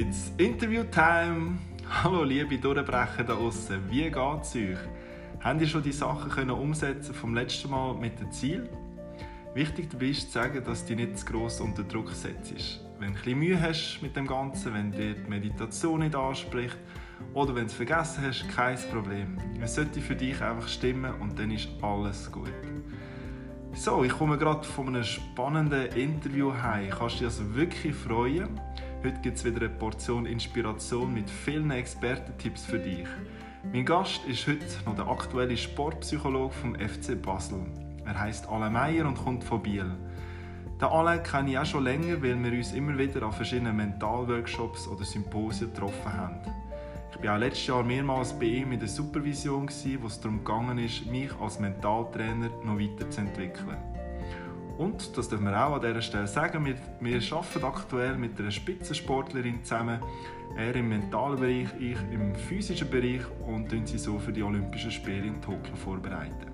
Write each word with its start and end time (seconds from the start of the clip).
It's 0.00 0.32
Interview-Time! 0.38 1.58
Hallo 1.86 2.24
liebe 2.24 2.56
Durchbrecher 2.56 3.22
da 3.22 3.34
außen, 3.34 3.90
wie 3.90 4.04
geht's 4.04 4.56
euch? 4.56 4.78
Habt 5.40 5.60
ihr 5.60 5.66
schon 5.66 5.82
die 5.82 5.92
Sachen 5.92 6.30
können 6.30 6.52
umsetzen 6.52 7.12
vom 7.12 7.34
letzten 7.34 7.68
Mal 7.68 7.92
mit 7.92 8.18
dem 8.18 8.32
Ziel? 8.32 8.66
Wichtig 9.52 9.90
dabei 9.90 10.06
ist 10.06 10.32
zu 10.32 10.38
sagen, 10.38 10.64
dass 10.64 10.86
du 10.86 10.96
dich 10.96 11.06
nicht 11.06 11.18
zu 11.18 11.26
gross 11.26 11.60
unter 11.60 11.82
Druck 11.82 12.12
setzt. 12.12 12.80
Wenn 12.98 13.12
du 13.12 13.30
ein 13.30 13.38
Mühe 13.38 13.60
hast 13.60 14.00
mit 14.00 14.16
dem 14.16 14.26
Ganzen, 14.26 14.72
wenn 14.72 14.90
dir 14.90 15.16
die 15.16 15.28
Meditation 15.28 16.00
nicht 16.00 16.16
anspricht 16.16 16.78
oder 17.34 17.54
wenn 17.54 17.64
du 17.64 17.66
es 17.66 17.74
vergessen 17.74 18.24
hast, 18.26 18.48
kein 18.48 18.78
Problem. 18.90 19.36
Es 19.60 19.74
sollte 19.74 20.00
für 20.00 20.16
dich 20.16 20.40
einfach 20.40 20.68
stimmen 20.68 21.12
und 21.20 21.38
dann 21.38 21.50
ist 21.50 21.68
alles 21.82 22.32
gut. 22.32 22.48
So, 23.74 24.02
ich 24.02 24.12
komme 24.12 24.38
gerade 24.38 24.66
von 24.66 24.88
einem 24.88 25.04
spannenden 25.04 25.92
Interview 25.92 26.54
heim. 26.54 26.88
Kannst 26.88 27.16
du 27.16 27.18
dich 27.18 27.26
also 27.26 27.54
wirklich 27.54 27.94
freuen? 27.94 28.58
Heute 29.02 29.18
gibt 29.22 29.38
es 29.38 29.46
wieder 29.46 29.60
eine 29.60 29.70
Portion 29.70 30.26
Inspiration 30.26 31.14
mit 31.14 31.30
vielen 31.30 31.70
Expertentipps 31.70 32.66
für 32.66 32.78
dich. 32.78 33.06
Mein 33.72 33.86
Gast 33.86 34.20
ist 34.26 34.46
heute 34.46 34.66
noch 34.84 34.94
der 34.94 35.08
aktuelle 35.08 35.56
Sportpsychologe 35.56 36.52
vom 36.52 36.74
FC 36.74 37.20
Basel. 37.20 37.60
Er 38.04 38.20
heißt 38.20 38.46
Alain 38.50 38.74
Meyer 38.74 39.06
und 39.06 39.14
kommt 39.14 39.42
von 39.42 39.62
Biel. 39.62 39.90
Den 40.78 40.88
Alain 40.88 41.22
kenne 41.22 41.52
ich 41.52 41.58
auch 41.58 41.64
schon 41.64 41.84
länger, 41.84 42.22
weil 42.22 42.44
wir 42.44 42.52
uns 42.52 42.74
immer 42.74 42.98
wieder 42.98 43.22
an 43.22 43.32
verschiedenen 43.32 43.74
Mentalworkshops 43.74 44.86
oder 44.86 45.04
Symposien 45.06 45.72
getroffen 45.72 46.12
haben. 46.12 46.40
Ich 47.10 47.26
war 47.26 47.36
auch 47.36 47.40
letztes 47.40 47.68
Jahr 47.68 47.82
mehrmals 47.82 48.38
bei 48.38 48.44
ihm 48.44 48.72
in 48.72 48.80
der 48.80 48.88
Supervision, 48.88 49.66
wo 50.02 50.06
es 50.08 50.20
darum 50.20 50.44
ging, 50.44 51.10
mich 51.10 51.30
als 51.40 51.58
Mentaltrainer 51.58 52.50
noch 52.64 52.78
weiterzuentwickeln. 52.78 53.78
Und, 54.80 55.14
das 55.14 55.28
dürfen 55.28 55.44
wir 55.44 55.62
auch 55.62 55.74
an 55.74 55.82
dieser 55.82 56.00
Stelle 56.00 56.26
sagen, 56.26 56.64
wir, 56.64 56.74
wir 57.00 57.20
arbeiten 57.36 57.64
aktuell 57.64 58.16
mit 58.16 58.40
einer 58.40 58.50
Spitzensportlerin 58.50 59.62
zusammen, 59.62 60.00
er 60.56 60.74
im 60.74 60.88
mentalen 60.88 61.38
Bereich, 61.38 61.68
ich 61.78 61.98
im 62.10 62.34
physischen 62.34 62.88
Bereich 62.88 63.20
und 63.46 63.68
sie 63.86 63.98
so 63.98 64.18
für 64.18 64.32
die 64.32 64.42
Olympischen 64.42 64.90
Spiele 64.90 65.26
in 65.26 65.42
Tokio 65.42 65.76
vorbereiten. 65.76 66.50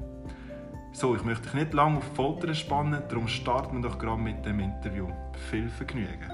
So, 0.93 1.15
ich 1.15 1.23
möchte 1.23 1.45
dich 1.45 1.55
nicht 1.55 1.73
lange 1.73 1.99
auf 1.99 2.05
Folter 2.17 2.53
spannen, 2.53 3.01
darum 3.09 3.29
starten 3.29 3.81
wir 3.81 3.89
doch 3.89 3.97
gerade 3.97 4.21
mit 4.21 4.45
dem 4.45 4.59
Interview. 4.59 5.07
Viel 5.49 5.69
Vergnügen! 5.69 6.29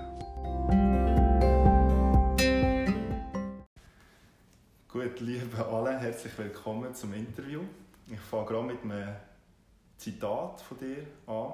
Gut, 4.89 5.21
liebe 5.21 5.63
alle, 5.67 5.99
herzlich 5.99 6.39
willkommen 6.39 6.95
zum 6.95 7.13
Interview. 7.13 7.61
Ich 8.11 8.21
fange 8.21 8.47
gerade 8.47 8.67
mit 8.67 8.83
einem 8.83 9.15
Zitat 9.99 10.63
von 10.63 10.79
dir 10.79 11.07
an. 11.27 11.53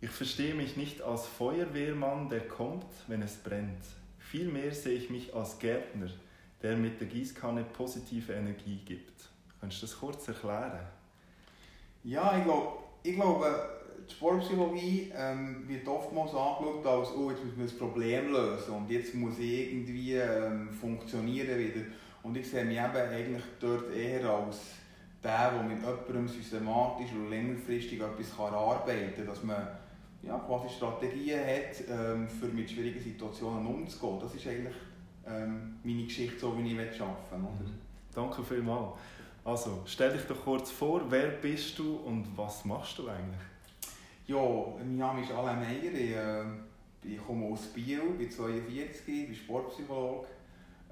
Ich 0.00 0.10
verstehe 0.10 0.54
mich 0.54 0.76
nicht 0.76 1.00
als 1.00 1.26
Feuerwehrmann, 1.26 2.28
der 2.28 2.46
kommt, 2.46 2.84
wenn 3.06 3.22
es 3.22 3.36
brennt. 3.36 3.82
Vielmehr 4.18 4.72
sehe 4.72 4.98
ich 4.98 5.08
mich 5.08 5.34
als 5.34 5.58
Gärtner, 5.58 6.10
der 6.62 6.76
mit 6.76 7.00
der 7.00 7.08
Gießkanne 7.08 7.64
positive 7.64 8.34
Energie 8.34 8.80
gibt. 8.84 9.30
Kannst 9.58 9.78
du 9.78 9.86
das 9.86 9.98
kurz 9.98 10.28
erklären? 10.28 10.86
Ja, 12.04 12.36
ich 12.36 12.44
glaube, 12.44 12.78
ich 13.02 13.14
glaube 13.14 13.76
die 14.06 14.14
Sportpsychologie 14.14 15.12
ähm, 15.16 15.64
wird 15.66 15.88
oftmals 15.88 16.34
angeschaut 16.34 16.86
als, 16.86 17.08
oh, 17.16 17.30
jetzt 17.30 17.44
muss 17.44 17.56
man 17.56 17.66
das 17.66 17.76
Problem 17.76 18.32
lösen 18.32 18.74
und 18.74 18.90
jetzt 18.90 19.14
muss 19.14 19.38
ich 19.38 19.72
irgendwie 19.72 20.14
ähm, 20.14 20.68
funktionieren 20.70 21.58
wieder. 21.58 21.86
Und 22.22 22.36
ich 22.36 22.48
sehe 22.48 22.64
mich 22.64 22.76
eben 22.76 22.96
eigentlich 22.96 23.42
dort 23.58 23.94
eher 23.94 24.28
als 24.28 24.58
der, 25.22 25.52
der 25.52 25.62
mit 25.62 25.78
jemandem 25.78 26.28
systematisch 26.28 27.12
und 27.12 27.30
längerfristig 27.30 28.00
etwas 28.00 28.38
arbeiten 28.38 29.14
kann, 29.16 29.26
dass 29.26 29.42
man 29.42 29.66
ja, 30.26 30.38
quasi 30.38 30.68
Strategien 30.68 31.40
hat, 31.40 31.88
ähm, 31.88 32.28
für 32.28 32.46
mit 32.46 32.70
schwierigen 32.70 33.00
Situationen 33.00 33.66
umzugehen. 33.66 34.18
Das 34.20 34.34
ist 34.34 34.46
eigentlich 34.46 34.74
ähm, 35.26 35.76
meine 35.82 36.04
Geschichte, 36.04 36.38
so 36.38 36.58
wie 36.58 36.72
ich 36.72 37.00
arbeiten 37.00 37.42
will. 37.42 37.66
Mhm. 37.66 37.78
Danke 38.14 38.42
vielmals. 38.42 38.98
Also, 39.44 39.82
stell 39.86 40.12
dich 40.12 40.22
doch 40.22 40.42
kurz 40.42 40.70
vor, 40.70 41.02
wer 41.08 41.28
bist 41.28 41.78
du 41.78 41.96
und 41.96 42.26
was 42.36 42.64
machst 42.64 42.98
du 42.98 43.08
eigentlich? 43.08 43.40
Ja, 44.26 44.42
mein 44.78 44.96
Name 44.96 45.22
ist 45.22 45.30
Alain 45.30 45.60
Meyer, 45.60 45.92
ich, 45.94 46.16
äh, 46.16 47.14
ich 47.14 47.24
komme 47.24 47.46
aus 47.46 47.66
Biel, 47.66 48.00
bin 48.18 48.28
42, 48.28 49.26
bin 49.26 49.34
Sportpsychologe. 49.34 50.26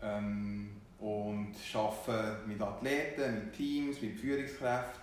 Ähm, 0.01 0.71
und 1.01 1.55
arbeite 1.75 2.39
mit 2.47 2.61
Athleten, 2.61 3.35
mit 3.35 3.53
Teams, 3.53 4.01
mit 4.01 4.19
Führungskräften. 4.19 5.03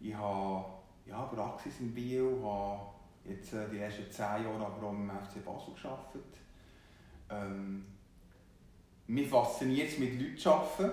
Ich 0.00 0.14
habe 0.14 0.64
ja, 1.06 1.22
Praxis 1.22 1.80
in 1.80 1.94
Bio, 1.94 2.40
habe 2.42 2.99
jetzt 3.30 3.52
äh, 3.54 3.68
die 3.70 3.78
ersten 3.78 4.10
zehn 4.10 4.44
Jahre 4.44 4.66
aber 4.66 4.86
auch 4.86 4.92
im 4.92 5.10
FC 5.10 5.44
Basel 5.44 5.74
gearbeitet. 5.80 6.36
Ähm, 7.30 7.86
mich 9.06 9.28
fasziniert 9.28 9.88
es, 9.88 9.98
mit 9.98 10.20
Leuten 10.20 10.36
zu 10.36 10.50
arbeiten, 10.50 10.90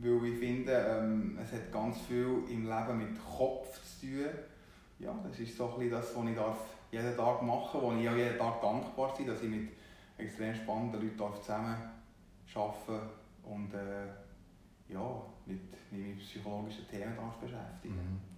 weil 0.00 0.24
ich 0.26 0.38
finde, 0.38 0.72
ähm, 0.72 1.38
es 1.42 1.52
hat 1.52 1.72
ganz 1.72 2.00
viel 2.02 2.44
im 2.48 2.66
Leben 2.66 2.98
mit 2.98 3.18
Kopf 3.24 3.80
zu 3.82 4.06
tun. 4.06 4.26
Ja, 4.98 5.14
das 5.28 5.38
ist 5.38 5.56
so 5.56 5.76
ein 5.78 5.90
das, 5.90 6.14
was 6.14 6.28
ich 6.28 6.36
darf 6.36 6.58
jeden 6.90 7.16
Tag 7.16 7.42
machen 7.42 7.70
darf, 7.72 7.82
wo 7.82 7.92
ich 7.92 8.08
auch 8.08 8.16
jeden 8.16 8.38
Tag 8.38 8.60
dankbar 8.60 9.14
bin, 9.16 9.26
dass 9.26 9.42
ich 9.42 9.50
mit 9.50 9.68
extrem 10.18 10.54
spannenden 10.54 11.00
Leuten 11.02 11.40
zusammen 11.40 11.76
arbeiten 12.54 12.86
darf 12.86 13.02
und 13.44 13.74
äh, 13.74 14.06
ja, 14.92 15.22
mit, 15.46 15.60
mit 15.90 16.18
psychologischen 16.18 16.86
Themen 16.88 17.16
beschäftigen. 17.40 17.94
Mhm. 17.94 18.31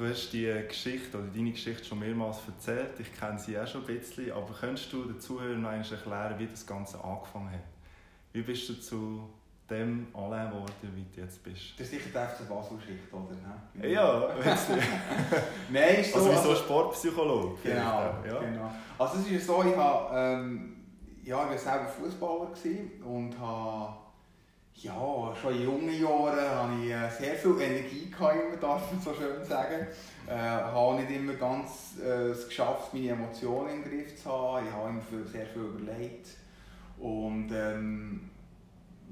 Du 0.00 0.08
hast 0.08 0.30
die 0.32 0.50
Geschichte 0.66 1.18
oder 1.18 1.26
deine 1.26 1.50
Geschichte 1.50 1.84
schon 1.84 1.98
mehrmals 1.98 2.38
erzählt. 2.46 2.98
Ich 2.98 3.20
kenne 3.20 3.38
sie 3.38 3.58
auch 3.58 3.66
schon 3.66 3.82
ein 3.82 3.98
bisschen. 3.98 4.32
Aber 4.32 4.48
könntest 4.58 4.90
du 4.94 5.04
den 5.04 5.20
Zuhörern 5.20 5.62
erklären, 5.62 6.38
wie 6.38 6.46
das 6.46 6.66
Ganze 6.66 7.04
angefangen 7.04 7.50
hat? 7.50 7.60
Wie 8.32 8.40
bist 8.40 8.66
du 8.70 8.80
zu 8.80 9.28
dem 9.68 10.06
Alain 10.14 10.48
geworden, 10.48 10.72
wie 10.94 11.04
du 11.14 11.20
jetzt 11.20 11.44
bist? 11.44 11.74
Das 11.76 11.82
ist 11.86 11.90
sicher 11.90 12.06
die 12.06 12.42
FC 12.42 12.48
Basel-Geschichte, 12.48 13.14
oder? 13.14 13.36
Ne? 13.74 13.92
Ja, 13.92 14.34
Nein, 15.70 15.96
ist 15.96 16.14
so. 16.14 16.18
Also, 16.20 16.30
wieso 16.30 16.48
also, 16.48 16.56
Sportpsychologe? 16.56 17.58
Genau, 17.62 18.14
ja. 18.26 18.40
genau. 18.40 18.70
Also, 18.96 19.18
es 19.18 19.30
ist 19.30 19.46
so, 19.46 19.62
ich 19.62 19.76
habe. 19.76 20.18
Ähm, 20.18 20.76
ja, 21.22 21.44
ich 21.44 21.50
war 21.50 21.58
selber 21.58 21.88
Fußballer 21.88 22.48
und 23.04 23.38
habe 23.38 23.99
ja, 24.82 25.34
schon 25.40 25.54
in 25.54 25.64
jungen 25.64 26.00
Jahren 26.00 26.38
hatte 26.38 26.82
ich 26.82 26.90
äh, 26.90 27.10
sehr 27.10 27.34
viel 27.34 27.60
Energie, 27.60 28.10
gehabt, 28.10 28.62
darf 28.62 28.90
man 28.90 29.00
so 29.00 29.12
schön 29.14 29.44
sagen. 29.44 29.86
Ich 30.24 30.32
äh, 30.32 30.36
habe 30.36 31.00
nicht 31.00 31.10
immer 31.10 31.34
ganz 31.34 31.96
äh, 32.02 32.30
es 32.30 32.48
geschafft, 32.48 32.94
meine 32.94 33.10
Emotionen 33.10 33.70
im 33.70 33.84
Griff 33.84 34.16
zu 34.16 34.30
haben. 34.30 34.66
Ich 34.66 34.72
habe 34.72 34.88
immer 34.88 35.26
sehr 35.26 35.46
viel 35.46 35.62
überlegt. 35.62 36.28
Und 36.98 37.50
ähm, 37.52 38.30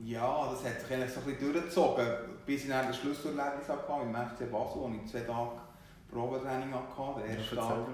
ja, 0.05 0.51
das 0.51 0.65
hat 0.65 0.81
sich 0.81 0.93
eigentlich 0.93 1.13
so 1.13 1.21
ein 1.21 1.27
bisschen 1.27 1.53
durchgezogen, 1.53 2.07
bis 2.47 2.65
ich 2.65 2.71
dann 2.71 2.87
das 2.87 2.97
Schlusserlebnis 2.99 3.69
hatte 3.69 4.07
mit 4.07 4.15
dem 4.15 4.29
FC 4.29 4.51
Basel, 4.51 4.81
wo 4.81 4.93
ich 4.95 5.11
zwei 5.11 5.21
Tage 5.21 5.51
Probetraining 6.11 6.73
hatte. 6.73 7.21
Der 7.21 7.37
erste 7.37 7.57
ja, 7.57 7.87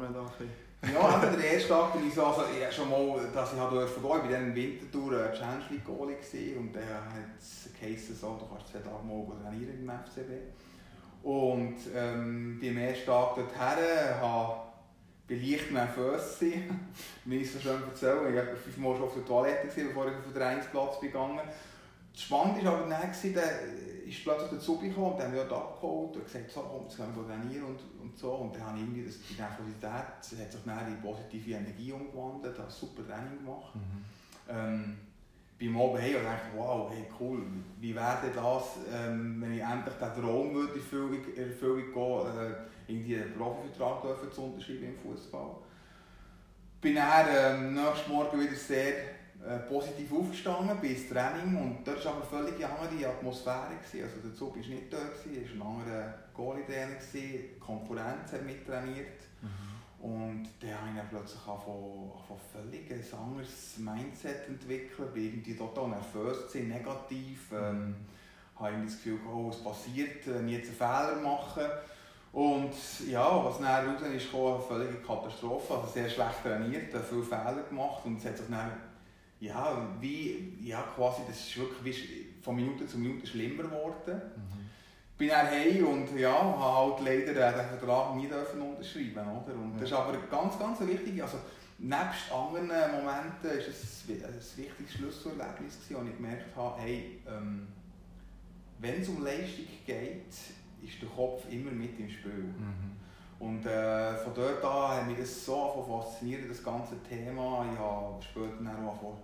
ja, 0.93 1.23
eben 1.23 1.41
der 1.41 1.53
erste 1.53 1.69
Tag 1.69 1.93
bin 1.93 2.09
ich 2.09 2.15
so, 2.15 2.27
also 2.27 2.43
ich 2.43 2.75
schon 2.75 2.91
mal, 2.91 3.21
dass 3.33 3.53
ich 3.53 3.59
durfte 3.59 3.77
gehen, 3.77 3.97
ich 3.97 4.03
war 4.03 4.29
dann 4.29 4.49
im 4.49 4.55
Winterthur 4.55 5.13
äh, 5.13 5.37
Champions 5.37 5.71
League 5.71 5.85
Goalie 5.85 6.57
und 6.59 6.73
dann 6.75 6.83
hat 6.83 7.39
es 7.39 7.71
geheißen, 7.79 8.17
so, 8.17 8.37
du 8.39 8.47
kannst 8.47 8.73
zwei 8.73 8.79
Tage 8.79 9.05
mal 9.05 9.25
trainieren 9.43 9.79
im 9.81 9.89
FCB. 9.89 10.31
Und 11.23 11.77
ähm, 11.95 12.59
beim 12.61 12.77
ersten 12.77 13.07
Tag 13.07 13.35
dorthin 13.35 14.21
habe 14.21 14.65
ich 15.29 15.51
leicht 15.51 15.73
nervös 15.73 16.39
gewesen, 16.39 16.93
wie 17.25 17.39
ich 17.39 17.51
so 17.51 17.59
schön 17.59 17.83
erzählen. 17.83 18.29
Ich 18.29 18.37
war 18.37 18.57
fünfmal 18.57 18.95
schon 18.95 19.05
auf 19.05 19.15
der 19.15 19.25
Toilette, 19.25 19.69
gewesen, 19.69 19.89
bevor 19.89 20.07
ich 20.09 20.17
auf 20.17 20.25
den 20.25 20.35
Trainingsplatz 20.35 21.01
gegangen 21.01 21.37
bin. 21.37 21.47
Spannend 22.15 22.65
war 22.65 22.75
aber 22.75 22.89
dann, 22.89 23.11
ist 24.09 24.23
plötzlich 24.23 24.51
dazu 24.51 24.79
gekommen 24.79 25.13
und 25.13 25.19
dann 25.19 25.29
haben 25.29 25.35
wir 25.35 25.45
dort 25.45 25.63
abgeholt 25.63 26.17
und 26.17 26.25
gesagt, 26.25 26.51
so, 26.51 26.61
komm, 26.61 26.83
jetzt 26.85 26.97
können 26.97 27.17
wir 27.17 27.27
trainieren 27.27 27.65
und, 27.65 27.81
und 28.03 28.19
so. 28.19 28.33
Und 28.33 28.55
dann 28.55 28.67
habe 28.67 28.79
ich 28.79 28.85
irgendwie 28.85 29.05
das, 29.05 29.19
die 29.29 29.35
Nervosität 29.35 29.91
hat 29.91 30.25
sich 30.25 30.39
dann 30.65 30.89
in 30.89 31.01
positive 31.01 31.51
Energie 31.51 31.93
umgewandelt, 31.93 32.59
habe 32.59 32.71
super 32.71 33.07
Training 33.07 33.39
gemacht. 33.45 33.75
Mhm. 33.75 34.05
Ähm, 34.49 34.99
beim 35.59 35.77
Oben 35.77 35.99
hey 35.99 36.17
und 36.17 36.25
dachte, 36.25 36.49
wow, 36.57 36.91
hey, 36.93 37.07
cool, 37.21 37.43
wie 37.81 37.95
wäre 37.95 38.31
das, 38.35 38.63
ähm, 38.93 39.41
wenn 39.41 39.55
ich 39.55 39.63
endlich 39.63 39.95
den 39.95 40.23
Traum 40.23 40.55
würde 40.55 40.75
in 40.75 40.81
Erfüllung 40.81 41.93
gehen, 41.93 42.37
äh, 42.37 42.93
irgendwie 42.93 43.17
einen 43.17 43.35
Profivertrag 43.35 44.33
zu 44.33 44.43
unterschreiben 44.43 44.85
im 44.85 44.97
Fußball. 44.97 45.57
Bin 46.81 46.97
dann 46.97 47.27
ähm, 47.31 47.75
nächsten 47.75 48.11
Morgen 48.11 48.41
wieder 48.41 48.55
sehr 48.55 48.95
äh, 49.47 49.59
positiv 49.69 50.11
aufgestanden 50.13 50.79
bis 50.81 51.09
Training 51.09 51.57
und 51.57 51.87
dort 51.87 52.03
war 52.05 52.15
aber 52.15 52.25
völlig 52.25 52.55
eine 52.65 52.79
andere 52.79 53.11
Atmosphäre. 53.11 53.75
Gewesen. 53.77 54.05
Also 54.05 54.29
der 54.29 54.35
Zug 54.35 54.57
war 54.57 54.67
nicht 54.67 54.91
dort, 54.91 55.13
es 55.17 55.59
war 55.59 55.67
ein 55.67 55.77
anderer 55.77 56.15
Goalie-Trainer, 56.33 56.97
die 57.13 57.51
Konkurrenz 57.61 58.33
hat 58.33 58.45
mittrainiert. 58.47 59.21
Mhm. 59.43 59.75
Und 60.05 60.49
dann 60.61 60.71
habe 60.73 60.89
ich 60.91 60.97
dann 60.97 61.09
plötzlich 61.11 61.41
von 61.41 62.39
völlig 62.53 62.91
ein 62.91 63.19
anderes 63.19 63.79
Mindset 63.79 64.49
entwickelt, 64.49 65.13
bin 65.13 65.25
irgendwie 65.25 65.57
total 65.57 65.89
nervös, 65.89 66.47
gewesen, 66.47 66.69
negativ. 66.69 67.53
Mhm. 67.53 67.59
Ähm, 67.59 67.95
habe 68.57 68.77
ich 68.79 68.85
das 68.85 68.97
Gefühl, 68.97 69.19
oh, 69.31 69.51
es 69.51 69.63
passiert, 69.63 70.27
ich 70.27 70.53
jetzt 70.53 70.69
einen 70.69 70.77
Fehler 70.77 71.21
mache. 71.23 71.71
Und 72.33 72.73
ja, 73.07 73.45
was 73.45 73.59
dann 73.59 73.87
raus 73.87 74.01
ist, 74.03 74.31
kam 74.31 74.41
eine 74.41 74.61
völlige 74.61 75.03
Katastrophe. 75.03 75.75
Also 75.75 75.93
sehr 75.93 76.09
schlecht 76.09 76.43
trainiert, 76.43 76.95
viele 77.09 77.23
Fehler 77.23 77.63
gemacht 77.69 78.05
und 78.05 78.17
es 78.19 78.25
hat 78.25 78.39
sich 78.39 78.47
dann 78.49 78.73
ja, 79.41 79.89
wie, 80.01 80.57
ja, 80.61 80.83
quasi, 80.95 81.23
das 81.27 81.39
ist 81.39 81.59
wirklich 81.59 82.09
von 82.43 82.57
Minute 82.57 82.87
zu 82.87 82.99
Minute 82.99 83.27
schlimmer 83.27 83.65
geworden. 83.65 84.21
Mhm. 84.37 84.65
Bin 85.17 85.29
dann 85.29 85.47
heim 85.47 85.87
und 85.87 86.19
ja, 86.19 86.33
habe 86.33 86.99
halt 86.99 87.27
leider 87.27 87.53
den 87.53 87.79
Vertrag 87.79 88.17
nie 88.17 88.27
dürfen 88.27 88.61
unterschreiben 88.61 89.21
oder? 89.21 89.55
Und 89.55 89.75
das 89.77 89.85
ist 89.85 89.93
aber 89.93 90.17
ganz, 90.31 90.59
ganz 90.59 90.81
wichtig, 90.81 91.23
also 91.23 91.39
nebst 91.79 92.33
anderen 92.33 92.67
Momenten 92.67 93.45
war 93.45 93.53
es 93.53 94.05
ein, 94.09 94.25
ein 94.25 94.35
wichtiges 94.57 94.93
Schlüsselerlebnis, 94.93 95.79
wo 95.91 96.03
ich 96.03 96.17
gemerkt 96.17 96.57
habe, 96.57 96.81
hey, 96.81 97.21
ähm, 97.29 97.69
wenn 98.81 99.01
es 99.01 99.09
um 99.09 99.23
Leistung 99.25 99.67
geht, 99.87 100.27
ist 100.27 101.01
der 101.01 101.09
Kopf 101.09 101.45
immer 101.51 101.71
mit 101.71 101.99
im 101.99 102.11
Spiel. 102.11 102.33
Mhm. 102.33 103.04
Und 103.39 103.67
äh, 103.67 104.15
von 104.17 104.33
dort 104.35 104.65
an 104.65 104.97
hat 104.97 105.07
mich 105.07 105.19
das 105.19 105.45
so 105.45 105.85
fasziniert, 105.87 106.49
das 106.49 106.63
ganze 106.63 107.03
Thema. 107.03 107.67
Ich 107.73 107.79
habe 107.79 108.23
später 108.23 108.63
dann 108.63 108.87
auch 108.87 109.19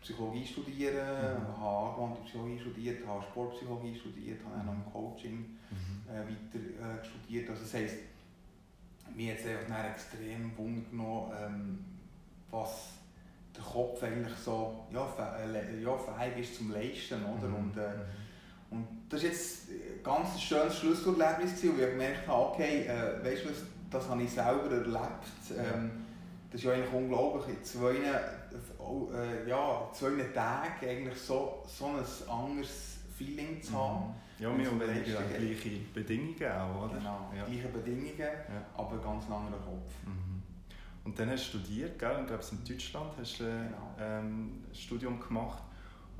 Psychologie 0.00 0.46
studieren, 0.46 0.96
mhm. 0.96 1.60
habe 1.60 1.90
angewandte 1.90 2.22
Psychologie 2.22 2.58
studiert, 2.58 3.06
habe 3.06 3.22
Sportpsychologie 3.22 3.94
studiert, 3.94 4.40
habe 4.44 4.56
dann 4.56 4.66
noch 4.66 4.72
im 4.72 4.92
Coaching 4.92 5.38
mhm. 5.70 6.08
äh, 6.08 6.20
weiter 6.20 7.00
äh, 7.00 7.04
studiert. 7.04 7.50
Also 7.50 7.62
das 7.62 7.74
heisst, 7.74 7.96
mir 9.14 9.32
hat 9.32 9.40
es 9.40 9.46
einfach 9.46 9.90
extrem 9.90 10.56
Wunder 10.56 10.90
genommen, 10.90 11.32
ähm, 11.38 11.84
was 12.50 12.94
der 13.54 13.64
Kopf 13.64 14.02
eigentlich 14.02 14.36
so 14.36 14.84
ja, 14.92 15.06
äh, 15.38 15.82
ja, 15.82 15.96
fähig 15.96 16.38
ist 16.38 16.56
zum 16.56 16.72
Leisten. 16.72 17.22
Oder? 17.24 17.48
Mhm. 17.48 17.54
Und, 17.54 17.76
äh, 17.76 17.88
mhm. 17.88 18.00
Und 18.70 18.86
das 19.08 19.22
war 19.22 19.28
jetzt 19.28 19.68
ein 19.70 20.02
ganz 20.02 20.40
schönes 20.40 20.78
Schlusserlebnis, 20.78 21.62
wo 21.62 21.82
ich 21.82 21.90
gemerkt 21.90 22.26
habe, 22.28 22.52
okay, 22.52 22.86
äh, 22.86 23.24
weißt 23.24 23.44
du 23.44 23.50
was, 23.50 23.62
das 23.90 24.08
habe 24.08 24.22
ich 24.22 24.30
selber 24.30 24.70
erlebt. 24.70 25.26
Ähm, 25.56 25.90
das 26.50 26.60
ist 26.60 26.64
ja 26.64 26.72
eigentlich 26.72 26.92
unglaublich, 26.92 27.56
in 27.56 27.64
zwei, 27.64 27.94
äh, 27.94 29.48
ja, 29.48 29.88
zwei 29.92 30.22
Tagen 30.34 30.88
eigentlich 30.88 31.18
so, 31.18 31.62
so 31.66 31.86
ein 31.86 32.04
anderes 32.28 32.98
Feeling 33.16 33.62
zu 33.62 33.72
haben. 33.72 34.06
Mhm. 34.06 34.14
Ja, 34.42 34.56
wir 34.56 34.66
haben 34.66 34.78
gleiche 34.78 35.70
Bedingungen 35.92 36.52
auch, 36.52 36.84
oder? 36.84 36.98
Genau, 36.98 37.30
ja. 37.36 37.44
gleiche 37.44 37.68
Bedingungen, 37.68 38.18
ja. 38.18 38.64
aber 38.74 38.96
ganz 38.98 39.24
anderer 39.24 39.60
Kopf. 39.60 39.92
Mhm. 40.06 40.42
Und 41.04 41.18
dann 41.18 41.30
hast 41.30 41.52
du 41.52 41.58
studiert, 41.58 41.98
gell? 41.98 42.18
Ich 42.20 42.26
glaube, 42.26 42.44
in 42.50 42.64
Deutschland 42.64 43.12
hast 43.18 43.40
du 43.40 43.44
genau. 43.44 43.94
ähm, 43.98 44.64
ein 44.68 44.74
Studium 44.74 45.20
gemacht. 45.20 45.62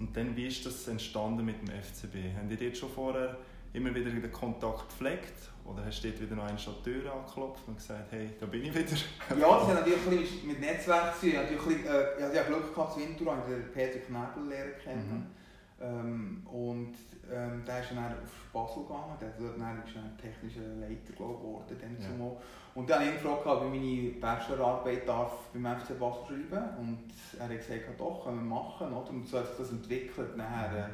Und 0.00 0.16
dann, 0.16 0.34
wie 0.34 0.46
ist 0.46 0.64
das 0.64 0.88
entstanden 0.88 1.44
mit 1.44 1.60
dem 1.60 1.68
FCB? 1.68 2.36
Haben 2.36 2.48
die 2.48 2.56
dort 2.56 2.76
schon 2.76 2.88
vorher 2.88 3.36
immer 3.74 3.94
wieder 3.94 4.10
den 4.10 4.32
Kontakt 4.32 4.88
gepflegt? 4.88 5.34
Oder 5.66 5.84
hast 5.84 6.02
du 6.02 6.08
dort 6.08 6.22
wieder 6.22 6.36
noch 6.36 6.44
einen 6.44 6.58
Tür 6.58 7.12
angeklopft 7.12 7.68
und 7.68 7.76
gesagt, 7.76 8.10
hey, 8.10 8.30
da 8.40 8.46
bin 8.46 8.64
ich 8.64 8.74
wieder? 8.74 8.96
ja, 9.38 9.58
das 9.58 9.68
hat 9.68 9.86
natürlich 9.86 10.42
mit 10.42 10.58
Netzwerk 10.58 11.14
zu 11.20 11.30
tun. 11.30 11.40
Ich 11.52 11.86
habe 11.86 12.18
äh, 12.18 12.34
ja, 12.34 12.42
Glück 12.44 12.74
gehabt, 12.74 12.96
in 12.96 13.10
Winter 13.10 13.30
habe 13.30 13.56
ich 13.56 13.72
Peter 13.72 13.98
Knebel 13.98 14.48
lernen 14.48 14.72
kennen. 14.82 15.08
Mhm. 15.10 15.39
Ähm, 15.80 16.42
und 16.46 16.94
ähm, 17.32 17.62
der 17.66 17.80
ist 17.80 17.90
dann 17.92 18.04
auf 18.04 18.52
Basel 18.52 18.82
gegangen, 18.82 19.16
der 19.20 19.30
dort 19.38 19.58
dann 19.58 19.82
ist 19.82 19.96
dann 19.96 20.16
technischer 20.18 20.66
Leiter 20.78 21.12
geworden. 21.12 21.76
Dann 21.80 21.96
ja. 21.98 22.32
Und 22.74 22.88
dann 22.88 23.00
habe 23.00 23.08
ich 23.08 23.16
ihn 23.16 23.22
gefragt, 23.22 23.46
ob 23.46 23.74
ich 23.74 23.80
meine 23.80 24.10
Bachelorarbeit 24.20 25.08
darf 25.08 25.32
beim 25.52 25.64
FC 25.64 25.98
Basel 25.98 26.22
schreiben 26.26 26.68
Und 26.78 27.10
er 27.38 27.48
hat 27.48 27.56
gesagt, 27.56 27.98
doch, 27.98 28.24
können 28.24 28.48
wir 28.48 28.56
machen. 28.56 28.92
Oder? 28.92 29.10
Und 29.10 29.26
so 29.26 29.38
hat 29.38 29.46
sich 29.48 29.56
das 29.58 29.70
entwickelt. 29.70 30.36
Nachher, 30.36 30.86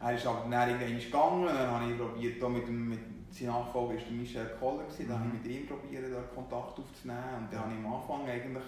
äh, 0.00 0.04
er 0.04 0.14
ist 0.14 0.26
aber 0.26 0.48
dann 0.50 0.68
irgendwann 0.68 0.98
gegangen, 0.98 1.46
dann 1.46 1.70
habe 1.70 1.92
ich 1.92 1.98
probiert, 1.98 2.42
da 2.42 2.48
mit 2.48 2.66
dem, 2.66 2.88
mit, 2.88 3.00
sein 3.30 3.48
Nachfolger 3.48 3.94
war 3.94 4.12
Michel 4.12 4.50
Koller, 4.58 4.84
dann 4.98 5.06
mhm. 5.06 5.12
habe 5.12 5.24
ich 5.28 5.42
mit 5.42 5.52
ihm 5.52 5.66
probiert, 5.66 6.04
da 6.12 6.20
Kontakt 6.34 6.78
aufzunehmen. 6.78 7.38
Und 7.38 7.52
dann 7.52 7.60
habe 7.60 7.72
ich 7.72 7.84
am 7.84 7.94
Anfang 7.94 8.28
eigentlich 8.28 8.64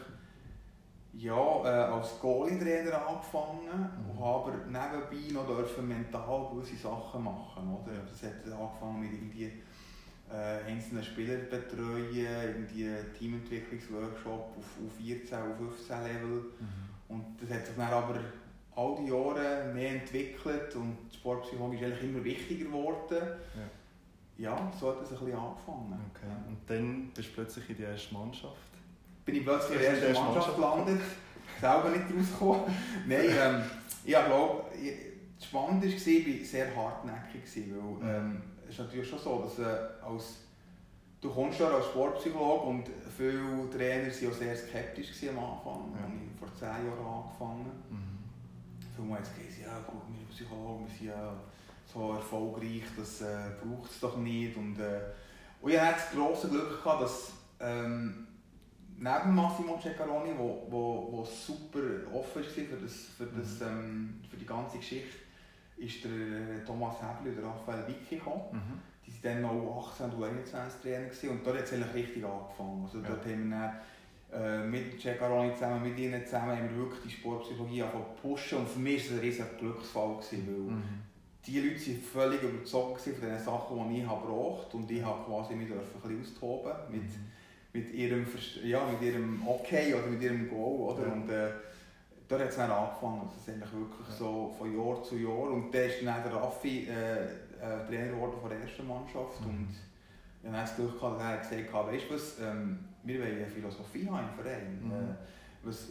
ja, 1.18 1.64
äh, 1.64 1.92
als 1.92 2.20
Goalie-Trainer 2.20 3.08
angefangen 3.08 3.66
mhm. 3.66 4.10
und 4.10 4.20
habe 4.20 4.52
aber 4.52 4.56
nebenbei 4.66 5.32
noch 5.32 5.46
dürfen 5.46 5.88
mental 5.88 6.48
gewisse 6.50 6.76
Sachen 6.76 7.24
machen. 7.24 7.74
Oder? 7.74 7.92
Das 8.08 8.22
hat 8.22 8.44
angefangen 8.44 9.00
mit 9.00 9.12
irgendwie 9.12 9.52
äh, 10.30 10.70
einzelnen 10.70 11.02
Spieler 11.02 11.36
betreuen, 11.36 12.12
irgendwie 12.12 12.90
Teamentwicklungsworkshop 13.18 14.56
auf, 14.56 14.56
auf 14.58 14.92
14, 14.98 15.38
auf 15.38 15.56
15 15.56 16.02
Level. 16.02 16.28
Mhm. 16.58 16.86
Und 17.08 17.24
das 17.40 17.50
hat 17.50 17.66
sich 17.66 17.76
dann 17.76 17.92
aber 17.92 18.18
all 18.74 18.96
die 18.96 19.10
Jahre 19.10 19.72
mehr 19.72 19.92
entwickelt 19.92 20.74
und 20.74 20.98
die 21.10 21.16
Sportpsychologie 21.16 21.76
ist 21.76 21.84
eigentlich 21.84 22.10
immer 22.10 22.24
wichtiger 22.24 22.64
geworden. 22.66 23.22
Ja. 24.38 24.50
ja, 24.50 24.72
so 24.78 24.90
hat 24.90 25.02
es 25.02 25.12
ein 25.12 25.18
bisschen 25.18 25.38
angefangen. 25.38 25.98
Okay. 26.10 26.26
Und 26.46 26.58
dann 26.66 27.10
bist 27.14 27.30
du 27.30 27.34
plötzlich 27.34 27.70
in 27.70 27.76
die 27.76 27.82
erste 27.84 28.12
Mannschaft? 28.12 28.75
Bin 29.26 29.34
ich 29.34 29.44
plötzlich 29.44 29.76
in 29.76 29.82
der 29.82 30.08
ersten 30.08 30.24
Mannschaft 30.24 30.54
gelandet, 30.54 31.00
selber 31.60 31.90
nicht 31.90 32.04
rausgekommen. 32.04 32.62
Nein, 33.06 33.26
ähm, 33.28 33.62
ich 34.04 34.12
glaube, 34.12 34.64
spannend 35.42 35.82
war, 35.82 35.90
ich 35.90 36.26
war 36.26 36.44
sehr 36.46 36.76
hartnäckig, 36.76 37.42
weil 38.00 38.08
ähm, 38.08 38.42
es 38.64 38.70
ist 38.70 38.78
natürlich 38.78 39.08
schon 39.08 39.18
so, 39.18 39.42
dass 39.42 39.58
äh, 39.58 39.78
als, 40.02 40.38
du 41.20 41.30
kommst 41.30 41.60
ja 41.60 41.68
als 41.68 41.86
Sportpsychologe 41.86 42.66
und 42.66 42.84
viele 43.16 43.68
Trainer 43.70 44.06
waren 44.06 44.30
auch 44.30 44.34
sehr 44.34 44.56
skeptisch 44.56 45.10
am 45.28 45.38
Anfang. 45.38 45.92
Ja. 45.92 46.06
Ich 46.06 46.38
vor 46.38 46.54
zehn 46.54 46.86
Jahren 46.86 47.04
angefangen. 47.04 47.70
Mhm. 47.90 48.16
Viele 48.94 49.08
haben 49.08 49.18
gesagt, 49.18 49.38
ja 49.60 49.78
gut, 49.86 50.02
wir 50.08 50.26
Psychologen, 50.34 50.86
wir 50.86 50.96
sind 50.96 51.08
ja 51.08 51.32
so 51.92 52.12
erfolgreich, 52.12 52.82
das 52.96 53.22
äh, 53.22 53.50
braucht 53.62 53.90
es 53.90 54.00
doch 54.00 54.16
nicht. 54.16 54.56
Und, 54.56 54.78
äh, 54.78 55.00
und 55.60 55.70
ich 55.70 55.80
hatte 55.80 56.00
das 56.00 56.12
grosse 56.12 56.48
Glück, 56.48 56.82
gehabt, 56.82 57.02
dass 57.02 57.32
ähm, 57.60 58.26
neben 58.98 59.34
Massimo 59.34 59.78
Ceccaroni, 59.80 60.32
wo, 60.36 60.66
wo, 60.70 61.08
wo 61.10 61.24
super 61.24 61.80
offen 62.12 62.42
war 62.42 62.50
für, 62.50 62.76
das, 62.76 62.94
für, 63.16 63.26
das, 63.26 63.60
mhm. 63.60 63.66
ähm, 63.66 64.20
für 64.28 64.36
die 64.36 64.46
ganze 64.46 64.78
Geschichte, 64.78 65.16
ist 65.76 66.04
der 66.04 66.64
Thomas 66.64 66.96
Hebli 67.02 67.30
und 67.30 67.36
der 67.36 67.44
Raphael 67.44 67.86
Wicki 67.86 68.16
gekommen. 68.16 68.42
Mhm. 68.52 68.80
Die 69.06 69.24
waren 69.24 69.42
dann 69.42 69.64
noch 69.64 69.92
18 69.92 70.10
und 70.10 70.24
21 70.24 70.80
Trainer 70.82 71.30
und 71.30 71.46
dort 71.46 71.58
hat 71.58 71.64
es 71.64 71.72
eigentlich 71.72 71.94
richtig 71.94 72.24
angefangen. 72.24 72.82
Also 72.84 72.98
ja. 72.98 73.08
dort 73.08 73.24
haben 73.24 73.48
wir 73.48 73.72
dann, 74.30 74.64
äh, 74.64 74.66
mit 74.66 75.00
Ceccaroni 75.00 75.52
zusammen, 75.54 75.82
mit 75.82 75.98
ihnen 75.98 76.24
zusammen, 76.24 76.56
haben 76.56 76.70
wir 76.70 76.76
wirklich 76.78 77.02
die 77.02 77.10
Sportpsychologie 77.10 77.84
pushen 78.20 78.58
und 78.58 78.68
für 78.68 78.80
mich 78.80 79.04
war 79.04 79.04
es 79.04 79.12
ein 79.12 79.18
riesiger 79.20 79.48
Glücksfall, 79.58 80.16
gewesen, 80.16 80.46
weil 80.46 80.74
mhm. 80.74 80.82
die 81.46 81.60
Leute 81.60 81.86
waren 81.86 82.00
völlig 82.00 82.42
überzeugt 82.42 83.00
von 83.02 83.20
den 83.20 83.38
Sachen, 83.38 83.88
die 83.90 84.00
ich 84.00 84.06
habe 84.06 84.22
gebraucht 84.22 84.74
und 84.74 84.90
ich 84.90 85.04
habe 85.04 85.24
quasi 85.24 85.54
mich 85.54 85.70
ein 85.70 85.78
bisschen 85.78 86.20
austoben 86.20 86.72
mit, 86.90 87.02
mhm. 87.02 87.30
Mit, 87.76 87.92
ihrem, 87.92 88.26
ja, 88.64 88.86
mit 88.86 89.02
ihrem 89.02 89.46
Okay 89.46 89.94
oder 89.94 90.06
mit 90.06 90.22
ihrem 90.22 90.48
Go. 90.48 90.92
Oder? 90.92 91.06
Ja. 91.06 91.12
Und, 91.12 91.30
äh, 91.30 91.48
dort 92.28 92.42
hat 92.42 92.48
es 92.48 92.56
dann 92.56 92.70
angefangen, 92.70 93.20
also 93.20 93.32
es 93.36 93.42
ist 93.42 93.54
eigentlich 93.54 93.72
wirklich 93.72 94.16
so 94.18 94.54
von 94.58 94.76
Jahr 94.76 95.02
zu 95.02 95.16
Jahr 95.16 95.50
und 95.50 95.72
dann 95.72 95.82
ist 95.82 96.04
dann 96.04 96.22
der 96.22 96.32
Raffi 96.34 96.88
äh, 96.88 97.24
äh, 97.24 97.86
Trainer 97.88 98.08
geworden 98.08 98.34
von 98.40 98.50
der 98.50 98.60
ersten 98.60 98.86
Mannschaft 98.86 99.40
mhm. 99.42 99.50
und 99.50 99.68
ich 100.42 100.48
habe 100.48 100.60
das 100.60 100.76
Glück 100.76 101.00
gehabt, 101.00 101.20
er 101.20 101.38
gesagt 101.38 101.72
hat, 101.72 101.92
weißt 101.92 102.04
du 102.08 102.14
was, 102.14 102.38
ähm, 102.40 102.78
wir 103.02 103.20
wollen 103.20 103.36
eine 103.36 103.46
Philosophie 103.46 104.08
haben 104.08 104.28
im 104.28 104.44
Verein. 104.44 104.80
Mhm. 104.82 104.92
Äh, 104.92 105.14
was, 105.64 105.88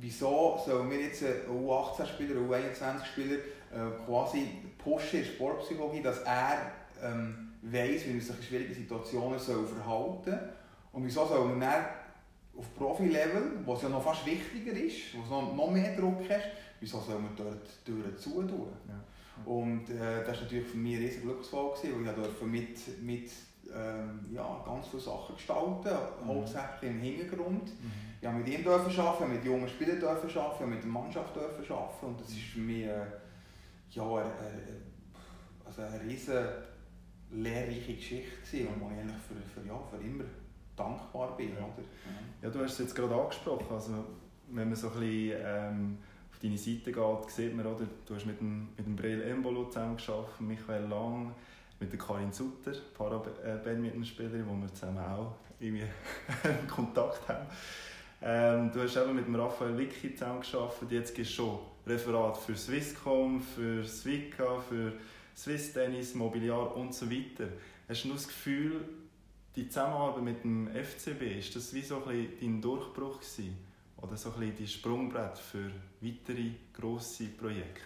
wieso 0.00 0.60
sollen 0.64 0.90
wir 0.90 1.00
jetzt 1.00 1.22
U18-Spieler, 1.22 2.40
U21-Spieler 2.40 3.36
äh, 3.36 4.04
quasi 4.04 4.48
pushen 4.78 5.20
in 5.20 5.24
Sportpsychologie, 5.24 6.02
dass 6.02 6.18
er 6.22 6.72
ähm, 7.02 7.52
weiss, 7.62 8.06
wie 8.06 8.10
man 8.10 8.20
sich 8.20 8.36
in 8.36 8.42
schwierigen 8.42 8.74
Situationen 8.74 9.38
soll 9.38 9.66
verhalten 9.66 10.30
soll 10.30 10.40
und 10.92 11.04
wieso 11.04 11.26
soll 11.26 11.48
man 11.48 11.60
dann 11.60 11.84
auf 12.56 12.74
Profi-Level, 12.76 13.64
wo 13.64 13.74
es 13.74 13.82
ja 13.82 13.88
noch 13.88 14.02
fast 14.02 14.26
wichtiger 14.26 14.72
ist, 14.72 15.14
wo 15.14 15.34
noch, 15.34 15.54
noch 15.54 15.70
mehr 15.70 15.96
Druck 15.96 16.20
hast, 16.28 16.48
wieso 16.80 17.00
soll 17.00 17.18
man 17.18 17.34
dort 17.36 17.84
Türen 17.84 18.16
zutun? 18.16 18.68
Ja. 18.86 19.02
Und 19.44 19.88
äh, 19.88 20.24
das 20.24 20.36
war 20.36 20.42
natürlich 20.42 20.66
für 20.66 20.76
mich 20.76 20.96
ein 20.96 21.02
riesiger 21.02 21.22
Glücksfall, 21.22 21.70
weil 21.82 22.06
ich 22.06 22.14
durfte 22.14 22.44
mit, 22.44 23.02
mit 23.02 23.30
ähm, 23.74 24.20
ja, 24.30 24.62
ganz 24.66 24.88
viele 24.88 25.02
Sachen 25.02 25.34
gestalten, 25.34 25.88
mhm. 26.22 26.28
hauptsächlich 26.28 26.90
im 26.90 27.00
Hintergrund. 27.00 27.64
Mhm. 27.64 27.92
Ich 28.20 28.28
durfte 28.28 28.38
mit 28.38 28.48
ihm 28.48 28.62
dürfen 28.62 29.00
arbeiten, 29.00 29.32
mit 29.32 29.44
jungen 29.44 29.68
Spielern 29.68 29.98
dürfen 29.98 30.38
arbeiten, 30.38 30.70
mit 30.70 30.82
der 30.82 30.90
Mannschaft 30.90 31.34
dürfen 31.34 31.72
arbeiten 31.72 32.06
und 32.06 32.20
das 32.20 32.28
war 32.28 32.36
für 32.52 32.60
mich 32.60 32.84
äh, 32.84 33.06
ja, 33.90 34.04
eine, 34.04 34.32
also 35.64 35.82
eine 35.82 36.02
riesige 36.04 36.62
lehrreiche 37.30 37.94
Geschichte, 37.94 38.30
die 38.52 38.58
ich 38.58 38.68
eigentlich 38.68 39.16
für, 39.26 39.60
für, 39.60 39.66
ja, 39.66 39.80
für 39.90 39.96
immer 39.96 40.24
dankbar 40.82 41.36
bin. 41.36 41.50
Ja. 41.50 41.58
Oder? 41.58 41.84
Ja, 42.42 42.50
du 42.50 42.60
hast 42.60 42.72
es 42.72 42.78
jetzt 42.78 42.94
gerade 42.94 43.14
angesprochen. 43.14 43.66
Also, 43.70 43.92
wenn 44.48 44.68
man 44.68 44.76
so 44.76 44.88
ein 44.88 45.00
bisschen 45.00 45.40
ähm, 45.44 45.98
auf 46.30 46.38
deine 46.38 46.58
Seite 46.58 46.92
geht, 46.92 47.30
sieht 47.30 47.56
man, 47.56 47.66
oder? 47.66 47.86
du 48.06 48.14
hast 48.14 48.26
mit 48.26 48.40
dem, 48.40 48.68
mit 48.76 48.86
dem 48.86 48.96
Breel 48.96 49.22
Embolo 49.22 49.64
zusammengearbeitet, 49.66 50.40
Michael 50.40 50.88
Lang, 50.88 51.34
mit 51.80 51.92
der 51.92 51.98
Karin 51.98 52.32
Sutter, 52.32 52.72
Para-Badmintonspielerin, 52.96 54.46
wo 54.46 54.60
wir 54.60 54.72
zusammen 54.72 54.98
auch 54.98 55.34
irgendwie 55.58 55.86
Kontakt 56.68 57.28
haben. 57.28 57.46
Ähm, 58.24 58.70
du 58.72 58.82
hast 58.82 58.96
eben 58.96 59.16
mit 59.16 59.26
dem 59.26 59.34
Raphael 59.34 59.76
Wicki 59.76 60.14
zusammengearbeitet, 60.14 60.92
jetzt 60.92 61.14
gibst 61.14 61.32
du 61.32 61.36
schon 61.36 61.58
Referat 61.86 62.36
für 62.36 62.54
Swisscom, 62.54 63.40
für 63.40 63.84
Swika, 63.84 64.58
für 64.68 64.92
Swiss 65.36 65.72
Tennis, 65.72 66.14
Mobiliar 66.14 66.76
und 66.76 66.94
so 66.94 67.10
weiter. 67.10 67.48
Hast 67.88 68.04
du 68.04 68.12
das 68.12 68.28
Gefühl, 68.28 68.84
die 69.56 69.68
Zusammenarbeit 69.68 70.22
mit 70.22 70.44
dem 70.44 70.68
FCB, 70.68 71.38
ist 71.38 71.54
das 71.56 71.72
wie 71.74 71.82
so 71.82 72.02
ein 72.04 72.28
dein 72.40 72.60
Durchbruch 72.60 73.20
gewesen? 73.20 73.56
oder 74.02 74.16
so 74.16 74.30
ein 74.32 74.40
bisschen 74.40 74.56
die 74.56 74.66
Sprungbrett 74.66 75.38
für 75.38 75.70
weitere 76.00 76.50
grosse 76.72 77.26
Projekte? 77.26 77.82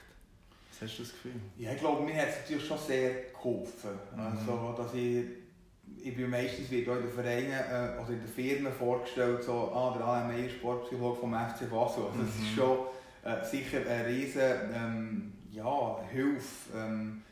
Was 0.71 0.89
hast 0.89 0.99
du 0.99 1.03
das 1.03 1.13
Gefühl? 1.13 1.33
Ja, 1.59 1.73
ich 1.73 1.79
glaube, 1.79 2.03
mir 2.05 2.15
hat 2.17 2.29
es 2.31 2.37
natürlich 2.41 2.67
schon 2.67 2.79
sehr 2.79 3.23
geholfen. 3.33 3.91
Mhm. 4.15 4.21
Also, 4.21 4.75
dass 4.77 4.95
ich, 4.95 5.25
ich 6.03 6.17
bin 6.17 6.31
meistens 6.31 6.71
wird 6.71 6.89
auch 6.89 6.97
in 6.97 7.03
den 7.03 7.11
Vereinen 7.13 7.51
äh, 7.51 8.01
oder 8.01 8.11
in 8.11 8.21
den 8.21 8.29
Firmen 8.29 8.73
vorgestellt, 8.73 9.43
so, 9.45 9.71
ah, 9.75 9.95
der 9.97 10.07
Meyer, 10.27 10.49
Sportpsychologe 10.49 11.21
vom 11.21 11.35
FC 11.35 11.71
Basel. 11.71 12.05
Also, 12.05 12.19
das 12.19 12.35
Mhm. 12.39 12.43
ist 12.47 12.55
schon 12.55 12.79
äh, 13.23 13.45
sicher 13.45 13.79
eine 13.87 14.07
riesen 14.09 14.43
ähm, 14.75 15.33
ja, 15.53 16.01
Hilfe. 16.11 16.77
Ähm, 16.77 17.23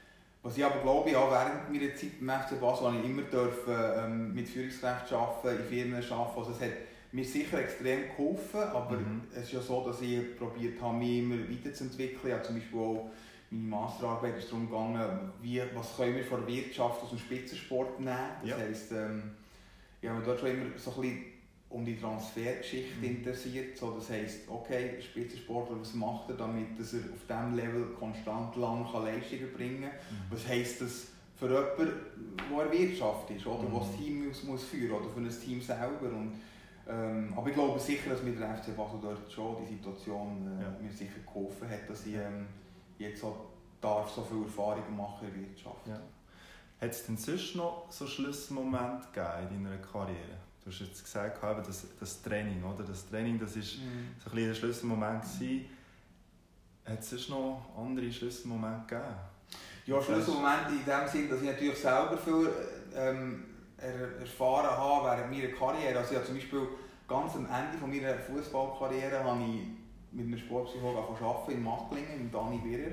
was 0.44 0.56
ich 0.58 0.64
aber 0.64 0.80
glaube, 0.82 1.10
ja, 1.10 1.28
während 1.30 1.72
meiner 1.72 1.94
Zeit 1.96 2.20
beim 2.20 2.40
FC 2.42 2.60
Basel 2.60 2.86
habe 2.88 2.98
ich 2.98 3.04
immer 3.06 3.22
dürfen, 3.22 3.74
ähm, 3.96 4.34
mit 4.34 4.46
Führungskräften 4.48 5.16
arbeiten, 5.16 5.58
in 5.62 5.68
Firmen 5.68 5.94
arbeiten. 6.10 6.38
Also, 6.38 6.50
es 6.52 6.60
hat 6.60 6.72
mir 7.12 7.24
sicher 7.24 7.58
extrem 7.60 8.02
geholfen, 8.10 8.60
aber 8.60 8.96
Mhm. 8.98 9.22
es 9.34 9.44
ist 9.44 9.52
ja 9.52 9.60
so, 9.60 9.84
dass 9.86 10.00
ich 10.02 10.36
probiert 10.36 10.80
habe, 10.82 10.98
mich 10.98 11.18
immer 11.20 11.36
weiterzuentwickeln. 11.50 12.20
Ich 12.26 12.32
habe 12.32 12.42
zum 12.42 12.56
Beispiel 12.56 12.78
auch 12.78 13.10
meine 13.50 13.68
Masterarbeit 13.68 14.36
ist 14.38 14.48
darum 14.50 14.66
gegangen, 14.68 15.32
wie, 15.40 15.62
was 15.74 15.96
können 15.96 16.16
wir 16.16 16.24
von 16.24 16.44
der 16.44 16.54
Wirtschaft 16.54 17.02
aus 17.02 17.10
dem 17.10 17.18
Spitzensport 17.18 18.00
nehmen. 18.00 18.18
Das 18.42 18.50
Ja. 18.50 18.56
heisst, 18.58 18.92
ähm, 18.92 19.22
ich 20.02 20.08
habe 20.10 20.22
dort 20.24 20.40
schon 20.40 20.50
immer 20.50 20.66
so 20.76 20.90
ein 20.90 21.00
bisschen 21.00 21.24
um 21.70 21.84
die 21.84 21.96
Transfergeschichte 21.98 22.98
Mhm. 22.98 23.04
interessiert. 23.16 23.76
So, 23.76 23.92
das 23.92 24.10
heisst, 24.10 24.48
okay, 24.48 25.00
Spitzensportler, 25.00 25.80
was 25.80 25.94
macht 25.94 26.30
er, 26.30 26.36
damit 26.36 26.78
dass 26.78 26.92
er 26.94 27.00
auf 27.00 27.26
diesem 27.28 27.54
Level 27.56 27.86
konstant 27.98 28.54
lang 28.56 28.86
Leistungen 29.04 29.52
bringen 29.52 29.82
kann? 29.82 29.90
Was 30.30 30.46
heisst 30.46 30.80
das 30.82 31.08
für 31.36 31.46
jemanden, 31.48 31.76
der 32.48 32.64
in 32.64 32.70
der 32.70 32.78
Wirtschaft 32.78 33.30
ist, 33.30 33.46
oder, 33.46 33.64
Mhm. 33.64 33.72
der 33.72 33.80
das 33.80 33.96
Team 33.96 34.26
muss, 34.28 34.42
muss 34.44 34.64
führen 34.64 34.92
oder 35.00 35.08
für 35.10 35.20
ein 35.20 35.28
Team 35.30 35.60
selber? 35.60 36.06
Und, 36.14 36.32
ähm, 36.88 37.32
aber 37.36 37.48
ich 37.48 37.54
glaube 37.54 37.80
sicher, 37.80 38.10
dass 38.10 38.22
mir 38.22 38.32
der 38.36 38.56
FC 38.56 38.76
Basel 38.76 38.98
dort 39.02 39.32
schon 39.32 39.56
die 39.64 39.74
Situation 39.74 40.46
äh, 40.58 40.62
Ja. 40.62 40.70
mir 40.80 40.92
sicher 40.92 41.18
geholfen 41.26 41.68
hat, 41.68 41.88
dass 41.90 42.06
ich 42.06 42.14
ähm, 42.14 42.46
jetzt 42.98 43.20
so, 43.20 43.34
darf 43.80 44.08
so 44.10 44.22
viel 44.22 44.42
Erfahrung 44.44 44.96
machen 44.96 45.26
in 45.28 45.34
der 45.40 45.48
Wirtschaft. 45.48 45.88
Ja. 45.88 46.00
Hat 46.80 46.90
es 46.90 47.06
denn 47.06 47.16
sonst 47.16 47.56
noch 47.56 47.86
so 47.90 48.06
Schlüsselmomente 48.06 49.06
gegeben 49.12 49.56
in 49.56 49.64
deiner 49.64 49.78
Karriere? 49.78 50.38
Du 50.64 50.70
hast 50.70 50.80
jetzt 50.80 51.04
gesagt, 51.04 51.42
eben 51.44 51.62
das, 51.66 51.86
das 52.00 52.22
Training, 52.22 52.62
oder? 52.64 52.82
Das 52.84 53.06
Training, 53.08 53.38
das 53.38 53.54
ist 53.56 53.78
Mhm. 53.78 54.08
so 54.24 54.30
ein 54.30 54.36
der 54.36 54.54
Schlüsselmoment 54.54 55.22
gewesen. 55.22 55.66
Hat 56.86 57.00
es 57.00 57.10
sonst 57.10 57.28
noch 57.30 57.66
andere 57.76 58.10
Schlüsselmomente 58.10 58.86
gegeben? 58.94 59.14
Ja, 59.86 60.00
Schlüsselmomente 60.02 60.70
in 60.70 60.84
dem 60.84 61.08
Sinn, 61.08 61.28
dass 61.28 61.40
ich 61.42 61.46
natürlich 61.46 61.76
selber 61.78 62.16
viel 62.16 62.48
ähm, 62.96 63.44
er 63.76 64.20
erfahren 64.20 64.70
habe 64.70 65.04
während 65.18 65.30
meiner 65.30 65.52
Karriere. 65.54 65.98
Also 65.98 66.12
ich 66.12 66.16
habe 66.16 66.26
zum 66.26 66.36
Beispiel 66.36 66.68
ganz 67.06 67.34
am 67.34 67.44
Ende 67.44 67.76
von 67.78 67.90
meiner 67.90 68.14
Fußballkarriere 68.18 69.22
habe 69.22 69.42
ich 69.44 69.66
mit 70.12 70.26
einem 70.26 70.38
Sportpsychologen 70.38 71.04
angefangen 71.04 71.58
in 71.58 71.62
Macklingen, 71.62 72.22
mit 72.24 72.34
Dani 72.34 72.58
Birrer. 72.58 72.92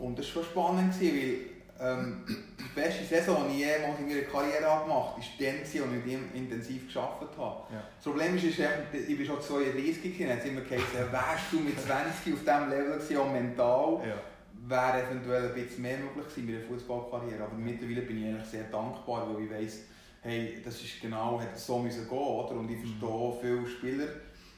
Und 0.00 0.18
das 0.18 0.26
war 0.34 0.42
schon 0.42 0.50
spannend, 0.50 0.92
gewesen, 0.98 1.16
weil 1.16 1.53
ähm, 1.80 2.24
die 2.26 2.80
beste 2.80 3.04
Saison, 3.04 3.46
die 3.48 3.62
ich 3.62 3.66
jemals 3.66 3.98
in 3.98 4.06
meiner 4.08 4.22
Karriere 4.22 4.64
habe 4.70 4.84
gemacht 4.84 5.10
habe, 5.16 5.20
war 5.20 5.26
dann, 5.40 5.60
als 5.60 5.74
ich 5.74 5.86
mit 5.86 6.06
ihm 6.06 6.20
intensiv 6.34 6.92
gearbeitet 6.92 7.36
habe. 7.38 7.62
Ja. 7.72 7.82
Das 7.96 8.04
Problem 8.04 8.36
ist, 8.36 8.44
ist 8.44 8.58
echt, 8.60 8.94
ich 9.08 9.16
bin 9.16 9.26
schon 9.26 9.40
32 9.40 10.02
gewesen, 10.02 10.30
hat 10.32 10.44
immer 10.44 10.60
gesagt, 10.60 11.12
wärst 11.12 11.52
du 11.52 11.60
mit 11.60 11.80
20 11.80 12.34
auf 12.34 12.40
diesem 12.40 12.70
Level 12.70 12.92
gewesen, 12.98 13.16
auch 13.16 13.32
mental, 13.32 14.00
Ja. 14.06 14.16
wäre 14.68 15.06
eventuell 15.06 15.48
ein 15.48 15.54
bisschen 15.54 15.82
mehr 15.82 15.98
möglich 15.98 16.24
gewesen 16.26 16.46
mit 16.46 16.54
der 16.60 16.68
Fußballkarriere. 16.68 17.42
Aber 17.44 17.54
mittlerweile 17.54 18.02
bin 18.02 18.22
ich 18.22 18.28
eigentlich 18.28 18.46
sehr 18.48 18.64
dankbar, 18.64 19.28
weil 19.34 19.44
ich 19.44 19.50
weiss, 19.50 19.78
hey, 20.22 20.62
das 20.64 20.80
ist 20.80 21.00
genau, 21.02 21.40
hat 21.40 21.54
es 21.54 21.66
so 21.66 21.78
müssen 21.80 22.08
gehen, 22.08 22.16
oder? 22.18 22.52
Und 22.52 22.70
ich 22.70 22.78
verstehe 22.78 23.36
viele 23.42 23.66
Spieler 23.68 24.08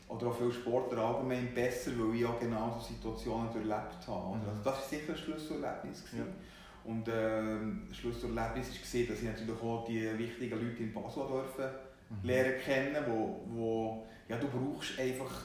oder 0.08 0.28
auch 0.28 0.36
viele 0.36 0.52
Sportler 0.52 0.98
allgemein 1.02 1.52
besser, 1.52 1.90
weil 1.98 2.14
ich 2.20 2.24
auch 2.26 2.38
genau 2.38 2.76
so 2.78 2.86
Situationen 2.94 3.50
durchlebt 3.52 4.06
habe. 4.06 4.36
Mhm. 4.36 4.42
Also 4.48 4.60
das 4.62 4.66
war 4.76 4.82
sicher 4.88 5.12
ein 5.12 5.18
Schlüsselerlebnis. 5.18 6.04
gewesen. 6.04 6.18
Ja. 6.18 6.24
Und 6.86 7.08
ähm, 7.08 7.82
das 7.88 7.96
Schlüsselerlebnis 7.98 8.68
war, 8.70 9.06
dass 9.08 9.18
ich 9.22 9.24
natürlich 9.28 9.60
auch 9.62 9.84
die 9.86 10.18
wichtigen 10.18 10.60
Leute 10.64 10.82
in 10.84 10.92
Basel 10.92 11.26
durfte 11.26 11.70
Mhm. 12.08 12.28
lernen 12.28 12.60
kennen, 12.64 13.04
wo, 13.08 13.40
wo 13.48 14.06
ja, 14.28 14.36
du 14.36 14.46
brauchst 14.46 14.96
einfach 15.00 15.42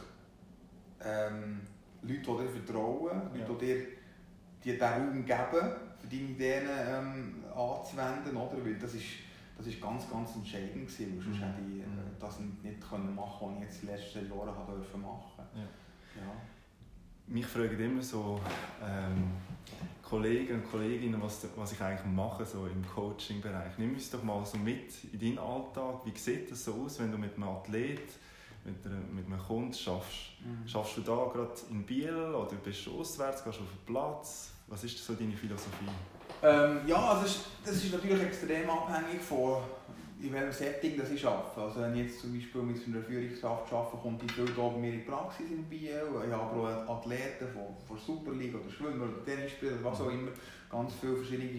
ähm, 1.04 1.62
Leute, 2.04 2.20
die 2.20 2.24
dir 2.24 2.50
vertrauen, 2.50 3.22
Ja. 3.34 3.48
Leute, 3.48 3.58
die 3.60 3.66
dir 3.66 3.88
die 4.64 4.72
diesen 4.74 4.82
Raum 4.84 5.26
geben, 5.26 5.72
für 6.00 6.08
deine 6.08 6.22
Ideen 6.22 6.70
ähm, 6.70 7.44
anzuwenden, 7.56 8.38
oder? 8.38 8.64
Weil 8.64 8.76
das 8.78 8.94
ist, 8.94 9.06
das 9.58 9.66
ist 9.68 9.82
ganz, 9.82 10.08
ganz 10.12 10.36
entscheidend 10.36 10.86
gewesen, 10.88 11.18
weil 11.18 11.24
sonst 11.24 11.38
Mhm. 11.40 11.44
hätte 11.44 11.62
ich 11.62 11.82
äh, 11.82 11.88
Mhm. 11.88 12.20
das 12.20 12.40
nicht, 12.40 12.64
nicht 12.64 12.90
können 12.90 13.16
machen 13.16 13.48
können, 13.48 13.56
was 13.58 13.64
ich 13.64 13.70
jetzt 13.70 13.82
die 14.14 14.20
letzten 14.20 14.30
Jahre 14.38 14.56
habe 14.56 14.74
dürfen 14.74 15.02
machen 15.02 15.44
Ja. 15.56 15.62
ja. 15.62 16.32
Mich 17.28 17.46
fragen 17.48 17.80
immer 17.80 18.02
so 18.04 18.40
ähm, 18.84 19.32
Kollegen 20.12 20.56
und 20.56 20.70
Kolleginnen, 20.70 21.22
was, 21.22 21.48
was 21.56 21.72
ich 21.72 21.82
eigentlich 21.82 22.06
mache 22.06 22.46
so 22.46 22.66
im 22.66 22.86
Coaching-Bereich. 22.94 23.78
Nimm 23.78 23.94
uns 23.94 24.10
doch 24.10 24.22
mal 24.22 24.46
so 24.46 24.58
mit 24.58 24.92
in 25.14 25.18
deinen 25.18 25.40
Alltag. 25.40 26.02
Wie 26.04 26.12
sieht 26.20 26.52
das 26.52 26.66
so 26.66 26.74
aus, 26.74 27.00
wenn 27.00 27.14
du 27.14 27.18
mit 27.18 27.36
einem 27.36 27.48
Athlet, 27.48 28.10
mit, 28.66 28.86
einer, 28.86 29.00
mit 29.10 29.26
einem 29.26 29.40
Kunden 29.40 29.74
schaffst? 29.74 30.34
Mhm. 30.44 30.68
Schaffst 30.68 30.98
du 30.98 31.02
da 31.02 31.16
gerade 31.34 31.54
in 31.70 31.86
Biel 31.86 32.14
oder 32.14 32.58
bist 32.62 32.86
du 32.86 33.00
auswärts, 33.00 33.42
gehst 33.42 33.60
du 33.60 33.64
auf 33.64 33.70
den 33.70 33.86
Platz? 33.86 34.52
Was 34.68 34.84
ist 34.84 34.98
so 34.98 35.14
deine 35.14 35.32
Philosophie? 35.32 35.88
Ähm, 36.44 36.82
ja, 36.86 36.98
also 36.98 37.22
das 37.22 37.32
ist, 37.32 37.46
das 37.64 37.76
ist 37.76 37.94
natürlich 37.94 38.22
extrem 38.22 38.70
abhängig 38.70 39.22
von 39.22 39.62
in 40.22 40.34
welchem 40.34 40.52
Setting 40.52 40.98
das 40.98 41.12
ich 41.12 41.26
arbeite. 41.26 41.60
Also 41.60 41.82
wenn 41.82 41.96
ich 41.96 42.08
jetzt 42.08 42.22
zum 42.22 42.34
Beispiel 42.34 42.62
mit 42.62 42.78
einer 42.88 43.04
Führungskraft 43.04 43.74
arbeite, 43.74 43.98
kommt 43.98 44.22
die 44.22 44.34
viel 44.34 44.46
hier 44.46 44.56
bei 44.56 44.78
mir 44.78 44.94
in 44.94 45.00
die 45.00 45.06
Praxis 45.06 45.50
in 45.50 45.64
Biel. 45.64 46.02
Ich 46.28 46.32
habe 46.32 46.44
aber 46.44 46.86
auch 46.88 47.00
Athleten 47.00 47.48
von, 47.52 47.76
von 47.88 47.98
Superliga 47.98 48.60
oder 48.60 48.70
Schwimmer 48.70 49.06
oder 49.06 49.26
Tennisspieler, 49.26 49.84
was 49.84 50.02
auch 50.02 50.12
immer. 50.12 50.32
Ganz 50.70 50.94
viele 51.02 51.16
verschiedene 51.18 51.50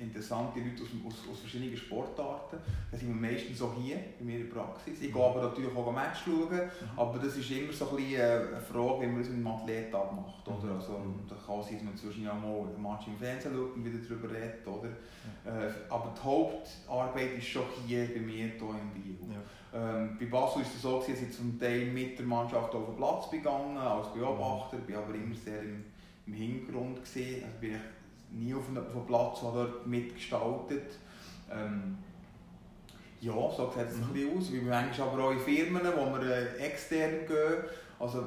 interessante 0.00 0.60
Leute 0.60 0.82
aus, 0.82 0.88
aus, 1.06 1.28
aus 1.30 1.38
verschiedenen 1.40 1.76
Sportarten. 1.76 2.56
Das 2.90 3.00
sind 3.00 3.08
wir 3.08 3.30
meistens 3.30 3.58
so 3.58 3.72
hier 3.80 3.98
in 4.18 4.26
meiner 4.26 4.44
Praxis. 4.44 5.00
Ich 5.00 5.12
gehe 5.12 5.24
aber 5.24 5.42
natürlich 5.42 5.74
auch 5.76 5.88
ein 5.88 5.94
Match 5.94 6.20
schauen, 6.24 6.60
aber 6.96 7.18
das 7.18 7.36
ist 7.36 7.50
immer 7.50 7.72
so 7.72 7.90
ein 7.90 7.96
bisschen 7.96 8.20
äh, 8.20 8.54
eine 8.54 8.60
Frage, 8.60 9.02
wie 9.02 9.06
man 9.06 9.20
es 9.20 9.28
mit 9.28 9.38
dem 9.38 9.46
Athleten 9.46 9.94
abmacht. 9.94 10.46
Oder? 10.48 10.74
Also, 10.74 10.92
Mhm. 10.98 11.20
da 11.28 11.34
kann 11.34 11.62
sein, 11.62 11.74
dass 11.74 11.82
man 11.84 11.96
zwischen 11.96 12.24
ja 12.24 12.34
mal 12.34 12.66
ein 12.74 12.82
Match 12.82 13.06
im 13.06 13.16
Fernsehen 13.18 13.52
schaut 13.54 13.76
und 13.76 13.84
wieder 13.84 13.98
darüber 13.98 14.34
redet. 14.34 14.66
Oder? 14.66 14.88
Äh, 15.44 15.70
aber 15.88 16.14
die 16.16 16.22
Hauptarbeit 16.24 17.38
ist 17.38 17.46
schon 17.46 17.62
hier 17.86 18.06
bei 18.06 18.20
mir 18.20 18.34
hier 18.34 18.44
in 18.44 18.90
Biel. 18.94 19.16
Ja. 19.30 19.40
Ähm, 19.72 20.16
bei 20.18 20.26
Basel 20.26 20.62
war 20.62 20.62
es 20.62 20.82
so, 20.82 20.98
gewesen, 20.98 21.12
dass 21.12 21.30
ich 21.30 21.36
zum 21.36 21.58
Teil 21.58 21.86
mit 21.86 22.18
der 22.18 22.26
Mannschaft 22.26 22.74
auf 22.74 22.86
den 22.86 22.96
Platz 22.96 23.30
gegangen 23.30 23.76
als 23.76 24.12
Beobachter, 24.12 24.78
bin 24.78 24.96
aber 24.96 25.14
immer 25.14 25.34
sehr 25.34 25.62
im, 25.62 25.84
im 26.26 26.32
Hintergrund. 26.32 26.96
Gewesen. 26.96 27.44
Also 27.44 27.56
bin 27.60 27.70
ich 27.70 27.80
nie 28.32 28.54
auf 28.54 28.68
einem, 28.68 28.84
Platz 29.06 29.42
habe 29.42 29.58
dort 29.66 29.86
mitgestaltet. 29.86 30.92
Ähm, 31.50 31.98
ja, 33.20 33.32
so 33.32 33.70
sieht 33.76 33.88
es 33.88 33.96
ein 33.96 34.08
Mhm. 34.08 34.12
bisschen 34.12 34.38
aus. 34.38 34.52
Wir 34.52 34.62
manchmal 34.62 35.08
aber 35.08 35.24
auch 35.24 35.30
in 35.32 35.40
Firmen, 35.40 35.82
wo 35.96 36.06
wir 36.18 36.22
äh, 36.30 36.56
extern 36.58 37.26
gehen. 37.26 37.64
Also, 37.98 38.24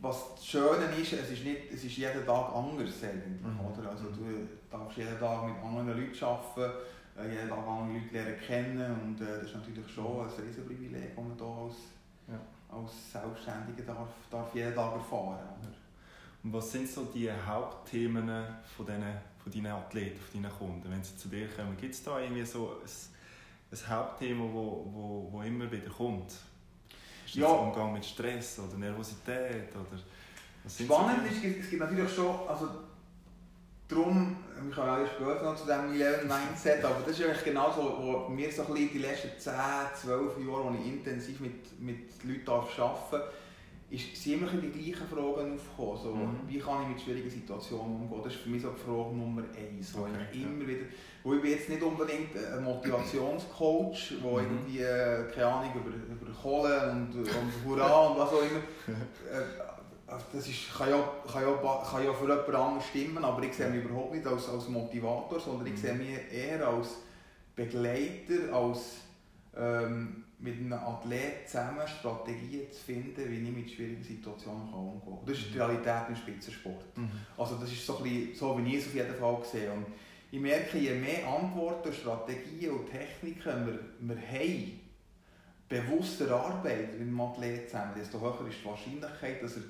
was 0.00 0.34
das 0.36 0.46
Schöne 0.46 0.84
ist, 1.00 1.12
es 1.14 1.30
ist, 1.30 1.44
nicht, 1.44 1.72
es 1.72 1.82
ist 1.84 1.96
jeden 1.96 2.24
Tag 2.24 2.54
anders. 2.54 3.02
Mhm. 3.02 3.60
oder? 3.60 3.90
Also, 3.90 4.04
du 4.10 4.46
darfst 4.70 4.96
jeden 4.98 5.18
Tag 5.18 5.46
mit 5.46 5.56
anderen 5.64 5.88
Leuten 5.88 6.24
arbeiten, 6.24 6.72
äh, 7.18 7.28
jeden 7.34 7.48
Tag 7.48 7.58
andere 7.66 7.98
Leute 7.98 8.12
lernen 8.14 8.40
kennen. 8.46 9.00
Und 9.02 9.20
äh, 9.20 9.38
das 9.38 9.48
ist 9.48 9.54
natürlich 9.56 9.90
schon 9.92 10.20
ein 10.20 10.44
riesen 10.46 10.66
Privileg, 10.66 11.16
das 11.16 11.24
man 11.24 11.36
hier 11.36 11.46
als, 11.64 11.74
Ja. 12.28 12.76
als 12.76 13.12
Selbstständiger 13.12 13.82
darf, 13.94 14.08
darf 14.30 14.54
jeden 14.54 14.74
Tag 14.74 14.92
erfahren 14.94 15.38
oder? 15.58 15.72
Und 16.44 16.52
was 16.52 16.70
sind 16.70 16.88
so 16.88 17.04
die 17.04 17.30
Hauptthemen 17.30 18.28
von, 18.76 18.86
diesen, 18.86 19.02
von 19.42 19.52
deinen 19.52 19.72
Athleten, 19.72 20.20
von 20.20 20.42
deinen 20.42 20.52
Kunden, 20.56 20.90
wenn 20.90 21.02
sie 21.02 21.16
zu 21.16 21.28
dir 21.28 21.48
kommen? 21.48 21.76
Gibt 21.80 21.94
es 21.94 22.02
da 22.02 22.20
irgendwie 22.20 22.44
so 22.44 22.80
ein, 22.80 23.76
ein 23.78 23.90
Hauptthema, 23.90 24.44
wo, 24.44 24.86
wo, 24.92 25.28
wo 25.32 25.42
immer 25.42 25.70
wieder 25.70 25.90
kommt? 25.90 26.30
Ist 26.30 27.34
das 27.34 27.34
Ja. 27.34 27.48
Umgang 27.48 27.92
mit 27.92 28.04
Stress 28.04 28.58
oder 28.60 28.78
Nervosität? 28.78 29.74
Oder 29.74 30.00
was 30.64 30.78
Spannend 30.78 31.20
so 31.28 31.34
ist, 31.34 31.56
es 31.64 31.70
gibt 31.70 31.80
natürlich 31.82 32.12
schon, 32.14 32.48
also 32.48 32.68
darum, 33.88 34.36
wir 34.62 34.74
kommen 34.74 34.88
auch 34.88 35.06
später 35.06 35.42
noch 35.42 35.56
zu 35.56 35.64
diesem 35.64 35.90
Millennium-Mindset, 35.90 36.84
aber 36.84 37.00
das 37.06 37.18
ist 37.18 37.24
eigentlich 37.24 37.44
genau 37.44 37.72
so, 37.72 37.98
wo 38.00 38.28
mir 38.28 38.52
so 38.52 38.62
ein 38.62 38.74
bisschen 38.74 38.90
die 38.92 38.98
letzten 38.98 39.38
10, 39.38 39.52
12 40.02 40.38
Jahre, 40.38 40.64
wo 40.64 40.76
ich 40.80 40.86
intensiv 40.86 41.40
mit, 41.40 41.80
mit 41.80 42.24
Leuten 42.24 42.48
arbeiten 42.50 42.76
darf, 42.76 43.12
ist, 43.90 44.14
sind 44.22 44.34
immer 44.42 44.50
die 44.50 44.68
gleichen 44.70 45.06
Fragen 45.08 45.54
aufgekommen. 45.54 45.96
So, 46.02 46.14
Mhm. 46.14 46.40
Wie 46.46 46.58
kann 46.58 46.82
ich 46.82 46.88
mit 46.88 47.00
schwierigen 47.00 47.30
Situationen 47.30 47.96
umgehen? 48.02 48.20
Das 48.22 48.34
ist 48.34 48.42
für 48.42 48.50
mich 48.50 48.60
so 48.62 48.70
die 48.70 48.80
Frage 48.80 49.16
Nummer 49.16 49.42
eins. 49.56 49.94
Okay, 49.94 50.10
ich 50.32 50.40
ja. 50.42 50.46
immer 50.46 50.66
wieder, 50.68 50.84
wo 51.24 51.34
ich 51.34 51.40
bin 51.42 51.50
jetzt 51.52 51.68
nicht 51.70 51.82
unbedingt 51.82 52.36
ein 52.36 52.64
Motivationscoach, 52.64 54.12
der 54.22 54.30
Mhm. 54.30 54.38
irgendwie, 54.38 54.80
äh, 54.80 55.24
keine 55.34 55.46
Ahnung, 55.46 55.72
über, 55.74 55.90
über 56.26 56.32
Kohle 56.40 56.90
und, 56.92 57.14
und 57.14 57.52
Hurra 57.64 58.08
und 58.08 58.18
was 58.18 58.30
auch 58.30 58.42
immer. 58.42 58.60
Äh, 59.32 60.14
das 60.32 60.48
ist, 60.48 60.74
kann, 60.74 60.88
ja, 60.88 61.06
kann, 61.30 61.42
ja, 61.42 61.52
kann 61.90 62.02
ja 62.02 62.12
für 62.14 62.22
jemand 62.26 62.54
anderes 62.54 62.86
stimmen, 62.86 63.22
aber 63.22 63.42
ich 63.42 63.52
sehe 63.54 63.68
mich 63.68 63.84
überhaupt 63.84 64.14
nicht 64.14 64.26
als, 64.26 64.48
als 64.48 64.66
Motivator, 64.68 65.38
sondern 65.38 65.66
ich 65.66 65.74
Mhm. 65.74 65.76
sehe 65.76 65.94
mich 65.94 66.08
eher 66.32 66.66
als 66.66 66.88
Begleiter, 67.54 68.52
als 68.54 69.02
ähm, 69.56 70.24
mit 70.40 70.56
einem 70.56 70.72
Athleten 70.72 71.46
zusammen 71.46 71.86
Strategien 71.86 72.70
zu 72.70 72.80
finden, 72.80 73.28
wie 73.28 73.48
ich 73.48 73.56
mit 73.56 73.70
schwierigen 73.70 74.02
Situationen 74.02 74.72
umgehen 74.72 75.02
kann. 75.04 75.26
Das 75.26 75.38
ist 75.38 75.52
die 75.52 75.58
Realität 75.58 76.08
im 76.08 76.16
Spitzensport. 76.16 76.96
Mhm. 76.96 77.10
Also 77.36 77.56
das 77.56 77.72
ist 77.72 77.84
so, 77.84 77.98
ein 77.98 78.04
bisschen, 78.04 78.34
so 78.34 78.58
wie 78.58 78.76
ich 78.76 78.82
es 78.82 78.86
auf 78.86 78.94
jeden 78.94 79.14
Fall 79.14 79.38
sehe. 79.44 79.72
Und 79.72 79.86
ich 80.30 80.40
merke, 80.40 80.78
je 80.78 80.94
mehr 80.94 81.26
Antworten, 81.26 81.92
Strategien 81.92 82.70
und 82.70 82.90
Techniken 82.90 83.66
wir, 83.66 84.16
wir 84.16 84.16
haben, 84.16 84.80
bewusst 85.68 86.20
erarbeitet 86.20 86.98
mit 86.98 87.08
dem 87.08 87.20
Athleten 87.20 87.66
zusammen, 87.66 87.92
desto 87.96 88.20
höher 88.20 88.48
ist 88.48 88.58
die 88.62 88.64
Wahrscheinlichkeit, 88.64 89.42
dass 89.42 89.56
er 89.56 89.62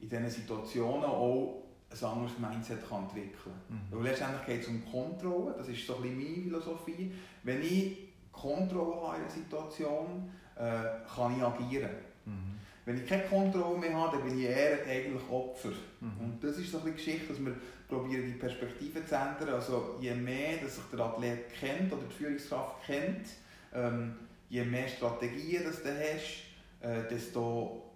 in 0.00 0.08
diesen 0.08 0.30
Situationen 0.30 1.04
auch 1.04 1.62
ein 1.90 2.08
anderes 2.08 2.38
Mindset 2.38 2.88
kann 2.88 3.04
entwickeln 3.04 3.32
kann. 3.42 3.76
Mhm. 3.76 3.80
Weil 3.90 4.10
letztendlich 4.10 4.46
geht 4.46 4.62
es 4.62 4.68
um 4.68 4.84
Kontrolle, 4.84 5.54
das 5.56 5.68
ist 5.68 5.86
so 5.86 5.96
ein 5.96 6.02
bisschen 6.02 6.18
meine 6.18 6.42
Philosophie. 6.42 7.12
Wenn 7.42 7.62
ich 7.62 8.09
Kontrolle 8.32 9.02
habe 9.02 9.16
in 9.16 9.22
einer 9.22 9.30
Situation, 9.30 10.30
äh, 10.56 11.14
kann 11.14 11.36
ich 11.36 11.42
agieren. 11.42 11.90
Mhm. 12.24 12.58
Wenn 12.84 12.96
ich 12.96 13.06
keine 13.06 13.24
Kontrolle 13.24 13.78
mehr 13.78 13.94
habe, 13.94 14.16
dann 14.16 14.26
bin 14.26 14.38
ich 14.38 14.46
eher 14.46 14.84
eigentlich 14.86 15.22
Opfer. 15.30 15.72
Mhm. 16.00 16.20
Und 16.20 16.38
das 16.42 16.56
ist 16.58 16.72
so 16.72 16.80
eine 16.80 16.92
Geschichte, 16.92 17.28
dass 17.28 17.44
wir 17.44 17.54
probieren, 17.88 18.26
die 18.26 18.38
Perspektive 18.38 19.04
zu 19.04 19.14
ändern. 19.14 19.54
Also 19.54 19.96
je 20.00 20.14
mehr 20.14 20.58
dass 20.62 20.76
sich 20.76 20.84
der 20.92 21.00
Athlet 21.00 21.52
kennt 21.52 21.92
oder 21.92 22.02
die 22.08 22.14
Führungskraft 22.14 22.86
kennt, 22.86 23.26
ähm, 23.74 24.14
je 24.48 24.64
mehr 24.64 24.88
Strategien 24.88 25.62
das 25.64 25.82
du 25.82 25.90
hast, 25.90 26.44
äh, 26.80 27.08
desto 27.08 27.90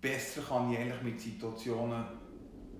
besser 0.00 0.42
kann 0.42 0.72
ich 0.72 0.78
eigentlich 0.78 1.02
mit 1.02 1.20
Situationen 1.20 2.04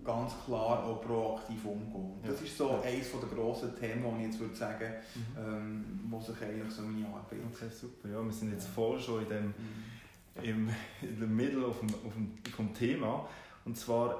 ganz 0.08 0.32
klar 0.46 0.82
auch 0.84 1.02
proaktiv 1.02 1.62
umgehen. 1.66 2.18
Ja. 2.22 2.30
Das 2.30 2.40
ist 2.40 2.56
so 2.56 2.70
ja. 2.70 2.80
eines 2.80 3.10
der 3.10 3.28
grossen 3.28 3.78
Themen, 3.78 4.02
die 4.02 4.24
ich 4.24 4.30
jetzt 4.30 4.40
würde 4.40 4.56
sagen, 4.56 4.92
mhm. 5.14 5.36
ähm, 5.38 6.00
wo 6.08 6.18
sich 6.18 6.40
eigentlich 6.40 6.72
so 6.72 6.82
meine 6.82 7.06
Arbeit... 7.08 7.40
Okay, 7.52 7.68
super. 7.70 8.08
Ja, 8.08 8.24
wir 8.24 8.32
sind 8.32 8.52
jetzt 8.52 8.68
voll 8.68 8.98
schon 8.98 9.22
in 9.22 9.28
dem, 9.28 9.44
mhm. 9.44 10.42
im, 10.42 10.70
in 11.02 11.18
der 11.18 11.28
Mitte 11.28 11.62
auf 11.64 11.80
dem, 11.80 11.90
auf 12.06 12.14
dem, 12.14 12.38
vom 12.56 12.72
Thema. 12.72 13.28
Und 13.66 13.76
zwar 13.76 14.16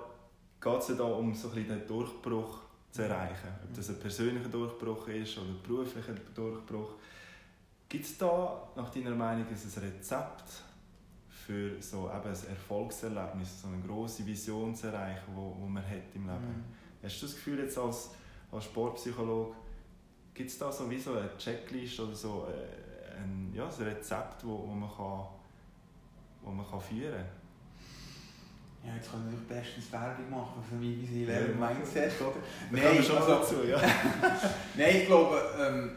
geht 0.61 0.79
es 0.79 0.89
ja 0.89 0.95
da 0.97 1.05
um 1.05 1.35
so 1.35 1.51
ein 1.53 1.67
den 1.67 1.87
Durchbruch 1.87 2.59
zu 2.91 3.03
erreichen. 3.03 3.49
Ob 3.65 3.75
das 3.75 3.89
ein 3.89 3.99
persönlicher 3.99 4.51
Durchbruch 4.51 5.09
ist 5.09 5.39
oder 5.39 5.49
ein 5.49 5.63
beruflicher 5.67 6.15
Durchbruch. 6.35 6.91
Gibt 7.89 8.05
es 8.05 8.19
da 8.19 8.69
nach 8.77 8.91
deiner 8.91 9.15
Meinung 9.15 9.47
ein 9.47 9.83
Rezept 9.83 10.68
für 11.49 11.81
so 11.81 12.11
eben 12.11 12.29
ein 12.29 12.51
Erfolgserlebnis, 12.51 13.63
so 13.63 13.69
eine 13.69 13.81
große 13.81 14.27
Vision 14.27 14.75
zu 14.75 14.89
erreichen, 14.89 15.33
wo, 15.35 15.57
wo 15.59 15.67
man 15.67 15.83
hat 15.83 16.15
im 16.15 16.27
Leben. 16.27 16.47
Mhm. 16.47 16.65
Hast 17.03 17.23
du 17.23 17.27
das 17.27 17.35
Gefühl 17.37 17.61
jetzt 17.61 17.79
als, 17.79 18.11
als 18.53 18.65
Sportpsychologe, 18.65 19.55
gibt 20.35 20.51
es 20.51 20.59
da 20.59 20.71
so 20.71 20.91
wie 20.91 20.99
so 20.99 21.15
eine 21.15 21.31
Checklist 21.39 22.01
oder 22.01 22.15
so 22.15 22.49
äh, 22.51 23.17
ein, 23.17 23.51
ja, 23.55 23.65
ein 23.65 23.83
Rezept, 23.83 24.45
wo, 24.45 24.59
wo 24.69 24.75
man, 24.75 24.91
kann, 24.91 25.25
wo 26.43 26.51
man 26.51 26.69
kann 26.69 26.81
führen 26.83 27.15
kann? 27.15 28.89
Ja, 28.91 28.95
jetzt 28.97 29.11
kann 29.11 29.33
ich 29.33 29.49
bestens 29.49 29.91
Werbung 29.91 30.29
machen 30.29 30.63
für 30.63 30.77
lernen 30.77 31.59
ja, 31.59 31.67
Mindset, 31.67 32.13
oder? 32.21 32.37
Nein, 32.71 33.03
schon 33.03 33.17
also, 33.17 33.29
dazu, 33.31 33.65
ja. 33.67 33.79
Nein, 34.77 34.97
ich 34.97 35.07
glaube, 35.07 35.41
ähm, 35.59 35.97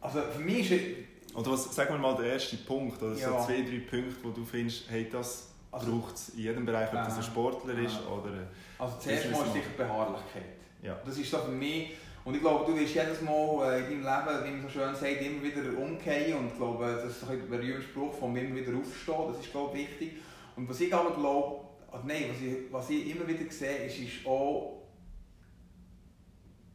also 0.00 0.22
für 0.22 0.40
mich 0.40 0.72
ist 0.72 1.07
oder 1.38 1.52
was, 1.52 1.74
sagen 1.74 1.94
wir 1.94 1.98
mal, 1.98 2.16
der 2.16 2.32
erste 2.32 2.56
Punkt, 2.56 3.00
oder 3.00 3.16
ja. 3.16 3.28
so 3.28 3.46
zwei, 3.46 3.62
drei 3.62 3.78
Punkte, 3.88 4.16
wo 4.24 4.30
du 4.30 4.44
findest, 4.44 4.90
hey, 4.90 5.08
das 5.10 5.50
also, 5.70 5.92
braucht 5.92 6.16
es 6.16 6.30
in 6.30 6.40
jedem 6.40 6.66
Bereich, 6.66 6.88
ob 6.88 7.04
das 7.04 7.16
ein 7.16 7.22
Sportler 7.22 7.78
ist 7.78 7.94
ja. 7.94 8.12
oder... 8.12 8.32
Also 8.78 8.96
zuerst 8.98 9.30
mal 9.30 9.46
ist 9.46 9.52
sicher 9.52 9.70
Beharrlichkeit. 9.76 10.42
Ja. 10.82 10.98
Das 11.04 11.16
ist 11.16 11.30
so 11.30 11.38
für 11.38 11.50
mich... 11.50 11.92
Und 12.24 12.34
ich 12.34 12.40
glaube, 12.40 12.70
du 12.70 12.78
wirst 12.78 12.94
jedes 12.94 13.22
Mal 13.22 13.72
äh, 13.72 13.78
in 13.92 14.02
deinem 14.02 14.26
Leben, 14.26 14.44
wie 14.44 14.50
man 14.50 14.62
so 14.62 14.68
schön 14.68 14.94
sagt, 14.94 15.22
immer 15.22 15.42
wieder 15.42 15.78
umkehren. 15.78 16.40
Und 16.40 16.48
ich 16.48 16.56
glaube, 16.56 17.00
das 17.02 17.16
ist 17.16 17.30
ein 17.30 17.48
berühmter 17.48 17.80
Spruch 17.80 18.12
von 18.12 18.36
immer 18.36 18.56
wieder 18.56 18.76
aufstehen. 18.76 19.32
Das 19.32 19.38
ist, 19.38 19.50
glaube 19.50 19.78
ich, 19.78 19.88
wichtig. 19.88 20.18
Und 20.56 20.68
was 20.68 20.80
ich 20.80 20.92
aber 20.92 21.12
glaube, 21.12 21.64
also 21.90 22.06
nein, 22.06 22.24
was 22.30 22.42
ich, 22.42 22.72
was 22.72 22.90
ich 22.90 23.10
immer 23.14 23.26
wieder 23.26 23.50
sehe, 23.50 23.86
ist, 23.86 23.98
ist 23.98 24.26
auch 24.26 24.82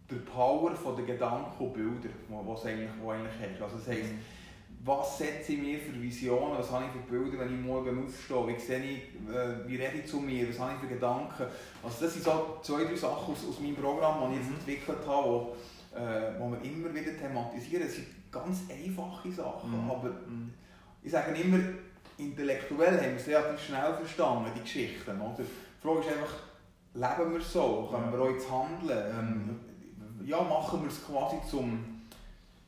der 0.09 0.15
Power 0.15 0.71
der 0.71 1.05
Gedanken 1.05 1.63
und 1.63 1.73
Bilder, 1.73 2.09
die 2.27 2.31
du 2.31 2.35
eigentlich, 2.35 2.89
eigentlich 2.89 3.51
hast. 3.51 3.61
Also 3.61 3.77
das 3.77 3.87
heisst, 3.87 4.11
mhm 4.11 4.19
was 4.85 5.17
setze 5.17 5.53
ich 5.53 5.59
mir 5.59 5.79
für 5.79 6.01
Visionen, 6.01 6.57
was 6.57 6.69
habe 6.71 6.85
ich 6.85 6.91
für 6.91 7.11
Bilder, 7.11 7.39
wenn 7.39 7.57
ich 7.57 7.65
morgen 7.65 8.05
aufstehe, 8.05 8.47
wie 8.47 8.59
sehe 8.59 8.83
ich, 8.83 8.99
äh, 9.33 9.67
wie 9.67 9.77
rede 9.77 9.99
ich 9.99 10.05
zu 10.05 10.17
mir, 10.17 10.49
was 10.49 10.59
habe 10.59 10.73
ich 10.73 10.79
für 10.81 10.87
Gedanken. 10.87 11.45
Also 11.81 12.05
das 12.05 12.13
sind 12.13 12.25
so 12.25 12.57
zwei, 12.61 12.83
drei 12.83 12.95
Sachen 12.95 13.33
aus, 13.33 13.47
aus 13.49 13.59
meinem 13.61 13.77
Programm, 13.77 14.21
das 14.21 14.31
ich 14.31 14.37
jetzt 14.37 14.49
mhm. 14.49 14.55
entwickelt 14.55 15.07
habe, 15.07 15.27
wo, 15.27 15.55
äh, 15.95 16.33
wo 16.37 16.51
wir 16.51 16.61
immer 16.69 16.93
wieder 16.93 17.17
thematisieren. 17.17 17.85
Das 17.85 17.95
sind 17.95 18.07
ganz 18.29 18.59
einfache 18.69 19.31
Sachen, 19.31 19.71
mhm. 19.71 19.91
aber 19.91 20.09
mhm. 20.09 20.53
ich 21.01 21.11
sage 21.11 21.39
immer, 21.39 21.59
intellektuell 22.17 22.97
haben 22.97 23.11
wir 23.11 23.15
es 23.15 23.27
relativ 23.27 23.65
schnell 23.65 23.93
verstanden, 23.93 24.51
die 24.53 24.61
Geschichten. 24.61 25.21
Oder? 25.21 25.37
Die 25.37 25.81
Frage 25.81 25.99
ist 25.99 26.07
einfach, 26.09 26.35
leben 26.93 27.33
wir 27.33 27.41
so? 27.41 27.89
Können 27.89 28.11
wir 28.11 28.19
auch 28.19 28.29
jetzt 28.29 28.51
handeln? 28.51 29.15
Ähm, 29.17 29.59
mhm. 30.19 30.27
ja, 30.27 30.41
machen 30.41 30.81
wir 30.81 30.89
es 30.89 31.05
quasi 31.05 31.37
zum 31.49 32.01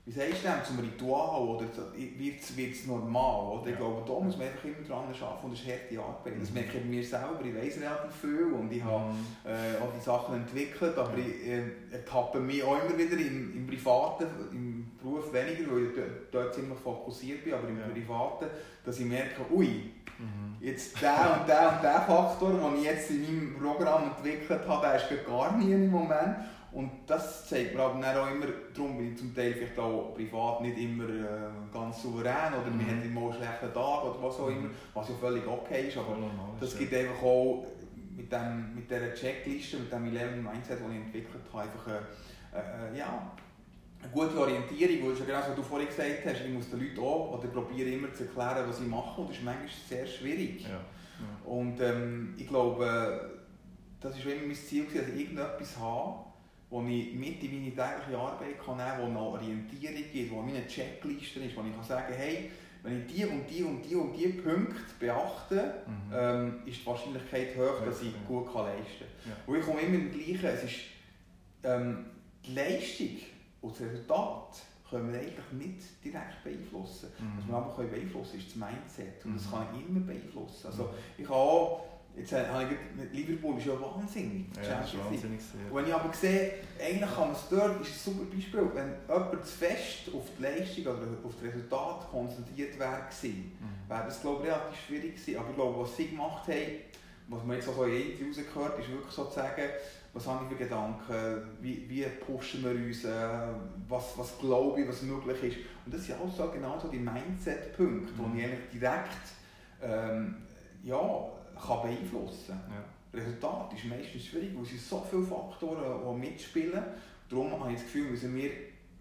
wie 0.08 0.12
sagst 0.12 0.44
du 0.44 0.48
denn, 0.48 0.64
zum 0.64 0.80
Ritual 0.80 1.42
oder 1.42 1.66
wird 1.96 2.72
es 2.72 2.86
normal? 2.86 3.58
Oder? 3.58 3.72
Ich 3.72 3.78
glaube, 3.78 4.04
da 4.06 4.20
muss 4.20 4.38
man 4.38 4.48
einfach 4.48 4.66
immer 4.66 4.88
dran 4.88 5.08
arbeiten 5.10 5.46
und 5.46 5.54
das 5.54 5.62
ist 5.62 5.68
harte 5.68 6.00
Arbeit. 6.00 6.34
Das 6.40 6.50
mhm. 6.50 6.54
merke 6.54 6.78
ich 6.78 6.84
bei 6.84 6.90
mir 6.90 7.04
selber, 7.04 7.40
ich 7.44 7.56
weiß 7.56 7.82
relativ 7.82 8.16
viel 8.22 8.54
und 8.54 8.72
ich 8.72 8.84
habe 8.84 9.06
mhm. 9.06 9.26
äh, 9.44 9.82
auch 9.84 9.92
die 9.98 10.04
Sachen 10.04 10.36
entwickelt, 10.36 10.96
aber 10.96 11.18
ich 11.18 11.48
äh, 11.48 11.64
ertappe 11.92 12.40
mich 12.40 12.64
auch 12.64 12.78
immer 12.84 12.96
wieder 12.96 13.18
im, 13.18 13.56
im 13.56 13.66
Privaten, 13.66 14.28
im 14.52 14.92
Beruf 15.02 15.34
weniger, 15.34 15.72
weil 15.72 15.86
ich 15.86 16.04
dort 16.32 16.54
ziemlich 16.54 16.78
fokussiert 16.78 17.44
bin, 17.44 17.56
aber 17.56 17.68
im 17.68 17.80
ja. 17.80 17.88
Privaten, 17.88 18.46
dass 18.86 19.00
ich 19.00 19.08
merke, 19.08 19.42
ui, 19.52 19.90
mhm. 20.20 20.56
jetzt 20.60 21.02
der 21.02 21.40
und 21.40 21.50
der 21.50 21.74
und 21.74 21.84
der 21.84 22.02
Faktor, 22.02 22.52
den 22.52 22.78
ich 22.78 22.84
jetzt 22.84 23.10
in 23.10 23.24
meinem 23.24 23.58
Programm 23.58 24.12
entwickelt 24.16 24.68
habe, 24.68 24.86
der 24.86 24.96
ist 24.98 25.26
gar 25.26 25.58
nie 25.58 25.74
im 25.74 25.90
Moment. 25.90 26.36
Und 26.76 26.92
das 27.08 27.48
zeigt 27.48 27.74
mir 27.74 27.84
aber 27.84 27.96
auch 27.96 28.30
immer, 28.30 28.48
darum 28.74 28.98
bin 28.98 29.14
ich 29.14 29.18
zum 29.18 29.34
Teil 29.34 29.54
vielleicht 29.54 29.80
auch 29.80 30.14
privat 30.14 30.60
nicht 30.60 30.78
immer 30.78 31.06
äh, 31.06 31.74
ganz 31.74 32.02
souverän 32.02 32.54
oder 32.54 32.70
mhm. 32.70 32.80
wir 32.80 32.88
haben 32.88 33.02
immer 33.02 33.22
einen 33.22 33.34
schlechten 33.34 33.74
Tag 33.74 34.04
oder 34.04 34.22
was 34.22 34.40
auch 34.40 34.50
immer, 34.50 34.70
was 34.94 35.08
ja 35.08 35.16
völlig 35.16 35.48
okay 35.48 35.88
ist, 35.88 35.98
aber 35.98 36.18
das 36.60 36.78
gibt 36.78 36.94
einfach 36.94 37.24
auch 37.24 37.66
mit, 38.14 38.30
dem, 38.30 38.76
mit 38.76 38.92
dieser 38.92 39.14
Checkliste, 39.14 39.78
mit 39.78 39.90
dem 39.90 40.18
11 40.18 40.36
Mindset, 40.36 40.82
das 40.82 40.90
ich 40.90 40.96
entwickelt 40.98 41.44
habe, 41.54 41.64
einfach 41.64 41.88
eine, 41.88 42.94
äh, 42.94 42.98
ja, 42.98 43.32
eine 44.04 44.12
gute 44.12 44.38
Orientierung, 44.38 45.12
weil 45.12 45.18
ja 45.18 45.26
genau 45.26 45.40
was 45.48 45.56
du 45.56 45.64
vorhin 45.64 45.88
gesagt 45.88 46.26
hast, 46.26 46.42
ich 46.46 46.54
muss 46.54 46.70
den 46.70 46.82
Leuten 46.82 47.00
auch 47.00 47.40
oder 47.40 47.48
probiere 47.48 47.90
immer 47.90 48.14
zu 48.14 48.24
erklären, 48.24 48.68
was 48.68 48.82
ich 48.82 48.88
mache 48.88 49.22
und 49.22 49.30
das 49.30 49.38
ist 49.38 49.46
manchmal 49.46 49.70
sehr 49.88 50.06
schwierig. 50.06 50.64
Ja. 50.64 50.72
Ja. 50.72 51.50
Und 51.50 51.80
ähm, 51.80 52.34
ich 52.38 52.50
glaube, 52.50 53.32
das 54.02 54.26
war 54.26 54.34
immer 54.34 54.48
mein 54.48 54.56
Ziel, 54.56 54.86
dass 54.94 55.08
ich 55.08 55.22
irgendetwas 55.22 55.80
habe, 55.80 56.25
wo 56.70 56.82
ich 56.82 57.14
mit 57.14 57.44
in 57.44 57.60
meine 57.60 57.76
tägliche 57.76 58.18
Arbeit 58.18 58.60
kann 58.64 58.78
nehmen 58.78 58.90
kann, 58.90 59.02
wo 59.02 59.06
eine 59.06 59.20
Orientierung 59.20 60.04
gibt, 60.12 60.32
wo 60.32 60.42
meine 60.42 60.68
Checkliste 60.68 61.40
ist, 61.42 61.56
wo 61.56 61.62
ich 61.62 61.76
kann 61.76 61.84
sagen 61.84 62.14
hey, 62.16 62.52
wenn 62.84 63.02
ich 63.02 63.14
die 63.14 63.26
und 63.26 63.50
die 63.50 63.64
und 63.64 63.82
die 63.82 63.96
und 63.96 64.14
die 64.14 64.28
Punkte 64.28 64.76
beachte, 65.00 65.82
mhm. 65.88 66.14
ähm, 66.14 66.60
ist 66.66 66.82
die 66.82 66.86
Wahrscheinlichkeit 66.86 67.58
hoch, 67.58 67.84
dass 67.84 68.02
ich 68.02 68.14
gut 68.28 68.52
kann 68.54 68.66
leisten 68.66 69.06
kann. 69.24 69.32
Ja. 69.32 69.38
Und 69.48 69.60
ich 69.60 69.66
komme 69.66 69.82
immer 69.82 69.96
im 69.96 70.12
Gleichen, 70.12 70.46
es 70.46 70.64
ist 70.64 70.80
ähm, 71.64 72.06
die 72.46 72.54
Leistung 72.54 73.18
und 73.62 73.74
das 73.74 73.88
Resultat 73.88 74.62
können 74.88 75.12
wir 75.12 75.20
eigentlich 75.20 75.52
nicht 75.54 76.04
direkt 76.04 76.44
beeinflussen. 76.44 77.10
Mhm. 77.18 77.38
Was 77.40 77.48
wir 77.48 77.56
aber 77.56 77.84
beeinflussen 77.84 78.32
können, 78.32 78.44
ist 78.44 78.50
das 78.50 78.56
Mindset 78.56 79.26
und 79.26 79.36
das 79.36 79.46
mhm. 79.48 79.52
kann 79.52 79.68
ich 79.74 79.90
immer 79.90 80.00
beeinflussen. 80.02 80.68
Also 80.68 80.84
mhm. 80.84 80.90
ich 81.18 81.30
habe 81.30 81.80
Jetzt 82.18 82.32
habe 82.32 82.64
ich 82.64 83.12
Liverpool 83.14 83.58
ist 83.58 83.66
ja 83.66 83.74
wahnsinnig. 83.80 84.46
Ja, 84.56 84.82
ist 84.82 84.98
wahnsinnig 84.98 85.42
sehr. 85.42 85.74
Wenn 85.74 85.88
ich 85.88 85.94
aber 85.94 86.14
sehe, 86.14 86.54
eigentlich 86.80 87.14
kann 87.14 87.28
man 87.28 87.32
es 87.32 87.50
dort, 87.50 87.82
ist 87.82 87.90
ein 87.90 88.14
super 88.14 88.34
Beispiel, 88.34 88.70
wenn 88.74 88.94
jemand 89.08 89.46
zu 89.46 89.58
fest 89.58 90.10
auf 90.14 90.24
die 90.38 90.44
Leistung 90.44 90.84
oder 90.84 91.08
auf 91.24 91.34
das 91.42 91.54
Resultat 91.54 92.10
konzentriert 92.10 92.80
wäre, 92.80 93.02
mhm. 93.22 93.52
wäre 93.90 94.06
das 94.06 94.22
glaube 94.22 94.46
ich 94.46 94.52
relativ 94.52 94.80
schwierig 94.88 95.16
gewesen. 95.16 95.40
Aber 95.40 95.50
ich 95.50 95.56
glaube, 95.56 95.80
was 95.82 95.98
sie 95.98 96.08
gemacht 96.08 96.48
haben, 96.48 96.72
was 97.28 97.44
man 97.44 97.58
jetzt 97.58 97.68
auch 97.70 97.76
so 97.76 97.84
in 97.84 98.28
rausgehört, 98.28 98.80
ist 98.80 98.90
wirklich 98.90 99.14
so 99.14 99.26
zu 99.26 99.34
sagen, 99.34 99.64
was 100.14 100.28
habe 100.28 100.46
ich 100.46 100.58
für 100.58 100.64
Gedanken, 100.64 101.42
wie, 101.60 101.90
wie 101.90 102.06
pushen 102.26 102.64
wir 102.64 102.72
uns, 102.72 103.04
äh, 103.04 103.10
was, 103.90 104.18
was 104.18 104.40
glaube 104.40 104.80
ich, 104.80 104.88
was 104.88 105.02
möglich 105.02 105.44
ist. 105.44 105.58
Und 105.86 105.94
das 105.94 106.06
sind 106.06 106.16
auch 106.22 106.34
so 106.34 106.50
genau 106.50 106.80
so 106.80 106.88
die 106.88 107.00
Mindset-Punkte, 107.00 108.14
mhm. 108.14 108.34
die 108.34 108.40
ich 108.40 108.46
eigentlich 108.46 108.80
direkt 108.80 109.26
ähm, 109.84 110.36
ja, 110.84 110.96
kann 111.56 111.82
beeinflussen 111.82 112.48
kann. 112.48 112.72
Ja. 112.72 113.20
Resultat 113.20 113.74
ist 113.74 113.86
meistens 113.86 114.26
schwierig, 114.26 114.56
weil 114.56 114.64
es 114.64 114.90
so 114.90 115.06
viele 115.10 115.24
Faktoren, 115.24 116.22
die 116.22 116.28
mitspielen. 116.28 116.84
Darum 117.30 117.60
habe 117.60 117.72
ich 117.72 117.78
das 117.78 117.86
Gefühl, 117.86 118.12
müssen 118.12 118.36
wir 118.36 118.52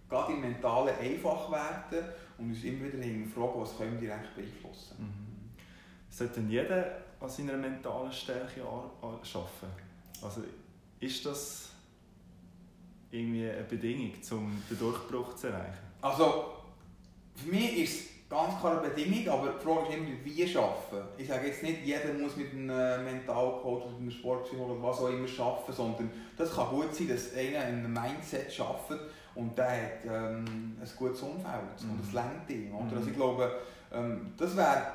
gerade 0.09 0.33
im 0.33 0.40
Mentalen 0.40 0.97
einfach 0.97 1.51
werden 1.51 2.09
und 2.38 2.51
uns 2.51 2.64
immer 2.64 2.87
wieder 2.87 2.99
fragen, 3.29 3.61
was 3.61 3.77
können 3.77 4.01
wir 4.01 4.09
direkt 4.09 4.35
beeinflussen. 4.35 4.97
Mhm. 4.99 5.51
Sollte 6.09 6.40
jeder 6.40 6.99
an 7.21 7.29
seiner 7.29 7.57
mentalen 7.57 8.12
Stärke 8.12 8.62
arbeiten? 8.62 9.67
Also 10.23 10.43
ist 11.01 11.27
das 11.27 11.71
irgendwie 13.11 13.51
eine 13.51 13.64
Bedingung, 13.64 14.12
um 14.31 14.62
den 14.71 14.79
Durchbruch 14.79 15.35
zu 15.35 15.49
erreichen? 15.49 15.79
Also 16.01 16.53
für 17.35 17.49
mich 17.49 17.79
ist 17.79 18.13
ganz 18.35 18.61
klare 18.61 18.88
Bedingung, 18.88 19.29
aber 19.33 19.53
die 19.53 19.64
Frage 19.64 19.88
ist 19.88 19.97
immer, 19.97 20.25
wie 20.25 20.57
arbeiten. 20.57 21.09
Ich 21.16 21.29
sage 21.29 21.47
jetzt 21.47 21.62
nicht, 21.62 21.85
jeder 21.85 22.12
muss 22.14 22.37
mit 22.37 22.53
einem 22.53 22.70
äh, 22.70 22.99
Mentalcoach 22.99 23.87
oder 23.87 23.97
einem 23.97 24.11
Sportpsychologen 24.11 24.77
oder 24.77 24.88
was 24.88 24.99
auch 24.99 25.09
immer 25.09 25.29
arbeiten, 25.38 25.73
sondern 25.73 26.11
das 26.37 26.55
kann 26.55 26.68
gut 26.68 26.94
sein, 26.94 27.09
dass 27.09 27.35
einer 27.35 27.68
in 27.68 27.85
einem 27.85 27.92
Mindset 27.92 28.61
arbeitet 28.61 29.01
und 29.35 29.57
der 29.57 29.70
hat 29.70 30.05
ähm, 30.05 30.77
ein 30.81 30.90
gutes 30.97 31.23
Umfeld 31.23 31.83
mhm. 31.83 31.90
und 31.90 32.01
das 32.05 32.12
lenkt 32.12 32.51
ihn. 32.51 32.73
Oder? 32.73 32.85
Mhm. 32.85 32.97
Also 32.97 33.09
ich 33.11 33.16
glaube, 33.16 33.53
ähm, 33.92 34.33
das 34.37 34.57
wäre 34.57 34.87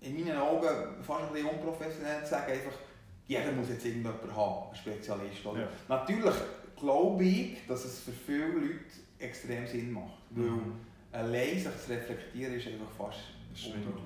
in 0.00 0.24
meinen 0.24 0.38
Augen 0.38 0.68
fast 1.02 1.24
ein 1.24 1.32
bisschen 1.32 1.48
unprofessionell 1.48 2.22
zu 2.22 2.30
sagen, 2.30 2.52
einfach, 2.52 2.78
jeder 3.26 3.52
muss 3.52 3.68
jetzt 3.68 3.84
irgendjemanden 3.84 4.36
haben, 4.36 4.66
einen 4.68 4.76
Spezialist. 4.76 5.44
Oder? 5.44 5.60
Ja. 5.62 5.68
Natürlich 5.88 6.34
glaube 6.78 7.24
ich, 7.24 7.66
dass 7.66 7.84
es 7.84 8.00
für 8.00 8.12
viele 8.12 8.46
Leute 8.46 8.84
extrem 9.18 9.66
Sinn 9.66 9.92
macht. 9.92 10.22
Weil 10.30 10.44
mhm. 10.44 10.72
Allein 11.16 11.58
sich 11.58 11.76
zu 11.84 11.92
reflektieren 11.92 12.54
ist 12.54 12.66
einfach 12.68 12.90
fast 12.96 13.18
unmöglich. 13.66 14.04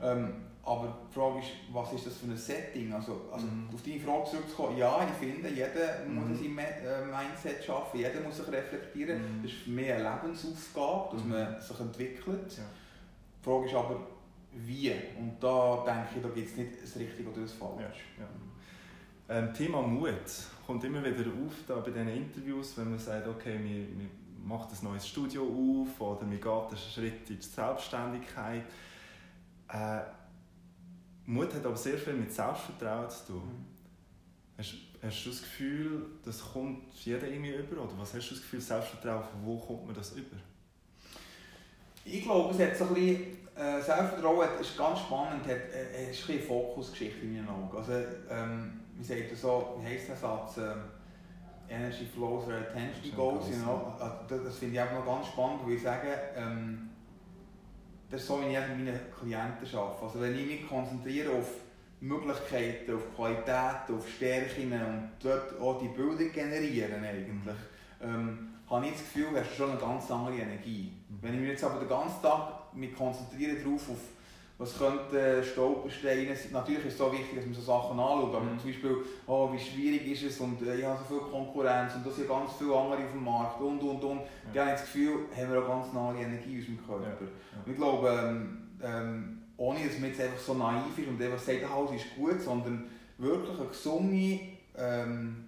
Ja. 0.00 0.12
Ähm, 0.12 0.34
aber 0.68 0.98
die 1.08 1.14
Frage 1.14 1.38
ist, 1.38 1.48
was 1.72 1.92
ist 1.94 2.06
das 2.06 2.18
für 2.18 2.26
ein 2.26 2.36
Setting? 2.36 2.92
Also, 2.92 3.22
also 3.32 3.46
mhm. 3.46 3.70
auf 3.72 3.82
deine 3.82 4.00
Frage 4.00 4.30
zurückzukommen, 4.30 4.76
ja, 4.76 5.00
ich 5.02 5.14
finde, 5.26 5.48
jeder 5.48 6.04
mhm. 6.06 6.28
muss 6.28 6.38
sein 6.38 6.58
äh, 6.58 7.04
Mindset 7.06 7.64
schaffen, 7.64 7.98
jeder 7.98 8.20
muss 8.20 8.36
sich 8.36 8.48
reflektieren. 8.48 9.18
Mhm. 9.18 9.42
Das 9.42 9.52
ist 9.52 9.62
für 9.62 9.70
mich 9.70 9.90
eine 9.90 10.02
Lebensaufgabe, 10.02 11.16
dass 11.16 11.24
mhm. 11.24 11.30
man 11.30 11.60
sich 11.60 11.80
entwickelt. 11.80 12.56
Ja. 12.58 12.64
Die 13.40 13.44
Frage 13.44 13.66
ist 13.66 13.74
aber, 13.74 14.06
wie? 14.52 14.92
Und 15.18 15.36
da 15.40 15.84
denke 15.86 16.08
ich, 16.16 16.22
da 16.22 16.28
gibt 16.28 16.48
es 16.48 16.56
nicht 16.56 16.82
das 16.82 16.96
Richtige 16.96 17.30
oder 17.30 17.40
das 17.40 17.52
Falsche. 17.52 18.04
Ja. 18.18 18.28
Ähm, 19.30 19.54
Thema 19.54 19.82
Mut 19.82 20.12
kommt 20.66 20.84
immer 20.84 21.02
wieder 21.02 21.30
auf 21.30 21.54
da 21.66 21.76
bei 21.76 21.90
diesen 21.90 22.08
Interviews, 22.08 22.76
wenn 22.76 22.90
man 22.90 22.98
sagt, 22.98 23.26
okay, 23.26 23.58
wir, 23.62 23.98
wir 23.98 24.06
macht 24.48 24.70
ein 24.72 24.90
neues 24.90 25.06
Studio 25.06 25.42
auf 25.42 26.00
oder 26.00 26.24
man 26.24 26.40
geht 26.40 26.46
einen 26.46 26.76
Schritt 26.76 27.28
in 27.30 27.38
die 27.38 27.46
Selbstständigkeit. 27.46 28.64
Äh, 29.68 30.00
Mut 31.26 31.52
hat 31.52 31.64
aber 31.66 31.76
sehr 31.76 31.98
viel 31.98 32.14
mit 32.14 32.32
Selbstvertrauen 32.32 33.10
zu 33.10 33.26
tun. 33.26 33.42
Mhm. 33.42 33.66
Hast, 34.56 34.74
hast, 35.02 35.24
du 35.26 35.30
das 35.30 35.42
Gefühl, 35.42 36.06
das 36.24 36.40
kommt 36.52 36.94
jeder 36.94 37.28
irgendwie 37.28 37.54
über? 37.54 37.82
Oder 37.82 37.92
was 37.98 38.14
hast 38.14 38.30
du 38.30 38.34
das 38.34 38.42
Gefühl, 38.42 38.60
Selbstvertrauen, 38.60 39.22
von 39.22 39.44
wo 39.44 39.58
kommt 39.58 39.86
man 39.86 39.94
das 39.94 40.12
über? 40.12 40.36
Ich 42.04 42.22
glaube, 42.22 42.54
es 42.54 42.58
hat 42.58 42.76
so 42.76 42.84
ein 42.84 42.94
bisschen, 42.94 43.22
äh, 43.54 43.82
Selbstvertrauen 43.82 44.48
ist 44.58 44.78
ganz 44.78 45.00
spannend, 45.00 45.44
hat, 45.44 45.72
äh, 45.74 46.10
ist 46.10 46.28
ein 46.30 46.40
Fokusgeschichte 46.40 47.20
in 47.20 47.34
meinen 47.34 47.48
Augen. 47.48 47.76
Also, 47.76 47.92
ähm, 48.30 48.80
wie 48.96 49.04
sagt 49.04 49.36
so, 49.36 49.78
wie 49.78 49.86
heisst 49.86 50.08
der 50.08 50.16
Satz? 50.16 50.56
Ähm, 50.56 50.97
Energy 51.68 52.04
Flows 52.04 52.46
or 52.46 52.54
Attention 52.54 53.14
Goals. 53.14 53.48
You 53.50 53.56
know? 53.56 53.94
Also, 53.98 54.44
das 54.44 54.58
finde 54.58 54.74
ich 54.76 54.80
auch 54.80 54.92
noch 54.92 55.06
ganz 55.06 55.26
spannend, 55.26 55.60
weil 55.64 55.74
ich 55.74 55.82
sage, 55.82 56.08
ähm, 56.36 56.90
das 58.10 58.22
ist 58.22 58.28
so, 58.28 58.40
wie 58.40 58.46
ich 58.46 58.58
mit 58.58 58.86
meinen 58.86 59.00
Klienten 59.18 59.78
arbeite. 59.78 60.02
Also 60.02 60.20
wenn 60.20 60.34
ich 60.38 60.46
mich 60.46 60.68
konzentriere 60.68 61.30
auf 61.32 61.50
Möglichkeiten, 62.00 62.94
auf 62.94 63.14
Qualität, 63.14 63.94
auf 63.94 64.08
Stärken 64.08 64.72
und 64.72 65.10
dort 65.22 65.60
auch 65.60 65.78
die 65.78 65.88
Bilder 65.88 66.24
generieren 66.32 67.04
eigentlich, 67.04 67.56
ähm, 68.00 68.48
habe 68.70 68.86
ich 68.86 68.92
das 68.92 69.00
Gefühl, 69.00 69.38
hast 69.38 69.50
du 69.50 69.54
schon 69.56 69.70
eine 69.70 69.80
ganz 69.80 70.10
andere 70.10 70.36
Energie. 70.36 70.92
Mhm. 71.08 71.18
Wenn 71.20 71.34
ich 71.34 71.40
mich 71.40 71.50
jetzt 71.50 71.64
aber 71.64 71.80
den 71.80 71.88
ganzen 71.88 72.22
Tag 72.22 72.74
mich 72.74 72.94
konzentriere 72.94 73.56
darauf, 73.56 73.90
auf 73.90 73.98
was 74.58 74.76
könnte 74.76 75.42
Stolpersteine 75.42 76.34
sein? 76.34 76.50
Natürlich 76.52 76.86
ist 76.86 76.92
es 76.94 76.98
so 76.98 77.12
wichtig, 77.12 77.36
dass 77.36 77.44
man 77.44 77.54
so 77.54 77.60
Sachen 77.60 77.98
anschaut, 77.98 78.34
aber 78.34 78.44
mhm. 78.44 78.58
zum 78.58 78.70
Beispiel, 78.70 78.96
oh, 79.28 79.52
wie 79.52 79.58
schwierig 79.58 80.10
ist 80.10 80.24
es 80.24 80.40
und 80.40 80.60
äh, 80.66 80.78
ich 80.78 80.84
habe 80.84 80.98
so 81.08 81.14
viel 81.14 81.30
Konkurrenz 81.30 81.94
und 81.94 82.04
da 82.04 82.10
sind 82.10 82.28
ganz 82.28 82.52
viele 82.58 82.76
andere 82.76 83.04
auf 83.04 83.12
dem 83.12 83.24
Markt 83.24 83.60
und 83.60 83.80
und 83.80 84.02
und. 84.02 84.18
Ja. 84.18 84.24
Da 84.52 84.60
habe 84.62 84.70
ich 84.70 84.80
das 84.80 84.92
Gefühl, 84.92 85.26
haben 85.36 85.52
wir 85.52 85.62
auch 85.62 85.68
ganz 85.68 85.92
nahe 85.92 86.16
Energie 86.16 86.58
aus 86.58 86.66
dem 86.66 86.84
Körper. 86.84 87.04
Ja. 87.04 87.10
Ja. 87.10 87.62
Und 87.64 87.72
ich 87.72 87.78
glaube, 87.78 88.08
ähm, 88.08 88.58
ähm, 88.82 89.42
ohne 89.56 89.78
dass 89.86 89.98
man 90.00 90.10
jetzt 90.10 90.20
einfach 90.20 90.38
so 90.38 90.54
naiv 90.54 90.98
ist 90.98 91.08
und 91.08 91.22
einfach 91.22 91.38
sagt, 91.38 91.64
alles 91.70 91.92
ist 91.92 92.16
gut, 92.16 92.40
sondern 92.40 92.84
wirklich 93.16 93.58
eine 93.58 93.68
gesunde, 93.68 94.40
ähm, 94.76 95.44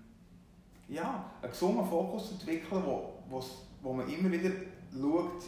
ja, 0.88 1.32
einen 1.42 1.50
gesunden 1.50 1.84
Fokus 1.84 2.32
entwickeln, 2.32 2.82
wo, 2.84 3.42
wo 3.82 3.92
man 3.92 4.08
immer 4.08 4.30
wieder 4.30 4.50
schaut, 4.92 5.42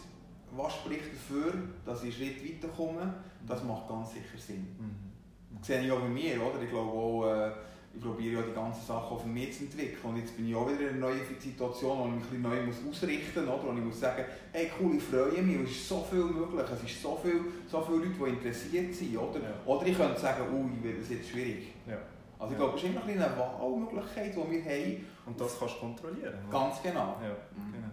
was 0.55 0.73
spricht 0.75 1.13
dafür, 1.13 1.53
dass 1.85 2.03
ich 2.03 2.21
einen 2.21 2.31
Schritt 2.35 2.61
weiterkomme, 2.63 3.13
das 3.47 3.63
macht 3.63 3.87
ganz 3.87 4.13
sicher 4.13 4.37
Sinn. 4.37 4.67
Mhm. 4.79 5.57
Das 5.57 5.67
sehe 5.67 5.85
ich 5.85 5.91
auch 5.91 5.99
bei 5.99 6.07
mir, 6.07 6.35
oder? 6.41 6.61
Ich 6.61 6.69
glaube 6.69 6.91
auch, 6.91 7.25
äh, 7.25 7.51
ich 7.95 8.01
probiere 8.01 8.41
ja 8.41 8.47
die 8.47 8.53
ganzen 8.53 8.85
Sachen 8.85 9.19
für 9.19 9.27
mich 9.27 9.55
zu 9.55 9.65
entwickeln. 9.65 9.99
Und 10.03 10.17
jetzt 10.17 10.35
bin 10.35 10.49
ich 10.49 10.55
auch 10.55 10.67
wieder 10.67 10.89
in 10.89 10.97
einer 10.97 11.07
neuen 11.07 11.21
Situation, 11.39 11.99
wo 11.99 12.05
ich 12.07 12.31
mich 12.31 12.33
ein 12.33 12.41
neu 12.41 12.63
muss 12.63 12.77
ausrichten 12.89 13.45
muss. 13.45 13.63
Und 13.63 13.77
ich 13.77 13.83
muss 13.83 13.99
sagen, 13.99 14.25
hey 14.51 14.71
cool, 14.79 14.95
ich 14.95 15.03
freue 15.03 15.41
mich, 15.43 15.61
es 15.61 15.71
ist 15.71 15.89
so 15.89 16.03
viel 16.09 16.23
möglich, 16.23 16.65
es 16.73 16.91
ist 16.91 17.01
so 17.01 17.19
viel, 17.21 17.39
so 17.69 17.81
viele 17.81 17.97
Leute, 17.97 18.09
die 18.09 18.29
interessiert 18.31 18.95
sind. 18.95 19.17
Oder, 19.17 19.39
ja. 19.39 19.53
oder 19.65 19.85
ich 19.85 19.95
könnte 19.95 20.19
sagen, 20.19 20.43
oh, 20.51 20.69
ich 20.75 20.83
wird 20.83 21.01
das 21.01 21.09
jetzt 21.09 21.29
schwierig. 21.29 21.73
Ja. 21.87 21.97
Also 22.39 22.53
ich 22.53 22.59
glaube, 22.59 22.77
es 22.77 22.83
ist 22.83 22.89
immer 22.89 23.03
eine 23.03 23.37
Wahlmöglichkeit, 23.37 24.35
die 24.35 24.51
wir 24.51 24.65
haben. 24.65 25.05
Und 25.27 25.39
das 25.39 25.59
kannst 25.59 25.75
du 25.75 25.79
kontrollieren. 25.79 26.33
Ganz 26.49 26.81
genau. 26.81 27.17
Ja, 27.21 27.37
mhm. 27.55 27.73
genau. 27.73 27.87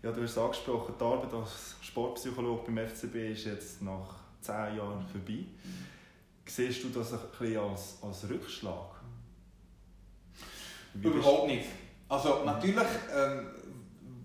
Ja, 0.00 0.12
du 0.12 0.22
hast 0.22 0.30
es 0.30 0.38
angesprochen, 0.38 0.94
die 0.98 1.04
Arbeit 1.04 1.34
als 1.34 1.74
Sportpsychologe 1.80 2.70
beim 2.70 2.86
FCB 2.86 3.32
ist 3.32 3.46
jetzt 3.46 3.82
nach 3.82 4.14
zehn 4.40 4.76
Jahren 4.76 5.06
vorbei. 5.06 5.44
Siehst 6.46 6.84
du 6.84 6.88
das 6.88 7.12
ein 7.12 7.20
bisschen 7.38 7.58
als, 7.58 7.98
als 8.02 8.28
Rückschlag? 8.28 8.96
Wie 10.94 11.08
Überhaupt 11.08 11.48
nicht. 11.48 11.66
Also 12.08 12.42
natürlich 12.44 12.86
ähm, 13.14 13.46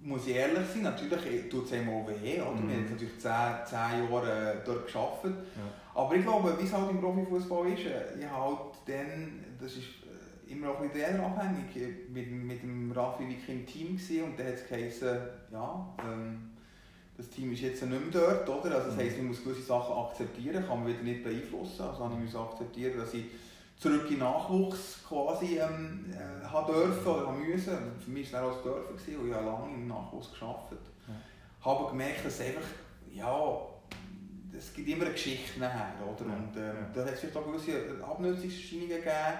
muss 0.01 0.27
ich 0.27 0.35
ehrlich 0.35 0.67
sein, 0.67 0.83
natürlich 0.83 1.49
tut 1.49 1.65
es 1.65 1.73
einem 1.73 1.89
auch 1.89 2.07
weh. 2.07 2.39
Oder? 2.41 2.51
Mhm. 2.51 2.69
Wir 2.69 2.75
haben 2.77 2.89
natürlich 2.91 3.19
zehn, 3.19 3.65
zehn 3.65 4.09
Jahre 4.09 4.53
äh, 4.53 4.65
dort 4.65 4.91
gearbeitet. 4.91 5.35
Ja. 5.55 6.01
Aber 6.01 6.15
ich 6.15 6.23
glaube, 6.23 6.57
wie 6.59 6.63
es 6.63 6.73
halt 6.73 6.91
im 6.91 7.01
Profifußball 7.01 7.67
ist, 7.67 7.85
äh, 7.85 8.19
ich 8.19 8.29
halt 8.29 8.59
dann, 8.85 9.43
das 9.59 9.73
ist 9.73 9.87
immer 10.47 10.69
auch 10.69 10.81
ein 10.81 10.89
bisschen 10.89 11.19
abhängig. 11.19 12.09
Mit, 12.09 12.31
mit 12.31 12.63
dem 12.63 12.91
Raffi 12.91 13.27
Wick 13.27 13.47
im 13.47 13.65
Team 13.65 13.97
gewesen, 13.97 14.23
und 14.23 14.39
dann 14.39 14.47
hat 14.47 14.53
es 14.55 14.67
geheißen, 14.67 15.17
ja, 15.51 15.95
ähm, 15.99 16.52
das 17.17 17.29
Team 17.29 17.53
ist 17.53 17.61
jetzt 17.61 17.83
nicht 17.83 17.91
mehr 17.91 17.99
dort, 18.11 18.49
oder? 18.49 18.75
Also 18.75 18.89
das 18.89 18.97
heisst, 18.97 19.17
man 19.17 19.27
muss 19.27 19.43
gewisse 19.43 19.61
Sachen 19.61 19.95
akzeptieren, 19.95 20.65
kann 20.67 20.79
man 20.79 20.87
wieder 20.87 21.03
nicht 21.03 21.23
beeinflussen. 21.23 21.81
Also 21.81 22.05
habe 22.05 22.15
ich 22.25 22.35
akzeptieren, 22.35 22.97
dass 22.97 23.13
ich 23.13 23.25
zurück 23.77 24.09
in 24.09 24.19
Nachwuchs 24.19 24.99
quasi 25.07 25.59
ähm, 25.59 26.05
äh, 26.11 26.45
haben 26.45 26.73
dürfen 26.73 27.05
oder 27.05 27.27
haben 27.27 27.45
müssen. 27.45 27.77
Für 28.03 28.11
mich 28.11 28.31
war 28.33 28.49
es 28.49 28.57
auch 28.57 28.63
dürfen, 28.63 29.19
weil 29.19 29.27
ich 29.27 29.33
habe 29.33 29.45
lange 29.45 29.73
im 29.73 29.87
Nachwuchs 29.87 30.31
gearbeitet 30.39 30.79
ja. 31.07 31.65
habe. 31.65 31.89
gemerkt, 31.89 32.25
dass 32.25 32.41
einfach, 32.41 32.61
ja, 33.13 33.57
es 34.57 34.73
gibt 34.73 34.87
immer 34.87 35.05
eine 35.05 35.13
Geschichte 35.13 35.59
nachher, 35.59 35.93
oder? 36.01 36.29
Ja. 36.29 36.35
Und 36.35 36.57
ähm, 36.57 36.85
da 36.93 37.01
hat 37.01 37.13
es 37.13 37.19
vielleicht 37.19 37.37
auch 37.37 37.45
gewisse 37.45 38.03
Abnutzungserscheinungen 38.03 38.89
gegeben 38.89 39.37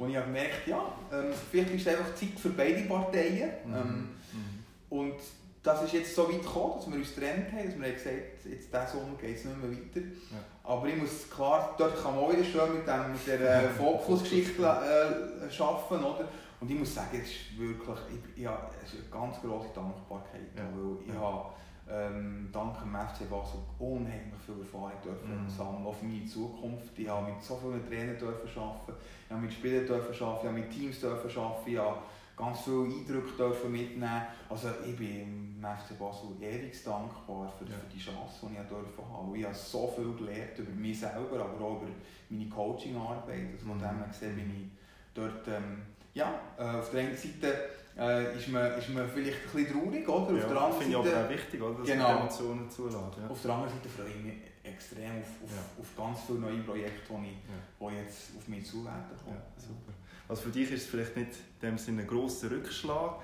wo 0.00 0.06
ich 0.06 0.16
habe 0.16 0.26
gemerkt 0.26 0.66
ja, 0.66 0.94
ähm, 1.12 1.26
vielleicht 1.50 1.74
ist 1.74 1.86
es 1.86 1.88
einfach 1.88 2.14
Zeit 2.14 2.40
für 2.40 2.48
beide 2.50 2.82
Parteien. 2.84 3.50
Mhm. 3.66 3.74
Ähm, 3.74 4.08
mhm. 4.32 4.98
Und 4.98 5.16
das 5.62 5.82
ist 5.82 5.92
jetzt 5.92 6.14
so 6.14 6.28
weit 6.28 6.42
gekommen, 6.42 6.74
dass 6.76 6.90
wir 6.90 6.96
uns 6.96 7.14
getrennt 7.14 7.52
haben, 7.52 7.66
dass 7.66 7.78
wir 7.78 7.92
gesagt 7.92 8.16
haben, 8.16 8.50
jetzt 8.50 8.72
diesen 8.72 8.88
Sommer 8.88 9.16
geht 9.20 9.36
es 9.36 9.44
nicht 9.44 9.62
mehr 9.62 9.70
weiter. 9.70 10.00
Ja. 10.00 10.38
Aber 10.64 10.86
ich 10.86 10.96
muss 10.96 11.30
klar, 11.30 11.74
dort 11.76 12.02
kann 12.02 12.14
man 12.14 12.24
auch 12.24 12.32
wieder 12.32 12.44
schön 12.44 12.74
mit, 12.74 12.86
dem, 12.86 13.12
mit 13.12 13.26
der 13.26 13.64
äh, 13.64 13.68
Fokusgeschichte 13.76 14.62
äh, 14.62 15.62
arbeiten. 15.62 16.04
Oder? 16.04 16.28
Und 16.60 16.70
ich 16.70 16.78
muss 16.78 16.94
sagen, 16.94 17.20
es 17.22 17.30
ist 17.30 17.58
wirklich 17.58 17.98
ich, 18.08 18.42
ich, 18.42 18.48
es 18.84 18.94
ist 18.94 19.00
eine 19.00 19.10
ganz 19.10 19.40
grosse 19.40 19.68
Dankbarkeit. 19.74 20.48
Ja. 20.56 20.62
Weil 20.74 20.96
ich 21.06 21.14
ja. 21.14 21.20
habe 21.20 21.52
ähm, 21.90 22.48
dank 22.52 22.78
dem 22.78 22.94
FC 22.94 23.28
Basel 23.28 23.60
unheimlich 23.78 24.40
viel 24.46 24.60
Erfahrung 24.60 24.92
dürfen 25.04 25.44
mhm. 25.44 25.50
sammeln, 25.50 25.86
auch 25.86 25.94
für 25.94 26.06
meine 26.06 26.24
Zukunft. 26.24 26.98
Ich 26.98 27.08
habe 27.08 27.32
mit 27.32 27.42
so 27.42 27.56
vielen 27.56 27.86
Trainern 27.86 28.18
dürfen 28.18 28.48
arbeiten, 28.60 28.92
ich 29.26 29.30
habe 29.30 29.42
mit 29.42 29.52
Spielern 29.52 29.86
dürfen 29.86 30.24
arbeiten, 30.24 30.40
ich 30.40 30.48
habe 30.48 30.58
mit 30.58 30.70
Teams 30.70 31.00
dürfen 31.00 31.38
arbeiten, 31.38 31.70
ich 31.70 31.78
habe 31.78 31.98
ganz 32.40 32.60
viele 32.62 32.84
Eindrücke 32.84 33.36
dürfen 33.36 33.72
mitnehmen. 33.72 34.22
Also 34.48 34.68
ich 34.86 34.96
bin 34.96 35.56
im 35.60 35.62
FC 35.62 35.98
Basel 35.98 36.30
ewig 36.40 36.82
dankbar 36.82 37.52
für, 37.58 37.64
ja. 37.66 37.76
für 37.76 37.94
die 37.94 37.98
Chance, 37.98 38.48
die 38.48 38.54
ich 38.54 38.68
dürfen 38.68 39.04
haben. 39.12 39.34
Ich 39.34 39.44
habe 39.44 39.54
so 39.54 39.92
viel 39.94 40.14
gelernt 40.14 40.58
über 40.58 40.72
mich 40.72 40.98
selber, 40.98 41.44
aber 41.44 41.64
auch 41.64 41.82
über 41.82 41.90
meine 42.30 42.48
Coachingarbeit. 42.48 43.52
Also 43.52 43.66
von 43.66 43.76
mhm. 43.76 43.82
dem 43.82 43.98
her 43.98 44.08
gesehen 44.08 44.36
bin 44.36 44.50
ich 44.50 44.70
dort 45.14 45.46
ähm, 45.48 45.82
ja, 46.14 46.40
äh, 46.58 46.78
auf 46.78 46.90
der 46.90 47.00
einen 47.00 47.16
Seite 47.16 47.70
äh, 47.98 48.36
ist, 48.36 48.48
man, 48.48 48.72
ist 48.72 48.88
man 48.88 49.08
vielleicht 49.08 49.38
ein 49.44 49.64
bisschen 49.64 49.80
traurig, 49.80 50.08
oder? 50.08 50.34
Ja, 50.34 50.44
auf 50.44 50.48
der 50.50 50.60
anderen 50.60 50.80
finde 50.80 50.90
ich 50.90 50.96
aber 50.96 51.24
auch 51.24 51.30
wichtig, 51.30 51.62
oder? 51.62 51.78
dass 51.78 51.86
genau. 51.86 52.08
man 52.08 52.18
Emotionen 52.20 52.70
zulässt. 52.70 52.96
Ja. 52.96 53.28
Auf 53.28 53.42
der 53.42 53.50
anderen 53.52 53.72
Seite 53.72 53.88
freue 53.88 54.08
ich 54.08 54.24
mich 54.24 54.34
extrem 54.62 55.10
auf, 55.18 55.30
auf, 55.44 55.50
ja. 55.50 55.80
auf 55.80 55.96
ganz 55.96 56.20
viele 56.26 56.38
neue 56.38 56.62
Projekte, 56.62 57.12
die, 57.12 57.28
ich, 57.28 57.38
die 57.78 57.94
jetzt 57.96 58.36
auf 58.36 58.48
mich 58.48 58.64
zuwerden 58.66 59.16
kommen. 59.24 59.42
Super. 59.56 59.92
Also 60.30 60.42
für 60.42 60.50
dich 60.50 60.70
ist 60.70 60.82
es 60.82 60.88
vielleicht 60.88 61.16
nicht 61.16 61.32
in 61.60 61.70
dem 61.70 61.76
Sinne 61.76 62.02
ein 62.02 62.06
grosser 62.06 62.52
Rückschlag, 62.52 63.16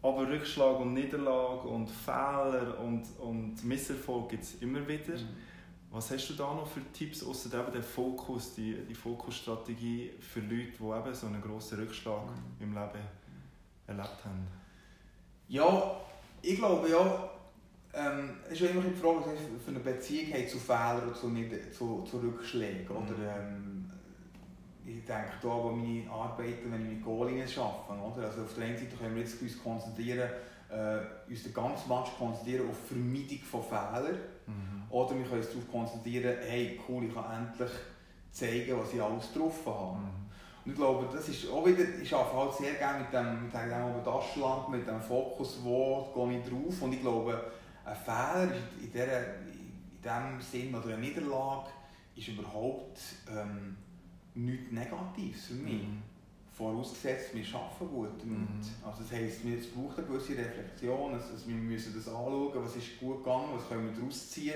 aber 0.00 0.28
Rückschlag 0.28 0.78
und 0.78 0.94
Niederlage 0.94 1.66
und 1.66 1.90
Fehler 1.90 2.78
und, 2.78 3.04
und 3.18 3.64
Misserfolg 3.64 4.28
gibt 4.28 4.44
es 4.44 4.54
immer 4.62 4.86
wieder. 4.86 5.14
Mhm. 5.14 5.28
Was 5.90 6.12
hast 6.12 6.28
du 6.28 6.34
da 6.34 6.54
noch 6.54 6.68
für 6.68 6.80
Tipps, 6.92 7.24
außer 7.24 7.60
eben 7.60 7.72
den 7.72 7.82
Fokus, 7.82 8.54
die, 8.54 8.76
die 8.88 8.94
Fokusstrategie 8.94 10.12
für 10.20 10.38
Leute, 10.38 10.70
die 10.78 10.84
eben 10.84 11.14
so 11.14 11.26
einen 11.26 11.42
grossen 11.42 11.80
Rückschlag 11.80 12.24
mhm. 12.24 12.66
im 12.68 12.72
Leben 12.72 13.04
erlebt 13.88 14.24
haben? 14.24 14.46
Ja, 15.48 15.96
ich 16.40 16.56
glaube 16.56 16.88
ja, 16.88 17.30
ähm, 17.94 18.36
es 18.46 18.52
ist 18.52 18.60
ja 18.60 18.68
immer 18.68 18.82
die 18.82 18.94
Frage, 18.94 19.24
was 19.26 19.64
für 19.64 19.70
eine 19.70 19.80
Beziehung 19.80 20.46
zu 20.46 20.58
Fehlern 20.58 21.02
oder 21.08 21.14
zu, 21.14 21.28
zu, 21.76 22.04
zu 22.08 22.18
Rückschlägen. 22.18 22.86
Mhm. 22.88 22.96
Oder, 22.96 23.36
ähm, 23.38 23.81
ich 24.98 25.04
denke 25.04 25.32
da 25.40 25.48
an 25.48 25.80
meine 25.80 26.10
Arbeiten, 26.10 26.70
wenn 26.70 26.82
ich 26.82 26.96
mit 26.96 27.04
Goalingen 27.04 27.48
arbeite. 27.48 28.02
Oder? 28.02 28.26
Also 28.26 28.42
auf 28.42 28.54
der 28.54 28.64
einen 28.64 28.76
Seite 28.76 28.96
können 28.96 29.14
wir 29.14 29.22
jetzt 29.22 29.40
uns 29.40 29.62
konzentrieren, 29.62 30.30
äh, 30.68 31.30
uns 31.30 31.42
den 31.42 31.54
ganzen 31.54 31.88
Match 31.88 32.10
konzentrieren 32.18 32.68
auf 32.70 32.76
Vermeidung 32.88 33.38
von 33.38 33.62
Fehlern. 33.62 34.18
Mhm. 34.46 34.82
Oder 34.90 35.16
wir 35.16 35.24
können 35.24 35.40
uns 35.40 35.48
darauf 35.48 35.70
konzentrieren, 35.70 36.36
hey 36.46 36.80
cool, 36.88 37.04
ich 37.04 37.14
kann 37.14 37.46
endlich 37.46 37.70
zeigen, 38.30 38.78
was 38.78 38.92
ich 38.92 39.02
alles 39.02 39.32
drauf 39.32 39.66
habe. 39.66 39.98
Mhm. 39.98 40.22
Und 40.64 40.70
ich 40.70 40.76
glaube, 40.76 41.08
das 41.12 41.28
ist 41.28 41.50
auch 41.50 41.66
wieder, 41.66 41.84
ich 42.00 42.14
arbeite 42.14 42.36
halt 42.36 42.54
sehr 42.54 42.74
gerne 42.74 43.00
mit 43.00 43.12
dem, 43.12 43.44
mit 43.44 43.52
dem 43.52 44.04
Taschenlampe, 44.04 44.70
mit 44.70 44.86
dem 44.86 45.00
Fokus, 45.00 45.58
wo 45.62 46.12
gehe 46.14 46.38
ich 46.38 46.48
drauf. 46.48 46.82
Und 46.82 46.92
ich 46.92 47.00
glaube, 47.00 47.50
ein 47.84 47.96
Fehler 47.96 48.52
in, 48.80 48.92
dieser, 48.92 49.36
in 49.44 50.00
diesem 50.00 50.40
Sinn 50.40 50.74
oder 50.74 50.94
eine 50.94 50.98
Niederlage 50.98 51.70
ist 52.14 52.28
überhaupt 52.28 53.00
ähm, 53.28 53.76
nichts 54.34 54.72
Negatives 54.72 55.46
für 55.46 55.54
mich. 55.54 55.82
Mhm. 55.82 56.02
Vorausgesetzt, 56.52 57.34
wir 57.34 57.44
arbeiten 57.54 57.88
gut 57.88 58.20
damit. 58.20 58.38
Mhm. 58.38 58.86
Also 58.86 59.02
das 59.02 59.12
heisst, 59.12 59.44
es 59.44 59.66
braucht 59.68 59.98
eine 59.98 60.06
gewisse 60.06 60.36
Reflexion, 60.36 61.14
also 61.14 61.28
wir 61.46 61.54
müssen 61.54 61.94
das 61.94 62.08
anschauen, 62.08 62.52
was 62.54 62.76
ist 62.76 63.00
gut 63.00 63.24
gegangen, 63.24 63.46
was 63.54 63.68
können 63.68 63.86
wir 63.88 63.98
daraus 63.98 64.30
ziehen. 64.30 64.54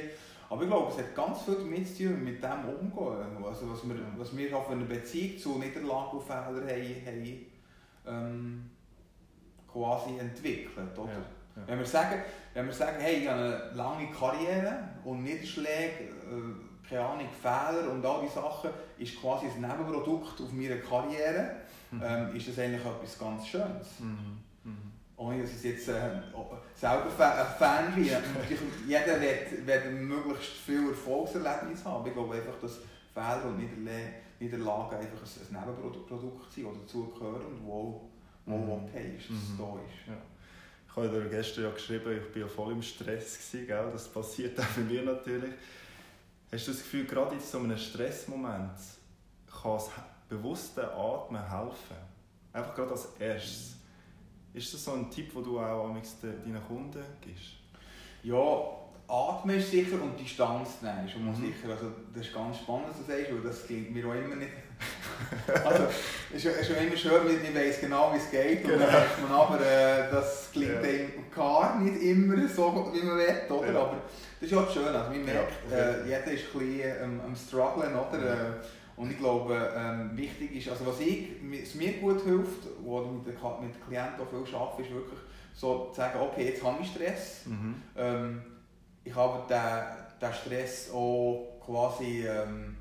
Aber 0.49 0.63
ich 0.63 0.69
glaube, 0.69 0.93
es 0.93 0.99
hat 0.99 1.15
ganz 1.15 1.43
viel 1.43 1.57
damit 1.57 1.89
zu 1.89 2.05
tun, 2.05 2.23
mit 2.23 2.43
dem 2.43 2.65
umgehen. 2.69 3.45
Also 3.45 3.71
was 3.71 3.89
wir, 3.89 3.97
was 4.17 4.37
wir 4.37 4.57
auf 4.57 4.71
einer 4.71 4.85
Beziehung 4.85 5.39
zu 5.39 5.59
Niederlagen 5.59 6.19
und 6.19 6.23
Fehlern 6.23 6.69
haben, 6.69 7.07
haben 7.07 7.47
ähm, 8.07 8.71
quasi 9.67 10.19
entwickelt. 10.19 10.97
Oder? 10.97 11.13
Ja, 11.13 11.19
ja. 11.57 11.63
Wenn, 11.67 11.79
wir 11.79 11.87
sagen, 11.87 12.23
wenn 12.55 12.67
wir 12.67 12.73
sagen, 12.73 12.97
hey, 13.01 13.23
ich 13.23 13.29
habe 13.29 13.41
eine 13.41 13.75
lange 13.75 14.11
Karriere 14.11 14.89
und 15.05 15.25
Niederschläge, 15.25 16.05
äh, 16.05 16.66
keine 16.89 17.05
Ahnung, 17.05 17.29
Fehler 17.41 17.91
und 17.91 18.05
all 18.05 18.21
diese 18.23 18.35
Sachen, 18.35 18.71
ist 18.99 19.21
quasi 19.21 19.47
ein 19.47 19.61
Nebenprodukt 19.61 20.41
auf 20.41 20.53
meiner 20.53 20.77
Karriere, 20.77 21.57
mhm. 21.91 22.03
ähm, 22.05 22.37
ist 22.37 22.49
das 22.49 22.59
eigentlich 22.59 22.85
etwas 22.85 23.19
ganz 23.19 23.47
Schönes. 23.47 24.01
Mhm. 24.01 24.39
Mhm 24.65 24.97
ohne 25.17 25.43
dass 25.43 25.57
ich 25.57 25.63
jetzt 25.65 25.89
äh, 25.89 26.11
selber 26.75 27.07
ein 27.07 27.47
Fan 27.59 27.95
bin. 27.95 28.05
Jeder 28.87 29.21
wird, 29.21 29.93
möglichst 29.93 30.53
viel 30.53 30.91
Erfolgserlebnis 30.91 31.85
haben. 31.85 32.07
Ich 32.07 32.13
glaube 32.13 32.35
einfach, 32.35 32.59
dass 32.61 32.81
Fehler 33.15 33.47
und 33.47 33.59
Niederlagen 34.39 34.97
einfach 34.97 35.23
ein, 35.23 35.61
Nebenprodukt 35.61 36.53
sind, 36.53 36.67
das 36.67 36.81
dazugehören 36.83 37.47
und 37.47 37.67
wo, 37.67 38.11
wo 38.45 38.57
mhm. 38.57 38.71
okay 38.73 39.17
ist, 39.17 39.31
dass 39.31 39.37
es 39.37 39.49
mhm. 39.51 39.59
da 39.59 39.81
ist. 39.87 40.09
Ja. 40.09 40.17
Ich 40.89 40.97
habe 40.97 41.09
dir 41.09 41.29
gestern 41.29 41.65
ja 41.65 41.71
geschrieben, 41.71 42.21
ich 42.21 42.35
war 42.35 42.43
ja 42.43 42.49
voll 42.49 42.73
im 42.73 42.83
Stress. 42.83 43.39
Gewesen, 43.39 43.67
gell? 43.67 43.89
Das 43.93 44.09
passiert 44.09 44.59
auch 44.61 44.65
bei 44.65 44.83
mir 44.83 45.03
natürlich. 45.03 45.53
Hast 46.53 46.67
du 46.67 46.71
das 46.73 46.81
Gefühl, 46.81 47.07
gerade 47.07 47.35
in 47.35 47.41
so 47.41 47.59
einem 47.59 47.77
Stressmoment 47.77 48.79
kann 49.51 49.73
das 49.73 49.91
bewusste 50.29 50.93
Atmen 50.93 51.43
helfen? 51.43 51.97
Einfach 52.53 52.75
gerade 52.75 52.93
als 52.93 53.09
erstes. 53.19 53.77
Ist 54.55 54.73
das 54.73 54.85
so 54.85 54.93
ein 54.93 55.11
Tipp, 55.11 55.33
den 55.35 55.45
du 55.45 55.61
auch 55.61 55.95
deinen 56.23 56.67
Kunden 56.67 57.05
gibst? 57.21 57.57
Ja, 58.23 58.37
atmen 59.09 59.57
ist 59.57 59.71
sicher 59.71 60.01
und 60.01 60.19
Distanz 60.19 60.83
nehmen 60.83 61.05
ist 61.05 61.13
schon 61.13 61.27
mhm. 61.27 61.35
sicher. 61.35 61.69
Also, 61.71 61.93
das 62.15 62.27
ist 62.27 62.35
ganz 62.35 62.59
spannend, 62.59 62.89
was 62.89 62.99
du 62.99 63.05
sagst, 63.05 63.33
weil 63.33 63.43
das 63.43 63.67
klingt 63.67 63.93
mir 63.93 64.07
auch 64.07 64.15
immer 64.15 64.37
nicht. 64.37 64.53
Also, 65.65 65.85
es 66.35 66.45
ist 66.45 66.67
schon 66.67 66.77
immer 66.77 66.97
schön, 66.97 67.13
man 67.13 67.55
weiß 67.55 67.81
genau, 67.81 68.13
wie 68.13 68.19
es 68.19 68.31
geht. 68.31 68.65
Und 68.65 68.73
genau. 68.73 68.85
dann 68.85 68.93
merkt 68.93 69.23
man 69.23 69.33
aber, 69.33 69.61
äh, 69.61 70.11
das 70.11 70.51
klingt 70.53 70.75
ja. 70.75 70.81
einem 70.81 71.13
gar 71.35 71.79
nicht 71.81 72.03
immer 72.03 72.49
so, 72.49 72.91
wie 72.93 73.03
man 73.03 73.19
will. 73.19 73.57
Oder? 73.57 73.73
Ja. 73.73 73.81
Aber 73.81 73.97
das 74.41 74.51
ist 74.51 74.57
auch 74.57 74.71
schön. 74.71 74.87
Also, 74.87 75.11
man 75.11 75.25
merkt, 75.25 75.53
ja, 75.71 75.77
äh, 75.77 76.05
jeder 76.05 76.33
ist 76.33 76.45
ein 76.55 76.59
bisschen 76.59 77.03
ähm, 77.03 77.21
am 77.25 77.37
Strugglen. 77.37 77.95
Oder? 77.95 78.25
Ja. 78.25 78.35
Äh, 78.35 78.53
und 78.97 79.11
ich 79.11 79.19
glaube, 79.19 79.73
ähm, 79.77 80.17
wichtig 80.17 80.57
ist, 80.57 80.71
also 80.71 80.87
was, 80.87 81.01
ich, 81.01 81.29
was 81.43 81.75
mir 81.75 81.93
gut 81.95 82.23
hilft, 82.23 82.67
wo 82.83 83.03
ich 83.03 83.09
mit, 83.09 83.27
den, 83.27 83.67
mit 83.67 83.87
Klienten 83.87 84.21
auch 84.21 84.31
viel 84.31 84.55
arbeite, 84.55 84.83
ist 84.83 84.95
wirklich 84.95 85.21
so 85.55 85.91
zu 85.91 85.97
sagen, 85.97 86.21
okay, 86.21 86.49
jetzt 86.49 86.63
habe 86.63 86.79
ich 86.83 86.91
Stress. 86.91 87.43
Mhm. 87.47 87.83
Ähm, 87.97 88.43
ich 89.05 89.15
habe 89.15 89.47
den, 89.49 90.21
den 90.21 90.35
Stress 90.35 90.91
auch 90.93 91.61
quasi 91.65 92.27
ähm, 92.27 92.76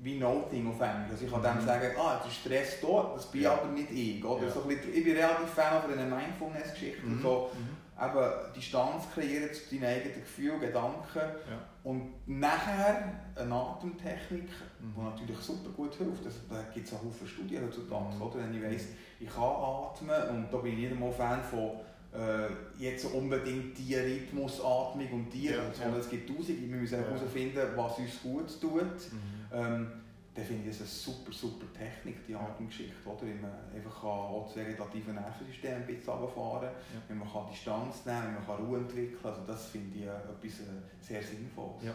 wie 0.00 0.18
Noting 0.18 0.68
auf 0.68 0.80
Englisch. 0.80 1.10
Also 1.10 1.24
ich 1.24 1.30
kann 1.30 1.40
mhm. 1.40 1.44
dann 1.44 1.60
sagen, 1.60 1.90
ah, 1.98 2.22
der 2.24 2.30
Stress 2.30 2.80
da, 2.80 3.12
das 3.14 3.26
bin 3.30 3.42
ja. 3.42 3.52
aber 3.52 3.66
nicht 3.68 3.90
ich. 3.90 4.24
Oder? 4.24 4.46
Ja. 4.46 4.52
So 4.52 4.60
bisschen, 4.60 4.94
ich 4.94 5.04
bin 5.04 5.16
relativ 5.16 5.48
Fan 5.48 5.82
von 5.82 5.92
diesen 5.92 6.08
Mindfulness-Geschichten. 6.08 7.16
Mhm. 7.16 7.22
So, 7.22 7.50
mhm 7.54 7.88
eben 8.00 8.52
Distanz 8.54 9.10
kreieren 9.12 9.52
zu 9.52 9.74
deinen 9.74 9.96
eigenen 9.96 10.20
Gefühlen, 10.20 10.60
Gedanken 10.60 11.18
ja. 11.18 11.58
und 11.82 12.12
nachher 12.26 13.20
eine 13.34 13.54
Atemtechnik, 13.54 14.48
mhm. 14.80 14.94
die 14.94 15.00
natürlich 15.00 15.38
super 15.38 15.70
gut 15.70 15.94
hilft. 15.94 16.24
Also, 16.24 16.38
da 16.48 16.62
gibt 16.72 16.86
es 16.86 16.94
auch 16.94 17.00
viele 17.12 17.28
Studien 17.28 17.64
heutzutage, 17.64 18.14
mhm. 18.14 18.22
oder? 18.22 18.38
wenn 18.38 18.54
ich 18.54 18.62
weiss, 18.62 18.88
ich 19.18 19.28
kann 19.28 19.42
atmen 19.42 20.28
und 20.30 20.52
da 20.52 20.58
bin 20.58 20.74
ich 20.74 20.78
nicht 20.78 20.92
einmal 20.92 21.10
Fan 21.10 21.42
von 21.42 21.80
äh, 22.12 22.48
jetzt 22.78 23.04
unbedingt 23.06 23.76
die 23.76 23.94
Rhythmusatmung 23.94 25.10
und 25.12 25.32
die, 25.32 25.46
ja, 25.46 25.72
sondern 25.72 25.94
ja. 25.94 26.00
es 26.00 26.08
gibt 26.08 26.28
tausende, 26.28 26.60
wir 26.60 26.76
müssen 26.76 26.98
herausfinden, 26.98 27.60
was 27.76 27.98
uns 27.98 28.22
gut 28.22 28.60
tut. 28.60 28.82
Mhm. 28.82 29.52
Ähm, 29.52 29.92
dann 30.34 30.46
finde 30.46 30.70
ich 30.70 30.78
das 30.78 30.82
eine 30.82 30.88
super, 30.88 31.32
super 31.32 31.66
Technik, 31.76 32.24
die 32.26 32.34
Atemgeschichte, 32.34 32.94
oder? 33.04 33.22
Wenn 33.22 33.40
man 33.40 33.50
einfach 33.74 34.00
kann 34.00 34.10
auch 34.10 34.44
das 34.46 34.56
vegetative 34.56 35.12
Nervensystem 35.12 35.74
ein 35.74 35.86
bisschen 35.86 36.12
runterfahren 36.12 36.60
kann, 36.60 36.76
ja. 36.94 37.02
wenn 37.08 37.18
man 37.18 37.32
kann 37.32 37.46
Distanz 37.50 38.06
nehmen 38.06 38.34
man 38.34 38.46
kann 38.46 38.64
Ruhe 38.64 38.78
entwickeln. 38.78 39.18
Also 39.24 39.40
das 39.46 39.66
finde 39.66 39.98
ich 39.98 40.04
etwas 40.04 40.60
äh, 40.60 40.80
sehr 41.00 41.22
Sinnvolles. 41.22 41.82
Ja. 41.82 41.94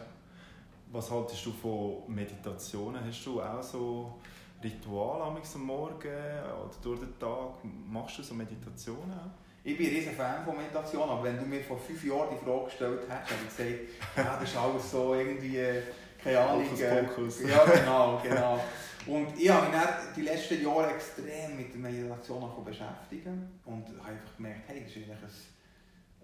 Was 0.92 1.10
haltest 1.10 1.46
du 1.46 1.52
von 1.52 2.02
Meditationen? 2.06 3.04
Hast 3.04 3.24
du 3.24 3.40
auch 3.40 3.62
so 3.62 4.14
Rituale 4.62 5.24
am 5.24 5.64
Morgen 5.64 6.06
oder 6.06 6.70
durch 6.82 7.00
den 7.00 7.18
Tag? 7.18 7.64
Machst 7.90 8.18
du 8.18 8.22
so 8.22 8.34
Meditationen 8.34 9.10
auch? 9.10 9.43
Ich 9.66 9.78
bin 9.78 9.86
ein 9.86 9.94
riesen 9.94 10.12
Fan 10.12 10.44
von 10.44 10.56
Meditation, 10.58 11.08
aber 11.08 11.24
wenn 11.24 11.38
du 11.38 11.46
mir 11.46 11.60
vor 11.62 11.78
fünf 11.78 12.04
Jahren 12.04 12.28
die 12.30 12.44
Frage 12.44 12.64
gestellt 12.66 13.00
hättest, 13.08 13.58
hätte 13.58 13.70
ich 13.70 13.98
gesagt, 13.98 14.16
ja, 14.16 14.38
das 14.38 14.50
ist 14.50 14.56
alles 14.56 14.90
so 14.90 15.14
irgendwie 15.14 15.56
äh, 15.56 15.82
keine 16.22 16.40
Ahnung. 16.40 16.66
Äh, 16.78 17.48
ja, 17.48 17.64
genau, 17.64 18.20
genau. 18.22 18.60
Und 19.06 19.38
ich 19.38 19.50
habe 19.50 19.66
mich 19.66 19.86
die 20.16 20.22
letzten 20.22 20.62
Jahre 20.62 20.90
extrem 20.90 21.56
mit 21.56 21.72
der 21.72 21.80
Meditation 21.80 22.64
beschäftigt 22.64 23.26
und 23.64 23.88
habe 23.88 24.08
einfach 24.08 24.36
gemerkt, 24.36 24.62
hey, 24.66 24.82
das 24.82 24.90
ist 24.90 24.96
eigentlich 24.96 25.20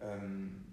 ein, 0.01 0.21
ähm, 0.23 0.65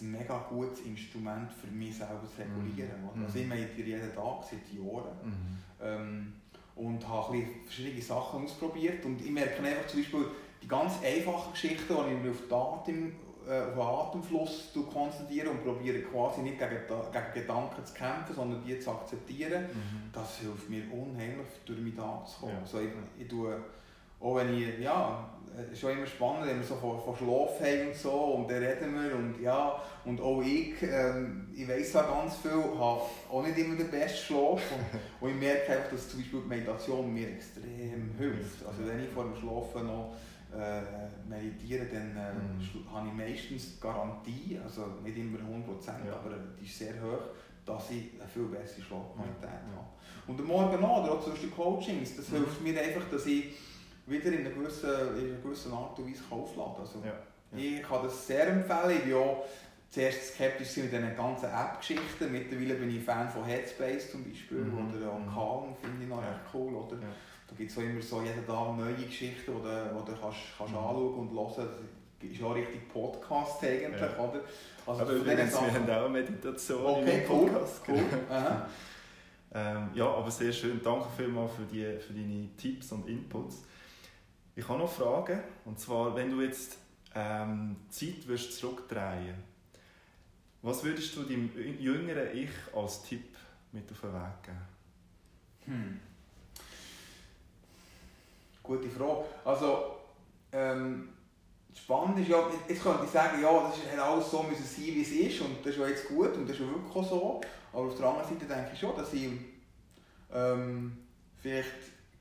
ein 0.00 0.10
mega 0.10 0.46
gutes 0.48 0.80
Instrument 0.80 1.50
für 1.52 1.66
mich 1.68 1.96
selber 1.96 2.22
zu 2.24 2.40
regulieren. 2.40 3.10
Mhm. 3.14 3.24
Also 3.24 3.38
ich 3.38 3.46
meditiere 3.46 3.88
jeden 3.88 4.14
Tag 4.14 4.44
seit 4.44 4.72
Jahren. 4.72 5.16
Mhm. 5.22 5.58
Ähm, 5.82 6.32
und 6.76 7.06
habe 7.06 7.42
verschiedene 7.64 8.00
Sachen 8.00 8.44
ausprobiert 8.44 9.04
und 9.04 9.20
ich 9.20 9.30
merke 9.30 9.62
einfach 9.62 9.86
zum 9.86 10.00
Beispiel 10.00 10.24
die 10.62 10.68
ganz 10.68 10.94
einfachen 11.04 11.52
Geschichten, 11.52 11.94
die 12.22 12.28
ich 12.28 12.50
auf 12.50 12.80
Atem 12.80 13.12
äh, 13.48 13.62
auf 13.62 13.74
den 13.74 14.22
Atemfluss 14.22 14.72
konzentrieren 14.92 15.48
und 15.48 15.64
probiere 15.64 16.00
quasi 16.02 16.42
nicht 16.42 16.58
gegen, 16.58 16.76
gegen 16.76 17.34
Gedanken 17.34 17.84
zu 17.84 17.94
kämpfen, 17.94 18.34
sondern 18.34 18.62
die 18.64 18.78
zu 18.78 18.90
akzeptieren, 18.90 19.62
mhm. 19.62 20.10
das 20.12 20.38
hilft 20.38 20.68
mir 20.68 20.82
unheimlich, 20.92 21.48
durch 21.64 21.80
meinen 21.80 21.96
Tag 21.96 22.28
zu 22.28 22.40
kommen. 22.40 22.52
Ja. 22.52 22.60
Also 22.60 22.80
ich, 22.80 22.90
ich 23.18 23.28
tue, 23.28 23.56
auch 24.20 24.36
wenn 24.36 24.54
ich, 24.54 24.78
ja, 24.78 25.28
es 25.56 25.72
ist 25.72 25.80
schon 25.80 25.92
immer 25.92 26.06
spannend, 26.06 26.46
wenn 26.46 26.58
wir 26.58 26.66
so 26.66 26.76
von, 26.76 27.00
von 27.00 27.16
Schlaf 27.16 27.60
haben 27.60 27.88
und 27.88 27.96
so, 27.96 28.10
und 28.10 28.50
dann 28.50 28.62
reden 28.62 28.94
wir, 28.94 29.16
und 29.16 29.40
ja, 29.42 29.82
und 30.04 30.20
auch 30.20 30.42
ich, 30.42 30.74
ähm, 30.82 31.48
ich 31.52 31.66
weiss 31.66 31.92
zwar 31.92 32.04
ganz 32.04 32.36
viel, 32.36 32.52
habe 32.52 33.02
auch 33.30 33.42
nicht 33.42 33.58
immer 33.58 33.74
den 33.74 33.90
besten 33.90 34.26
Schlaf, 34.26 34.60
und, 34.70 35.00
und 35.20 35.30
ich 35.30 35.40
merke 35.40 35.72
einfach, 35.72 35.90
dass 35.90 36.08
zum 36.08 36.20
Beispiel 36.20 36.40
die 36.40 36.48
Meditation 36.48 37.12
mir 37.12 37.30
extrem 37.30 38.14
hilft. 38.18 38.64
Also 38.66 38.86
wenn 38.86 39.02
ich 39.02 39.08
vor 39.10 39.24
dem 39.24 39.34
Schlafen 39.34 39.86
noch 39.86 40.14
äh, 40.52 41.28
meditieren, 41.28 41.88
dann 41.92 42.16
äh, 42.16 42.32
mhm. 42.32 42.92
habe 42.92 43.08
ich 43.08 43.14
meistens 43.14 43.80
Garantie, 43.80 44.58
also 44.62 44.86
nicht 45.02 45.16
immer 45.16 45.38
100%, 45.38 46.06
ja. 46.06 46.14
aber 46.14 46.36
die 46.60 46.64
ist 46.64 46.78
sehr 46.78 46.94
hoch, 46.94 47.30
dass 47.64 47.90
ich 47.90 48.20
eine 48.20 48.28
viel 48.28 48.44
bessere 48.44 48.82
Schlafqualität 48.82 49.42
ja. 49.42 49.76
habe. 49.76 49.86
Und 50.26 50.40
am 50.40 50.46
Morgen 50.46 50.80
noch, 50.80 51.02
oder 51.02 51.12
auch 51.12 51.22
zum 51.22 51.32
Beispiel 51.32 51.50
Coachings, 51.50 52.16
das 52.16 52.28
mhm. 52.30 52.36
hilft 52.36 52.60
mir 52.62 52.80
einfach, 52.80 53.08
dass 53.10 53.26
ich 53.26 53.56
wieder 54.06 54.32
in 54.32 54.40
einer 54.40 54.50
gewissen, 54.50 54.90
in 55.18 55.30
einer 55.30 55.40
gewissen 55.42 55.72
Art 55.72 55.98
und 55.98 56.10
Weise 56.10 56.22
aufladen 56.30 56.74
kann. 56.74 56.82
Also, 56.82 57.02
ja. 57.04 57.12
Ich 57.56 57.82
kann 57.82 58.02
das 58.02 58.26
sehr 58.26 58.48
empfehlen. 58.48 58.96
Ich 58.98 59.04
bin 59.04 59.14
auch 59.14 59.44
zuerst 59.90 60.34
skeptisch 60.34 60.76
mit 60.76 60.92
diesen 60.92 61.16
ganzen 61.16 61.46
App-Geschichten. 61.46 62.30
Mittlerweile 62.30 62.74
bin 62.74 62.96
ich 62.96 63.04
Fan 63.04 63.28
von 63.28 63.44
Headspace 63.44 64.12
zum 64.12 64.24
Beispiel 64.24 64.58
mhm. 64.58 64.94
oder 64.94 65.10
auch 65.10 65.18
mhm. 65.18 65.34
Calm, 65.34 65.76
finde 65.80 66.04
ich 66.04 66.08
noch 66.08 66.18
recht 66.18 66.40
cool. 66.54 66.74
Oder? 66.74 66.96
Da 67.50 67.56
gibt 67.56 67.70
es 67.70 67.76
immer 67.76 68.00
so 68.00 68.22
jeden 68.22 68.46
Tag 68.46 68.76
neue 68.76 68.94
Geschichten, 68.94 69.40
die 69.44 69.46
du, 69.46 69.60
du 69.60 70.20
kannst, 70.20 70.38
kannst 70.56 70.72
mhm. 70.72 70.78
anschauen 70.78 71.14
und 71.14 71.30
hören. 71.32 71.68
Das 72.20 72.30
ist 72.30 72.42
auch 72.42 72.54
richtig 72.54 72.88
Podcast 72.92 73.64
eigentlich, 73.64 74.00
ja. 74.00 74.18
oder? 74.18 74.40
Also 74.86 75.02
aber 75.02 75.12
übrigens, 75.12 75.52
wir 75.52 75.74
haben 75.74 75.90
auch 75.90 76.04
eine 76.04 76.08
Meditation 76.10 76.84
okay, 76.84 77.22
im 77.22 77.26
Podcast. 77.26 77.82
Cool. 77.88 78.04
ähm, 79.54 79.88
ja, 79.94 80.06
aber 80.06 80.30
sehr 80.30 80.52
schön. 80.52 80.80
Danke 80.82 81.08
vielmals 81.16 81.52
für, 81.54 81.62
die, 81.62 81.98
für 81.98 82.12
deine 82.12 82.48
Tipps 82.56 82.92
und 82.92 83.08
Inputs. 83.08 83.64
Ich 84.54 84.68
habe 84.68 84.78
noch 84.78 84.92
Fragen. 84.92 85.40
Und 85.64 85.80
zwar, 85.80 86.14
wenn 86.14 86.30
du 86.30 86.42
jetzt 86.42 86.76
ähm, 87.14 87.76
Zeit 87.88 88.28
wirst 88.28 88.56
zurückdrehen 88.56 89.34
Was 90.62 90.84
würdest 90.84 91.16
du 91.16 91.24
deinem 91.24 91.50
jüngeren 91.80 92.36
Ich 92.36 92.50
als 92.76 93.02
Tipp 93.02 93.36
mit 93.72 93.90
auf 93.90 94.00
den 94.00 94.12
Weg 94.12 94.42
geben? 94.44 94.58
Hm. 95.64 96.00
Gute 98.62 98.88
Frage. 98.88 99.24
Also, 99.44 99.96
ähm, 100.52 101.10
spannend 101.74 102.18
ist 102.20 102.28
ja, 102.28 102.44
jetzt 102.68 102.82
könnte 102.82 103.04
ich 103.04 103.10
sagen, 103.10 103.40
ja, 103.42 103.50
das 103.68 103.78
hätte 103.90 104.02
alles 104.02 104.30
so 104.30 104.42
müssen 104.42 104.64
sein, 104.64 104.84
wie 104.86 105.02
es 105.02 105.10
ist 105.10 105.40
und 105.40 105.58
das 105.60 105.74
ist 105.74 105.78
ja 105.80 105.88
jetzt 105.88 106.08
gut 106.08 106.34
und 106.34 106.48
das 106.48 106.56
ist 106.56 106.62
ja 106.62 106.68
wirklich 106.68 106.96
auch 106.96 107.08
so. 107.08 107.40
Aber 107.72 107.86
auf 107.86 107.96
der 107.96 108.06
anderen 108.06 108.28
Seite 108.28 108.46
denke 108.46 108.70
ich 108.72 108.80
schon, 108.80 108.96
dass 108.96 109.12
ich 109.12 109.30
ähm, 110.32 110.98
vielleicht 111.40 111.70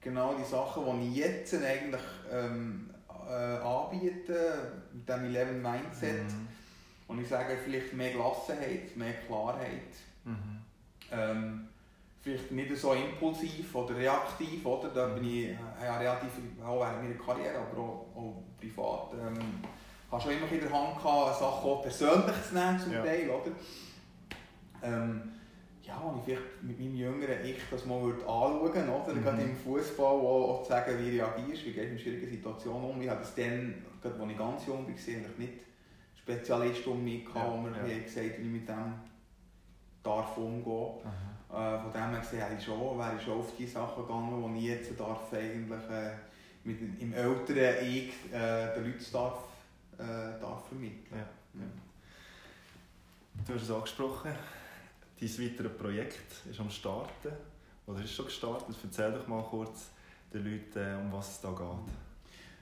genau 0.01 0.35
die 0.35 0.43
Sachen, 0.43 1.01
die 1.01 1.09
ich 1.09 1.15
jetzt 1.17 1.53
eigentlich 1.55 2.01
ähm, 2.31 2.89
äh, 3.27 3.33
anbiete, 3.33 4.71
mit 4.93 5.07
dem 5.07 5.35
11 5.35 5.51
Mindset, 5.61 6.23
mhm. 6.23 6.47
und 7.07 7.21
ich 7.21 7.27
sage 7.27 7.57
vielleicht 7.63 7.93
mehr 7.93 8.11
Gelassenheit, 8.11 8.95
mehr 8.95 9.13
Klarheit. 9.27 9.93
Mhm. 10.23 10.61
Ähm, 11.11 11.67
vielleicht 12.21 12.51
nicht 12.51 12.77
so 12.77 12.93
impulsiv 12.93 13.73
oder 13.75 13.95
reaktiv, 13.95 14.65
oder? 14.65 14.89
Da 14.89 15.07
bin 15.07 15.23
ich 15.23 15.49
ja, 15.81 15.97
relativ, 15.97 16.29
auch 16.65 16.79
während 16.81 17.03
meiner 17.03 17.15
Karriere, 17.15 17.59
aber 17.59 17.81
auch, 17.81 18.05
auch 18.15 18.43
privat, 18.59 19.13
ähm, 19.13 19.39
habe 20.11 20.21
schon 20.21 20.31
immer 20.31 20.51
in 20.51 20.59
der 20.59 20.71
Hand 20.71 20.97
gehabt, 20.97 21.39
Sachen 21.39 21.69
auch 21.69 21.81
persönlich 21.81 22.35
zu 22.47 22.55
nehmen 22.55 22.79
zum 22.79 22.93
ja. 22.93 23.03
Teil, 23.03 23.29
oder? 23.29 23.51
Ähm, 24.81 25.21
ja, 25.83 26.01
wenn 26.05 26.19
ich 26.19 26.25
vielleicht 26.25 26.63
mit 26.63 26.79
meinem 26.79 26.95
jüngeren 26.95 27.45
Ich 27.45 27.57
das 27.71 27.85
mal 27.85 28.01
würde 28.01 28.21
anschauen 28.21 28.61
würde, 28.61 28.79
oder? 28.79 29.13
Mhm. 29.13 29.23
gerade 29.23 29.41
im 29.41 29.55
Fußball 29.55 30.05
auch, 30.05 30.49
auch 30.49 30.63
zu 30.63 30.69
sagen, 30.69 30.93
wie 30.99 31.19
reagierst 31.19 31.63
du, 31.63 31.67
wie 31.67 31.73
gehst 31.73 31.87
du 31.87 31.91
in 31.91 31.99
schwierigen 31.99 32.29
Situationen 32.29 32.89
um. 32.89 33.01
Ich 33.01 33.09
habe 33.09 33.21
das 33.21 33.33
dann, 33.35 33.83
gerade 34.01 34.21
als 34.21 34.31
ich 34.31 34.37
ganz 34.37 34.67
jung 34.67 34.85
war, 34.87 34.93
eigentlich 34.93 35.37
nicht 35.37 35.53
Spezialisten 36.15 36.91
um 36.91 37.03
mich 37.03 37.25
gehabt, 37.25 37.47
ja, 37.47 37.51
wo 37.51 37.57
mir 37.57 37.71
ja. 37.71 38.03
gesagt 38.03 38.37
wie 38.39 38.43
ich 38.43 38.47
mit 38.47 38.69
dem 38.69 38.93
darf 40.03 40.37
umgehen 40.37 41.01
äh, 41.49 41.79
Von 41.79 41.91
dem 41.91 42.11
her 42.11 42.19
gesehen 42.19 42.39
wäre 42.39 42.55
ich 42.57 42.63
schon, 42.63 42.97
wäre 42.97 43.15
ich 43.17 43.23
schon 43.23 43.39
auf 43.39 43.55
die 43.57 43.65
Sachen 43.65 44.03
gegangen, 44.03 44.53
die 44.53 44.59
ich 44.59 44.65
jetzt 44.65 44.99
darf 44.99 45.33
eigentlich 45.33 45.89
äh, 45.89 46.11
mit, 46.63 47.01
im 47.01 47.13
älteren 47.13 47.87
Ich 47.87 48.13
äh, 48.31 48.75
den 48.75 48.85
Leuten 48.85 49.05
darf, 49.11 49.43
äh, 49.97 50.39
darf 50.39 50.67
vermitteln 50.67 51.07
ja. 51.11 51.17
ja. 51.17 51.65
Du 53.47 53.53
hast 53.53 53.63
es 53.63 53.71
angesprochen, 53.71 54.31
dein 55.19 55.29
weiteres 55.29 55.77
Projekt 55.77 56.45
ist 56.49 56.59
am 56.59 56.69
Starten 56.69 57.31
oder 57.87 58.03
ist 58.03 58.13
schon 58.13 58.25
gestartet. 58.25 58.75
Erzähl 58.83 59.11
doch 59.11 59.27
mal 59.27 59.43
kurz 59.43 59.89
den 60.31 60.43
Leuten, 60.43 60.79
äh, 60.79 61.01
um 61.01 61.11
was 61.11 61.31
es 61.31 61.41
da 61.41 61.49
geht. 61.49 62.08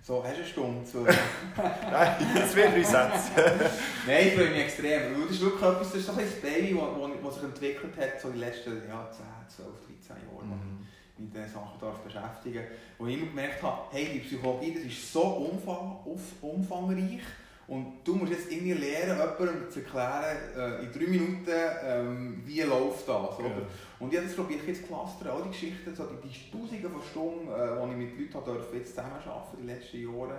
So, 0.08 0.24
hast 0.24 0.36
du 0.36 0.38
eine 0.38 0.48
Stunde 0.48 0.86
zu? 0.86 0.98
Nein, 1.92 2.16
das 2.34 2.56
wird 2.56 2.72
drei 2.72 2.82
Sätze. 2.82 3.30
Nein, 4.08 4.28
ich 4.28 4.36
freue 4.36 4.52
mich 4.52 4.60
extrem. 4.60 5.22
Das 5.22 5.32
ist 5.32 5.42
wirklich 5.42 5.62
etwas, 5.62 5.92
das 5.92 5.96
ist 5.96 6.06
so 6.06 6.12
ein 6.14 6.28
Baby, 6.42 6.80
das 7.22 7.34
sich 7.34 7.44
entwickelt 7.44 7.98
hat, 7.98 8.22
so 8.22 8.30
die 8.30 8.38
letzten 8.38 8.88
ja, 8.88 9.12
10, 9.12 9.26
12, 9.54 9.70
13 10.08 10.16
Jahre. 10.32 10.46
Mhm. 10.46 10.88
Mit 11.18 11.34
diesen 11.36 11.50
Sachen 11.50 11.78
darf 11.82 11.98
beschäftigen. 11.98 12.64
Wo 12.98 13.06
ich 13.06 13.18
immer 13.18 13.26
gemerkt 13.26 13.62
habe, 13.62 13.82
hey, 13.92 14.08
die 14.14 14.20
Psychologie 14.20 14.76
das 14.76 14.84
ist 14.84 15.12
so 15.12 15.24
umfang, 15.24 15.98
umfangreich 16.42 17.20
und 17.68 17.86
du 18.06 18.16
musst 18.16 18.32
jetzt 18.32 18.50
irgendwie 18.50 18.74
lernen, 18.74 19.18
jemandem 19.18 19.70
zu 19.70 19.80
erklären, 19.82 20.38
äh, 20.56 20.86
in 20.86 20.92
drei 20.94 21.08
Minuten, 21.10 21.52
ähm, 21.84 22.42
wie 22.46 22.62
läuft 22.62 23.10
das. 23.10 23.40
Oder? 23.40 23.50
Ja. 23.50 23.56
Und 24.00 24.14
ich 24.14 24.18
habe 24.18 24.28
das 24.28 24.38
probiert 24.38 24.66
jetzt 24.66 24.88
clustern, 24.88 25.28
all 25.28 25.44
die 25.44 25.50
Geschichten, 25.50 25.94
so 25.94 26.06
die, 26.06 26.30
die 26.30 26.52
Tausende 26.52 26.90
von 26.90 27.02
Stunden, 27.02 27.48
äh, 27.50 27.98
die 27.98 28.04
ich 28.04 28.18
mit 28.18 28.34
Leuten 28.34 28.46
durfte, 28.46 28.78
jetzt 28.78 28.92
zusammenarbeiten 28.92 29.58
in 29.60 29.68
den 29.68 29.76
letzten 29.76 30.02
Jahren, 30.02 30.32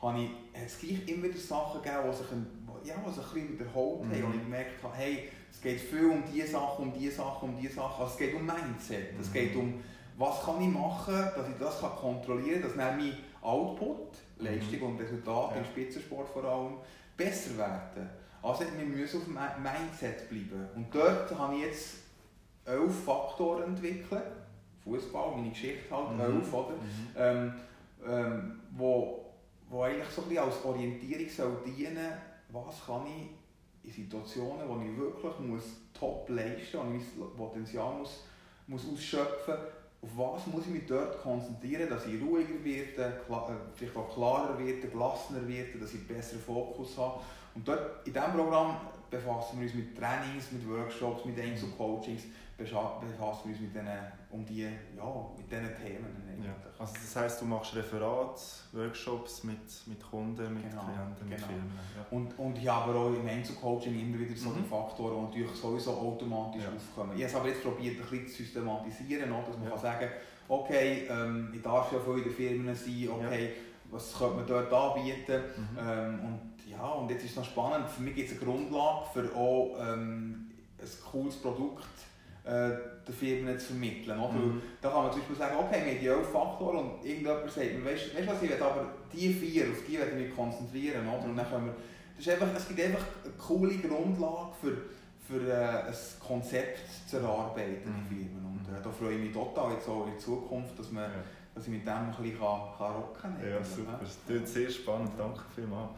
habe 0.00 0.22
ich 0.22 0.30
es 0.54 0.78
gleich 0.78 1.08
immer 1.08 1.24
wieder 1.24 1.38
Sachen 1.38 1.82
gegeben, 1.82 2.02
die 2.10 2.16
sich, 2.16 2.32
ein, 2.32 2.46
ja, 2.84 2.94
die 3.06 3.12
sich 3.12 3.24
ein 3.24 3.34
bisschen 3.34 3.58
wiederholt 3.58 4.04
mhm. 4.04 4.12
haben. 4.12 4.24
Und 4.24 4.34
ich 4.36 4.42
gemerkt 4.44 4.82
habe, 4.82 4.94
hey, 4.96 5.28
es 5.52 5.60
geht 5.60 5.80
viel 5.80 6.06
um 6.06 6.22
diese 6.32 6.46
Sachen, 6.46 6.86
um 6.86 6.92
diese 6.98 7.16
Sachen, 7.16 7.48
um 7.50 7.60
diese 7.60 7.74
Sachen. 7.74 8.02
Also 8.02 8.12
es 8.12 8.18
geht 8.18 8.34
um 8.34 8.46
Mindset. 8.46 9.12
Mhm. 9.12 9.20
Es 9.20 9.30
geht 9.30 9.54
um, 9.54 9.84
was 10.16 10.42
kann 10.42 10.62
ich 10.62 10.68
machen, 10.68 11.28
dass 11.36 11.46
ich 11.46 11.58
das 11.60 11.78
kann 11.78 11.90
kontrollieren 11.90 12.62
kann, 12.62 12.70
dass 12.70 12.76
mein 12.76 13.12
Output 13.42 14.16
Leistung 14.44 14.78
mhm. 14.78 14.86
und 14.86 15.00
Resultate 15.00 15.54
ja. 15.54 15.60
im 15.60 15.66
Spitzensport 15.66 16.28
vor 16.28 16.44
allem 16.44 16.74
besser 17.16 17.56
werden. 17.58 18.08
Also 18.42 18.64
wir 18.76 18.84
müssen 18.84 19.18
auf 19.18 19.24
dem 19.24 19.34
Mindset 19.62 20.28
bleiben. 20.28 20.68
Und 20.74 20.94
dort 20.94 21.36
habe 21.38 21.54
ich 21.56 21.62
jetzt 21.62 21.94
elf 22.64 23.04
Faktoren 23.04 23.64
entwickelt. 23.64 24.22
Fußball, 24.84 25.36
meine 25.36 25.50
Geschichte 25.50 25.94
halt, 25.94 26.12
mhm. 26.12 26.20
elf, 26.20 26.52
oder? 26.52 26.72
Mhm. 26.72 27.08
Ähm, 27.16 27.54
ähm, 28.06 28.60
wo, 28.76 29.24
wo 29.70 29.82
eigentlich 29.82 30.08
so 30.08 30.22
ein 30.22 30.28
bisschen 30.28 30.44
als 30.44 30.64
Orientierung 30.64 31.28
soll 31.28 31.56
dienen 31.64 32.12
was 32.54 32.86
kann 32.86 33.04
ich 33.06 33.88
in 33.88 34.04
Situationen, 34.04 34.68
wo 34.68 34.80
ich 34.80 34.96
wirklich 34.96 35.38
muss 35.40 35.64
top 35.92 36.28
leisten 36.28 36.78
muss, 36.92 37.04
wo 37.16 37.24
ich 37.24 37.28
mein 37.28 37.36
Potenzial 37.36 37.94
muss, 37.94 38.24
muss 38.66 38.86
ausschöpfen 38.92 39.54
muss, 39.54 39.64
auf 40.04 40.36
was 40.36 40.46
muss 40.46 40.66
ich 40.66 40.72
mich 40.72 40.86
dort 40.86 41.22
konzentrieren, 41.22 41.88
dass 41.88 42.06
ich 42.06 42.20
ruhiger 42.20 42.62
werde, 42.62 43.02
äh, 43.02 43.52
vielleicht 43.74 43.96
auch 43.96 44.12
klarer 44.12 44.58
werde, 44.58 44.88
gelassener 44.88 45.46
werde, 45.48 45.78
dass 45.78 45.94
ich 45.94 46.00
einen 46.00 46.08
besseren 46.08 46.40
Fokus 46.40 46.96
habe. 46.98 47.20
Und 47.54 47.66
dort, 47.66 48.06
in 48.06 48.12
diesem 48.12 48.32
Programm 48.32 48.76
befassen 49.10 49.58
wir 49.58 49.66
uns 49.66 49.74
mit 49.74 49.96
Trainings, 49.96 50.52
mit 50.52 50.68
Workshops, 50.68 51.24
mit 51.24 51.38
Einzelcoachings, 51.38 52.22
befassen 52.56 53.44
wir 53.44 53.52
uns 53.52 53.60
mit 53.60 53.74
diesen, 53.74 53.88
um 54.30 54.44
die, 54.44 54.62
ja, 54.62 54.68
mit 55.36 55.50
diesen 55.50 55.76
Themen. 55.76 56.44
Ja. 56.44 56.54
Also 56.78 56.94
das 56.94 57.16
heisst, 57.16 57.40
du 57.40 57.46
machst 57.46 57.74
Referate, 57.74 58.40
Workshops 58.72 59.44
mit, 59.44 59.58
mit 59.86 60.02
Kunden, 60.02 60.54
mit 60.54 60.70
genau, 60.70 60.84
Klienten, 60.84 61.28
mit 61.28 61.36
genau. 61.38 61.48
Firmen. 61.48 61.72
Ja. 61.96 62.06
Und, 62.16 62.38
und 62.38 62.58
ich 62.58 62.68
habe 62.68 62.90
aber 62.90 63.00
auch 63.00 63.14
im 63.14 63.26
Einzelcoaching 63.26 63.98
immer 63.98 64.18
wieder 64.18 64.36
so 64.36 64.50
mhm. 64.50 64.62
die 64.62 64.68
Faktoren, 64.68 65.30
die 65.30 65.40
natürlich 65.40 65.60
sowieso 65.60 65.92
automatisch 65.92 66.62
ja. 66.62 66.68
aufkommen. 66.68 67.16
Ich 67.16 67.22
habe 67.22 67.32
es 67.32 67.34
aber 67.34 67.48
jetzt 67.48 67.62
probiert, 67.62 67.96
ein 67.96 68.08
bisschen 68.08 68.28
zu 68.28 68.42
systematisieren, 68.42 69.30
dass 69.30 69.58
man 69.58 69.64
ja. 69.64 69.70
kann 69.70 69.78
sagen 69.78 70.08
okay, 70.48 71.06
ähm, 71.08 71.52
ich 71.54 71.62
darf 71.62 71.92
ja 71.92 71.98
viel 71.98 72.18
in 72.18 72.24
den 72.24 72.32
Firmen 72.32 72.74
sein, 72.74 73.08
okay, 73.10 73.52
was 73.90 74.16
könnte 74.16 74.36
man 74.36 74.46
dort 74.46 74.72
anbieten. 74.72 75.42
Mhm. 75.56 75.78
Ähm, 75.78 76.20
und 76.20 76.70
ja, 76.70 76.86
und 76.86 77.10
jetzt 77.10 77.24
ist 77.24 77.30
es 77.30 77.36
noch 77.36 77.44
spannend, 77.44 77.88
für 77.88 78.02
mich 78.02 78.14
gibt 78.14 78.30
es 78.30 78.36
eine 78.36 78.44
Grundlage 78.44 79.06
für 79.12 79.34
auch 79.34 79.76
ähm, 79.80 80.50
ein 80.78 80.88
cooles 81.10 81.36
Produkt 81.36 81.84
äh, 82.44 82.70
den 83.06 83.14
Firmen 83.14 83.58
zu 83.58 83.68
vermitteln. 83.68 84.18
Oder? 84.18 84.32
Mhm. 84.32 84.62
Da 84.80 84.90
kann 84.90 85.04
man 85.04 85.12
zum 85.12 85.20
Beispiel 85.20 85.36
sagen, 85.36 85.56
okay, 85.58 85.80
wir 85.84 85.92
haben 85.92 86.00
die 86.00 86.06
elf 86.06 86.28
Faktoren 86.28 86.76
und 86.76 87.04
irgendjemand 87.04 87.50
sagt, 87.50 87.84
weißt 87.84 88.04
du 88.06 88.26
was, 88.26 88.42
ich 88.42 88.50
will 88.50 88.62
aber 88.62 88.86
die 89.12 89.32
vier, 89.32 89.70
auf 89.70 89.84
die 89.86 89.98
werde 89.98 90.10
ich 90.12 90.26
mich 90.26 90.36
konzentrieren. 90.36 91.08
Oder? 91.08 91.24
Und 91.24 91.36
dann 91.36 91.48
können 91.48 91.66
wir, 91.66 91.74
das 92.16 92.26
ist 92.26 92.32
einfach, 92.32 92.54
es 92.54 92.68
gibt 92.68 92.80
einfach 92.80 93.04
eine 93.24 93.32
coole 93.32 93.76
Grundlage 93.78 94.52
für, 94.60 94.76
für 95.26 95.50
äh, 95.50 95.88
ein 95.88 95.94
Konzept 96.20 97.08
zu 97.08 97.16
erarbeiten 97.16 97.90
mhm. 97.90 97.98
in 97.98 98.28
Firmen. 98.28 98.44
Und 98.44 98.74
äh, 98.74 98.82
da 98.82 98.90
freue 98.90 99.14
ich 99.14 99.24
mich 99.24 99.32
total 99.32 99.72
jetzt 99.72 99.88
auch 99.88 100.06
in 100.06 100.18
Zukunft, 100.18 100.78
dass, 100.78 100.92
man, 100.92 101.04
ja. 101.04 101.24
dass 101.54 101.64
ich 101.64 101.70
mit 101.70 101.86
dem 101.86 101.92
ein 101.92 102.10
bisschen 102.10 102.38
kann, 102.38 102.60
kann 102.76 102.92
rocken 102.92 103.22
kann. 103.22 103.36
Ja, 103.42 103.64
super. 103.64 103.98
Das 104.00 104.18
klingt 104.26 104.48
sehr 104.48 104.70
spannend. 104.70 105.12
Danke 105.16 105.40
vielmals. 105.54 105.90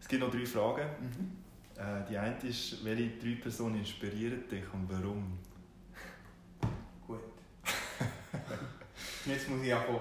Es 0.00 0.08
gibt 0.08 0.22
noch 0.22 0.30
drei 0.30 0.44
Fragen. 0.44 0.86
Mhm. 1.00 1.41
Äh, 1.76 2.08
die 2.08 2.18
eine 2.18 2.36
ist, 2.42 2.84
welche 2.84 3.10
drei 3.18 3.40
Personen 3.40 3.78
inspirieren 3.78 4.48
dich 4.48 4.64
und 4.72 4.88
warum? 4.88 5.38
Gut. 7.06 7.20
Jetzt 9.26 9.48
muss 9.48 9.62
ich 9.62 9.74
anfangen. 9.74 10.00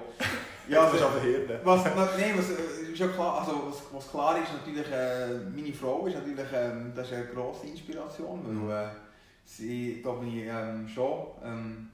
Ja, 0.68 0.86
das 0.86 0.96
ist 0.96 1.02
aber 1.02 1.22
Hirn. 1.22 1.60
Was, 1.64 1.84
nein, 1.86 2.34
was, 2.38 2.50
ist 2.50 3.00
ja 3.00 3.08
klar, 3.08 3.42
also, 3.42 3.68
was, 3.68 3.82
was 3.92 4.10
klar 4.12 4.38
ist, 4.42 4.54
natürlich, 4.54 4.92
äh, 4.92 5.40
meine 5.54 5.74
Frau 5.74 6.06
ist 6.06 6.16
natürlich 6.16 6.52
äh, 6.52 6.72
das 6.96 7.08
ist 7.08 7.14
eine 7.14 7.26
grosse 7.26 7.68
Inspiration, 7.68 8.42
weil 8.46 8.54
mhm. 8.54 8.70
äh, 8.70 8.90
sie, 9.44 10.02
da 10.04 10.12
bin 10.12 10.38
ich 10.38 10.46
ähm, 10.46 10.88
schon 10.88 11.28
ähm, 11.44 11.90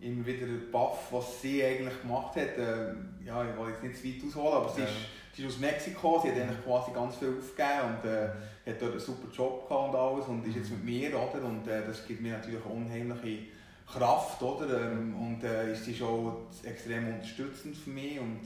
immer 0.00 0.26
wieder 0.26 0.46
baff, 0.72 1.12
was 1.12 1.42
sie 1.42 1.62
eigentlich 1.62 2.00
gemacht 2.00 2.36
hat. 2.36 2.56
Äh, 2.56 2.94
ja, 3.24 3.44
ich 3.44 3.56
will 3.56 3.90
jetzt 3.90 4.04
nicht 4.04 4.20
zu 4.20 4.26
weit 4.26 4.44
ausholen, 4.44 4.54
aber 4.54 4.68
sie 4.68 4.82
ist 4.82 4.90
sie 5.38 5.46
ist 5.46 5.54
aus 5.54 5.60
Mexiko, 5.60 6.20
sie 6.20 6.32
hat 6.32 6.40
eigentlich 6.40 6.64
quasi 6.64 6.90
ganz 6.90 7.14
viel 7.16 7.28
aufgegeben 7.28 7.94
und 7.94 8.10
äh, 8.10 8.28
hat 8.70 8.82
dort 8.82 8.90
einen 8.90 9.00
super 9.00 9.28
Job 9.32 9.68
gehabt 9.68 9.88
und 9.88 9.94
alles 9.94 10.26
und 10.26 10.46
ist 10.46 10.56
jetzt 10.56 10.70
mit 10.70 10.84
mir, 10.84 11.10
oder? 11.10 11.44
Und 11.44 11.68
äh, 11.68 11.86
das 11.86 12.04
gibt 12.06 12.20
mir 12.20 12.32
natürlich 12.32 12.64
eine 12.64 12.74
unheimliche 12.74 13.46
Kraft, 13.86 14.42
oder? 14.42 14.90
Ähm, 14.90 15.14
und 15.14 15.44
äh, 15.44 15.72
ist 15.72 15.84
sie 15.84 15.94
schon 15.94 16.38
extrem 16.64 17.06
unterstützend 17.14 17.76
für 17.76 17.90
mich 17.90 18.18
und 18.18 18.40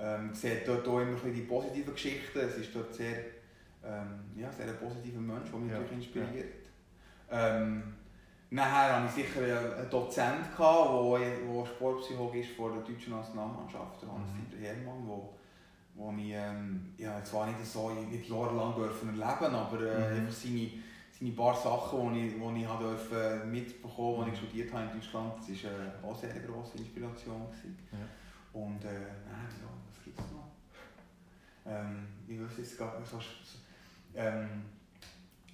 ähm, 0.00 0.34
sieht 0.34 0.66
dort 0.66 0.88
auch 0.88 0.98
immer 0.98 1.16
die 1.24 1.42
positiven 1.42 1.92
Geschichten. 1.92 2.40
Es 2.40 2.56
ist 2.56 2.74
dort 2.74 2.92
sehr, 2.92 3.18
ähm, 3.84 4.20
ja, 4.36 4.50
sehr 4.50 4.66
ein 4.66 4.78
positiver 4.78 5.20
Mensch, 5.20 5.48
der 5.48 5.60
mich 5.60 5.70
ja. 5.70 5.78
natürlich 5.78 6.06
inspiriert. 6.06 6.54
Ja. 7.30 7.56
Ähm, 7.56 7.82
Nachher 8.52 8.96
hatte 8.96 9.06
ich 9.06 9.26
sicher 9.26 9.42
einen 9.42 9.88
Dozent, 9.88 10.44
der 10.58 11.66
Sportpsychologe 11.66 12.40
ist 12.40 12.50
vor 12.50 12.72
der 12.72 12.82
deutschen 12.82 13.12
Nationalmannschaft, 13.12 14.02
Hans-Dieter. 14.02 14.60
Hermann, 14.60 15.06
wo 15.06 15.34
wo 15.94 16.12
ich, 16.12 16.32
ähm, 16.32 16.94
ja, 16.96 17.22
zwar 17.24 17.46
nicht 17.46 17.64
so 17.64 17.90
nicht 17.90 18.28
jahrelang 18.28 18.74
dürfen 18.74 19.08
erleben 19.08 19.54
aber 19.54 19.80
äh, 19.80 20.14
mhm. 20.14 20.26
einfach 20.26 20.32
seine, 20.32 20.70
seine 21.18 21.32
paar 21.32 21.54
Sachen, 21.54 22.14
die 22.14 22.28
ich, 22.28 22.34
die 22.34 22.62
ich 22.62 22.68
durfte 22.68 23.44
mitbekommen 23.46 24.16
durfte, 24.16 24.30
als 24.30 24.32
ich 24.32 24.38
studiert 24.38 24.72
habe 24.72 24.84
in 24.84 25.00
Deutschland, 25.00 25.32
das 25.38 25.64
war 25.64 25.70
äh, 25.70 26.06
auch 26.06 26.18
sehr 26.18 26.30
eine 26.30 26.42
grosse 26.42 26.78
Inspiration. 26.78 27.42
Ja. 27.92 27.98
Und 28.52 28.84
äh, 28.84 29.00
ja, 29.00 29.68
was 29.88 30.04
gibt 30.04 30.18
es 30.18 30.26
noch? 30.32 30.50
Ähm, 31.66 32.06
ich 32.26 32.40
weiß 32.40 32.58
jetzt 32.58 32.78
gar 32.78 32.98
nicht, 32.98 33.10
so, 33.10 33.18
ähm, 34.14 34.48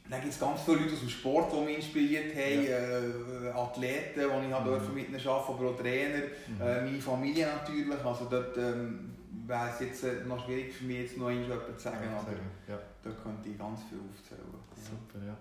dann 0.08 0.20
gibt 0.20 0.32
es 0.32 0.38
ganz 0.38 0.62
viele 0.62 0.78
Leute 0.78 0.94
aus 0.94 1.00
dem 1.00 1.08
Sport, 1.08 1.52
die 1.52 1.64
mich 1.64 1.76
inspiriert 1.76 2.34
haben, 2.34 2.64
ja. 2.64 3.48
äh, 3.48 3.52
Athleten, 3.52 4.20
die 4.20 4.20
ich 4.20 4.60
mhm. 4.60 4.64
durfte 4.64 4.92
mit 4.92 5.08
ihnen 5.08 5.26
arbeiten 5.26 5.52
aber 5.52 5.70
auch 5.70 5.76
Trainer, 5.76 6.24
mhm. 6.46 6.60
äh, 6.60 6.82
meine 6.82 7.00
Familie 7.00 7.46
natürlich. 7.46 7.90
Also 8.04 8.26
dort 8.30 8.56
ähm, 8.56 9.15
wäre 9.46 9.70
es 9.70 9.80
jetzt 9.80 10.04
äh, 10.04 10.24
noch 10.24 10.44
schwierig 10.44 10.72
für 10.72 10.84
mich, 10.84 10.98
jetzt 10.98 11.16
noch 11.16 11.30
etwas 11.30 11.76
zu 11.76 11.82
sagen, 11.82 12.10
ja, 12.10 12.18
aber 12.18 12.32
ja. 12.68 12.78
dort 13.02 13.22
könnte 13.22 13.48
ich 13.48 13.58
ganz 13.58 13.80
viel 13.84 13.98
aufzählen. 13.98 14.42
Super, 14.76 15.24
ja. 15.26 15.36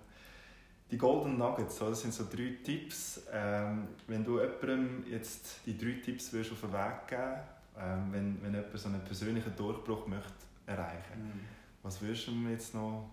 Die 0.91 0.97
Golden 0.97 1.37
Nuggets, 1.37 1.79
das 1.79 2.01
sind 2.01 2.13
so 2.13 2.25
drei 2.31 2.57
Tipps. 2.63 3.23
Ähm, 3.31 3.87
wenn 4.07 4.23
du 4.23 4.39
jemandem 4.39 5.03
jetzt 5.09 5.61
die 5.65 5.77
drei 5.77 5.99
Tipps 6.03 6.31
würdest 6.31 6.53
auf 6.53 6.61
den 6.61 6.73
Weg 6.73 7.07
geben 7.07 7.39
ähm, 7.77 8.07
wenn, 8.11 8.41
wenn 8.41 8.53
jemand 8.53 8.79
so 8.79 8.87
einen 8.87 9.03
persönlichen 9.03 9.55
Durchbruch 9.55 10.07
möchte 10.07 10.31
erreichen 10.65 11.19
möchte, 11.19 11.37
mhm. 11.37 11.45
was 11.83 12.01
würdest 12.01 12.27
du 12.27 12.31
ihm 12.31 12.49
jetzt 12.49 12.73
noch 12.73 13.09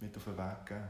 mit 0.00 0.16
auf 0.16 0.24
den 0.24 0.38
Weg 0.38 0.66
geben? 0.66 0.88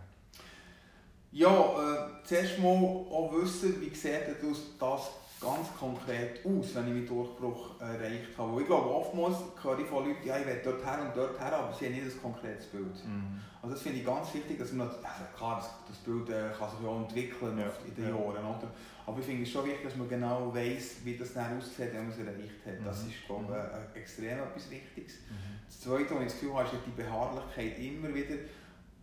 Ja, 1.30 1.50
äh, 1.50 2.24
zuerst 2.24 2.58
mal 2.58 2.68
auch 2.68 3.32
wissen, 3.34 3.80
wie 3.80 3.94
sieht 3.94 4.42
das 4.78 5.10
ganz 5.40 5.68
konkret 5.78 6.44
aus, 6.44 6.74
wenn 6.74 6.88
ich 6.88 6.94
meinen 6.94 7.06
Durchbruch 7.06 7.80
erreicht 7.80 8.36
habe. 8.36 8.60
ich 8.60 8.66
glaube, 8.66 8.90
oftmals 8.90 9.36
höre 9.62 9.78
ich 9.78 9.86
von 9.86 10.06
Leuten, 10.06 10.26
ja, 10.26 10.38
ich 10.38 10.46
will 10.46 10.60
dort 10.64 10.84
her 10.84 10.98
und 11.02 11.16
dort 11.16 11.38
her, 11.38 11.52
aber 11.52 11.72
sie 11.72 11.86
haben 11.86 11.94
nicht 11.94 12.04
ein 12.04 12.22
konkretes 12.22 12.66
Bild. 12.66 12.94
Mhm. 13.06 13.40
Also 13.62 13.74
das 13.74 13.82
finde 13.82 13.98
ich 13.98 14.06
ganz 14.06 14.34
wichtig, 14.34 14.58
dass 14.58 14.72
man, 14.72 14.88
also 14.88 15.24
klar, 15.36 15.56
das, 15.58 15.70
das 15.88 15.98
Bild 15.98 16.28
äh, 16.30 16.50
kann 16.56 16.70
sich 16.70 16.80
ja 16.82 16.88
auch 16.88 17.00
entwickeln 17.00 17.58
ja. 17.58 17.70
in 17.86 17.94
den 17.94 18.04
ja. 18.04 18.10
Jahren, 18.10 18.44
oder? 18.44 18.68
aber 19.08 19.20
ich 19.20 19.24
finde 19.24 19.42
es 19.42 19.50
schon 19.50 19.64
wichtig, 19.64 19.84
dass 19.84 19.96
man 19.96 20.08
genau 20.08 20.54
weiß, 20.54 20.96
wie 21.04 21.16
das 21.16 21.32
dann 21.32 21.56
aussieht, 21.56 21.92
wenn 21.92 22.08
man 22.08 22.10
es 22.10 22.18
erreicht 22.18 22.60
hat. 22.66 22.86
Das 22.86 23.02
mhm. 23.02 23.08
ist, 23.08 23.26
glaube 23.26 23.44
ich, 23.44 23.48
mhm. 23.48 23.96
äh, 23.96 23.98
extrem 23.98 24.38
etwas 24.38 24.70
Wichtiges. 24.70 25.14
Mhm. 25.30 25.58
Das 25.66 25.80
Zweite, 25.80 26.14
was 26.14 26.20
ich 26.20 26.24
das 26.24 26.32
Gefühl 26.34 26.54
habe, 26.54 26.64
ist 26.64 26.74
die 26.86 27.02
Beharrlichkeit 27.02 27.78
immer 27.78 28.14
wieder 28.14 28.36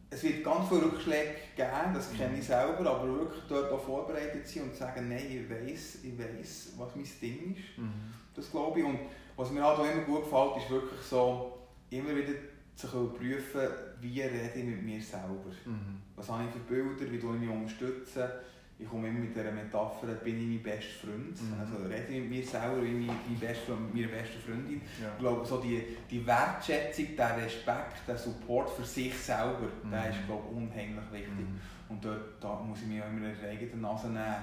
es 0.10 0.24
wird 0.24 0.44
ganz 0.44 0.70
viele 0.70 0.86
Rückschläge 0.86 1.36
geben, 1.56 1.94
das 1.94 2.14
kenne 2.14 2.38
ich 2.38 2.46
selber, 2.46 2.90
aber 2.90 3.08
wirklich 3.08 3.44
dort 3.50 3.72
auch 3.72 3.84
vorbereitet 3.84 4.48
sein 4.48 4.64
und 4.64 4.76
sagen, 4.76 5.10
nein, 5.10 5.26
ich 5.30 5.50
weiß, 5.50 6.04
ich 6.04 6.18
weiß, 6.18 6.74
was 6.78 6.96
mein 6.96 7.08
Ding 7.22 7.56
ist. 7.56 7.78
Mhm. 7.78 7.92
Das 8.34 8.52
glaube 8.52 8.80
ich. 8.80 8.86
Und 8.86 9.00
was 9.36 9.52
mir 9.52 9.64
halt 9.64 9.80
auch 9.80 9.86
immer 9.86 10.04
gut 10.04 10.24
gefällt, 10.24 10.58
ist 10.58 10.70
wirklich 10.70 11.02
so, 11.02 11.58
immer 11.90 12.16
wieder 12.16 12.34
zu 12.76 12.88
prüfen, 12.88 13.68
wie 14.02 14.22
rede 14.22 14.52
ich 14.56 14.64
mit 14.64 14.84
mir 14.84 15.02
selber. 15.02 15.52
Mhm. 15.66 16.02
Was 16.16 16.30
habe 16.30 16.44
ich 16.46 16.52
für 16.52 16.60
Bilder, 16.60 17.12
wie 17.12 17.18
ich 17.18 17.24
mich 17.24 17.50
unterstützen 17.50 18.30
ich 18.78 18.90
komme 18.90 19.08
immer 19.08 19.20
mit 19.20 19.36
dieser 19.36 19.52
Metapher, 19.52 20.08
bin 20.24 20.38
ich 20.38 20.64
mein 20.64 20.76
bester 20.76 21.08
Freund. 21.08 21.42
Mhm. 21.42 21.60
Also 21.60 21.88
rede 21.88 22.08
ich 22.10 22.22
mit 22.22 22.30
mir 22.30 22.44
selber 22.44 22.84
wie 22.84 22.92
meine, 22.92 23.20
meine 23.26 23.40
beste, 23.40 23.72
meine 23.72 24.08
beste 24.08 24.38
Freundin. 24.40 24.82
Ja. 25.02 25.12
Ich 25.14 25.20
glaube, 25.20 25.46
so 25.46 25.62
die, 25.62 25.82
die 26.10 26.26
Wertschätzung, 26.26 27.16
der 27.16 27.38
Respekt, 27.38 28.06
der 28.06 28.18
Support 28.18 28.70
für 28.70 28.84
sich 28.84 29.14
selber, 29.14 29.70
mhm. 29.84 29.92
der 29.92 30.10
ist 30.10 30.26
glaube 30.28 30.44
ich, 30.50 30.58
unheimlich 30.58 31.12
wichtig. 31.12 31.48
Mhm. 31.48 31.60
Und 31.88 32.04
dort 32.04 32.42
da 32.42 32.56
muss 32.56 32.82
ich 32.82 32.88
mich 32.88 33.02
auch 33.02 33.08
immer 33.08 33.30
in 33.30 33.40
der 33.40 33.50
eigenen 33.50 33.82
Nase 33.82 34.08
nehmen. 34.08 34.36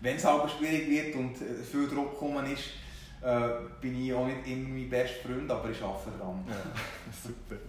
wenn 0.00 0.16
es 0.16 0.24
aber 0.24 0.48
schwierig 0.48 0.88
wird 0.88 1.14
und 1.16 1.34
äh, 1.42 1.62
viel 1.62 1.86
Druck 1.86 2.12
gekommen 2.12 2.46
ist, 2.50 2.70
äh, 3.20 3.48
bin 3.80 4.02
ich 4.02 4.12
auch 4.14 4.26
nicht 4.26 4.46
immer 4.46 4.70
mein 4.70 4.88
bester 4.88 5.28
Freund, 5.28 5.50
aber 5.50 5.68
ich 5.68 5.82
arbeite 5.82 6.18
daran. 6.18 6.44
Ja, 6.48 6.54
super. 7.22 7.60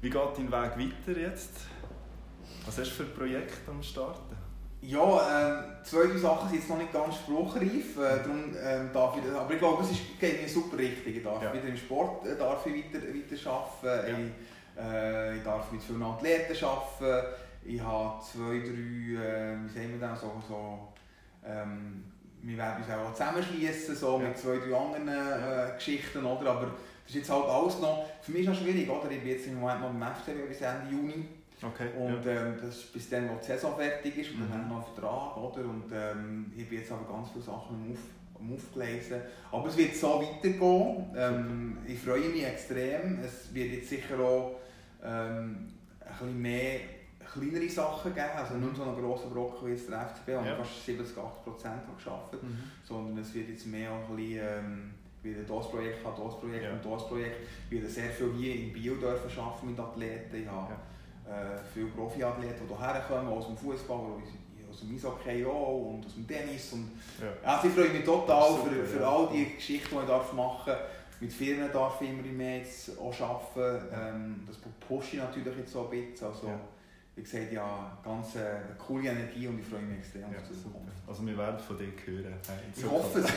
Wie 0.00 0.10
geht 0.10 0.22
dein 0.36 0.50
Weg 0.50 0.92
weiter 1.06 1.20
jetzt? 1.20 1.60
Was 2.66 2.78
hast 2.78 2.90
du 2.90 2.94
für 2.94 3.04
Projekte 3.04 3.70
am 3.70 3.82
Starten? 3.82 4.47
Ja, 4.80 5.80
äh, 5.80 5.82
zwei 5.82 6.16
Sachen 6.16 6.48
sind 6.48 6.60
jetzt 6.60 6.68
noch 6.68 6.78
nicht 6.78 6.92
ganz 6.92 7.16
spruchreif, 7.16 7.96
äh, 7.96 8.18
darum 8.22 8.54
äh, 8.54 8.92
darf 8.92 9.16
ich 9.16 9.24
das, 9.24 9.34
aber 9.34 9.52
ich 9.52 9.58
glaube, 9.58 9.82
es 9.82 9.90
ist, 9.90 10.20
geht 10.20 10.38
eine 10.38 10.48
super 10.48 10.78
Richtung. 10.78 11.12
Ich 11.12 11.22
darf 11.22 11.42
ja. 11.42 11.52
wieder 11.52 11.64
im 11.64 11.76
Sport 11.76 12.26
äh, 12.26 12.36
darf 12.36 12.64
ich 12.64 12.84
weiter, 12.84 13.04
weiter 13.04 13.50
arbeiten, 13.50 14.08
ja. 14.08 14.18
ich, 14.18 14.80
äh, 14.80 15.36
ich 15.36 15.42
darf 15.42 15.72
mit 15.72 15.82
vielen 15.82 16.02
Athleten 16.02 16.64
arbeiten, 16.64 17.34
ich 17.64 17.80
habe 17.80 18.22
zwei, 18.22 18.60
drei, 18.60 19.26
äh, 19.26 19.56
wie 19.64 19.68
sagen 19.68 19.98
wir 19.98 20.08
das, 20.08 20.20
so, 20.20 20.32
so 20.46 20.78
ähm, 21.44 22.04
wir 22.42 22.56
werden 22.56 22.84
uns 22.84 22.92
auch 22.92 23.12
zusammenschließen 23.12 23.96
so 23.96 24.20
ja. 24.20 24.28
mit 24.28 24.38
zwei, 24.38 24.58
drei 24.58 24.76
anderen 24.76 25.08
äh, 25.08 25.74
Geschichten, 25.74 26.24
oder? 26.24 26.50
aber 26.52 26.66
das 27.04 27.08
ist 27.08 27.16
jetzt 27.16 27.30
halt 27.30 27.46
alles 27.46 27.80
noch, 27.80 28.06
für 28.22 28.30
mich 28.30 28.42
ist 28.42 28.48
es 28.48 28.54
noch 28.54 28.64
schwierig, 28.64 28.88
oder? 28.88 29.10
ich 29.10 29.20
bin 29.20 29.30
jetzt 29.30 29.46
im 29.48 29.58
Moment 29.58 29.80
noch 29.80 29.90
im 29.90 30.02
FCB 30.02 30.48
bis 30.48 30.60
Ende 30.60 30.88
Juni 30.88 31.26
Okay, 31.60 31.88
und 31.98 32.24
ja. 32.24 32.32
ähm, 32.32 32.54
das 32.62 32.82
bis 32.84 33.10
dann, 33.10 33.28
wo 33.28 33.34
die 33.40 33.46
Saison 33.46 33.76
fertig 33.76 34.16
ist, 34.16 34.30
und 34.32 34.40
dann 34.40 34.48
mhm. 34.48 34.52
haben 34.52 34.68
wir 34.68 34.76
noch 34.76 34.86
einen 34.86 34.94
Vertrag, 34.94 35.36
oder? 35.36 35.64
Und 35.68 35.84
ähm, 35.92 36.52
ich 36.56 36.68
bin 36.68 36.78
jetzt 36.78 36.92
aber 36.92 37.12
ganz 37.12 37.30
viele 37.30 37.44
Sachen 37.44 37.76
am, 37.76 37.92
Auf, 37.92 37.98
am 38.40 38.54
Aufgelesen. 38.54 39.20
Aber 39.50 39.68
es 39.68 39.76
wird 39.76 39.94
so 39.96 40.22
weitergehen. 40.22 41.06
Ähm, 41.16 41.78
ich 41.86 41.98
freue 41.98 42.28
mich 42.28 42.44
extrem. 42.44 43.18
Es 43.24 43.52
wird 43.52 43.72
jetzt 43.72 43.88
sicher 43.88 44.20
auch 44.20 44.56
ähm, 45.02 45.68
ein 46.00 46.18
bisschen 46.18 46.42
mehr 46.42 46.80
kleinere 47.32 47.68
Sachen 47.68 48.14
geben, 48.14 48.30
also 48.36 48.54
nicht 48.54 48.76
so 48.76 48.82
einen 48.82 48.96
grossen 48.96 49.30
Brocken 49.30 49.68
wie 49.68 49.72
jetzt 49.72 49.90
der 49.90 50.00
FCB, 50.00 50.28
wo 50.28 50.46
ja. 50.46 50.56
fast 50.56 50.86
70, 50.86 51.16
80 51.16 51.44
Prozent 51.44 51.82
gearbeitet 52.02 52.42
mhm. 52.42 52.58
sondern 52.84 53.18
es 53.18 53.34
wird 53.34 53.50
jetzt 53.50 53.66
mehr 53.66 53.90
auch 53.92 54.08
ein 54.08 54.16
bisschen, 54.16 54.40
ähm, 54.40 54.90
wieder 55.22 55.42
das 55.42 55.70
Projekt, 55.70 55.98
das 56.04 56.40
Projekt 56.40 56.64
ja. 56.64 56.72
und 56.72 56.84
das 56.84 57.08
Projekt. 57.08 57.36
Ich 57.68 57.76
werde 57.76 57.88
sehr 57.88 58.10
viel 58.10 58.32
hier 58.34 58.54
in 58.54 58.72
Bio 58.72 58.94
dürfen 58.94 59.38
arbeiten 59.38 59.70
mit 59.70 59.78
Athleten. 59.78 60.36
Ich 60.36 60.46
habe 60.46 60.72
ja 60.72 60.80
äh, 61.28 61.58
viele 61.72 61.86
Profiathleten, 61.86 62.66
die 62.68 62.76
hierher 62.76 63.00
kommen, 63.02 63.28
aus 63.28 63.46
dem 63.46 63.56
Fußball, 63.56 63.98
aus 64.70 64.80
dem 64.80 64.94
Eishockey 64.94 65.44
auch 65.44 65.90
und 65.90 66.06
aus 66.06 66.14
dem 66.14 66.26
Tennis. 66.26 66.72
Und, 66.72 66.90
ja. 67.20 67.52
Also 67.52 67.68
ich 67.68 67.74
freue 67.74 67.90
mich 67.90 68.04
total 68.04 68.50
Super, 68.50 68.70
für, 68.70 68.84
für 68.84 69.00
ja. 69.00 69.08
all 69.08 69.28
die 69.28 69.54
Geschichten, 69.54 69.94
die 69.94 70.00
ich 70.00 70.08
darf 70.08 70.32
machen 70.32 70.72
darf. 70.72 70.80
Mit 71.20 71.32
Firmen 71.32 71.72
darf 71.72 72.00
ich 72.00 72.10
immer 72.10 72.22
mehr 72.22 72.58
jetzt 72.58 72.98
auch 72.98 73.20
arbeiten. 73.20 73.88
Ähm, 73.92 74.42
das 74.46 74.56
pushe 74.86 75.16
ich 75.16 75.22
natürlich 75.22 75.58
jetzt 75.58 75.72
so 75.72 75.84
ein 75.84 75.90
bisschen. 75.90 76.26
Also, 76.26 76.46
ja. 76.46 76.60
Wie 77.16 77.22
gesagt, 77.24 77.52
ja, 77.52 77.98
ganz 78.04 78.36
äh, 78.36 78.60
coole 78.78 79.08
Energie 79.08 79.48
und 79.48 79.58
ich 79.58 79.66
freue 79.66 79.80
mich 79.80 79.98
extrem 79.98 80.22
ja, 80.32 80.38
auf 80.38 80.44
Zukunft. 80.44 80.92
Also 81.08 81.26
wir 81.26 81.36
werden 81.36 81.58
von 81.58 81.76
dir 81.76 81.92
hören. 82.06 82.34
Ich 82.76 82.84
hoffe 82.84 83.18
es. 83.18 83.26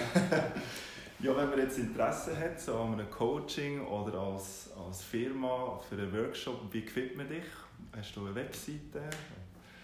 Ja, 1.23 1.37
wenn 1.37 1.51
man 1.51 1.59
jetzt 1.59 1.77
Interesse 1.77 2.35
hat, 2.35 2.59
so 2.59 2.75
an 2.77 2.93
einem 2.93 3.11
Coaching 3.11 3.85
oder 3.85 4.17
als, 4.17 4.71
als 4.75 5.03
Firma 5.03 5.79
für 5.87 5.93
einen 5.93 6.11
Workshop, 6.11 6.61
wie 6.71 6.81
findet 6.81 7.15
man 7.15 7.29
dich? 7.29 7.43
Hast 7.97 8.15
du 8.15 8.25
eine 8.25 8.35
Webseite? 8.35 9.01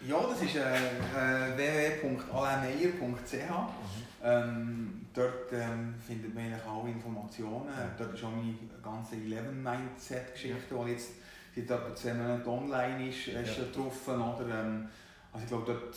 Ja, 0.08 0.22
das 0.30 0.42
ist 0.42 0.56
äh, 0.56 0.60
äh, 0.62 1.58
www.alemeier.ch. 1.58 3.34
Mhm. 3.34 4.04
Ähm, 4.24 5.06
dort 5.14 5.52
ähm, 5.52 5.96
findet 6.06 6.34
man 6.34 6.46
eigentlich 6.46 6.66
alle 6.66 6.90
Informationen. 6.92 7.70
Dort 7.98 8.14
ist 8.14 8.24
auch 8.24 8.32
meine 8.32 8.56
ganze 8.82 9.16
11-Mindset-Geschichte, 9.16 10.76
ja. 10.76 10.86
die 10.86 10.92
jetzt 10.92 11.10
seit 11.56 11.66
etwa 11.66 11.96
zwei 11.96 12.14
Monaten 12.14 12.48
online 12.48 13.10
ist, 13.10 13.28
ist 13.28 13.58
ja. 13.58 13.64
drauf. 13.74 14.08
Oder, 14.08 14.62
ähm, 14.62 14.88
also 15.34 15.44
ich 15.44 15.50
glaube, 15.50 15.66
dort 15.66 15.96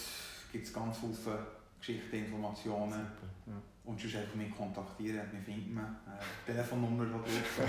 gibt 0.51 0.67
es 0.67 0.73
ganz 0.73 0.99
viele 0.99 1.39
Geschichten, 1.79 2.17
Informationen. 2.17 2.93
Ja. 2.93 3.07
Und 3.85 3.99
sonst 3.99 4.17
einfach 4.17 4.35
mich 4.35 4.55
kontaktieren, 4.55 5.21
mich 5.33 5.43
findet 5.45 5.75
man. 5.75 5.97
Äh, 6.07 6.53
Telefonnummer 6.53 7.07
drauf. 7.07 7.25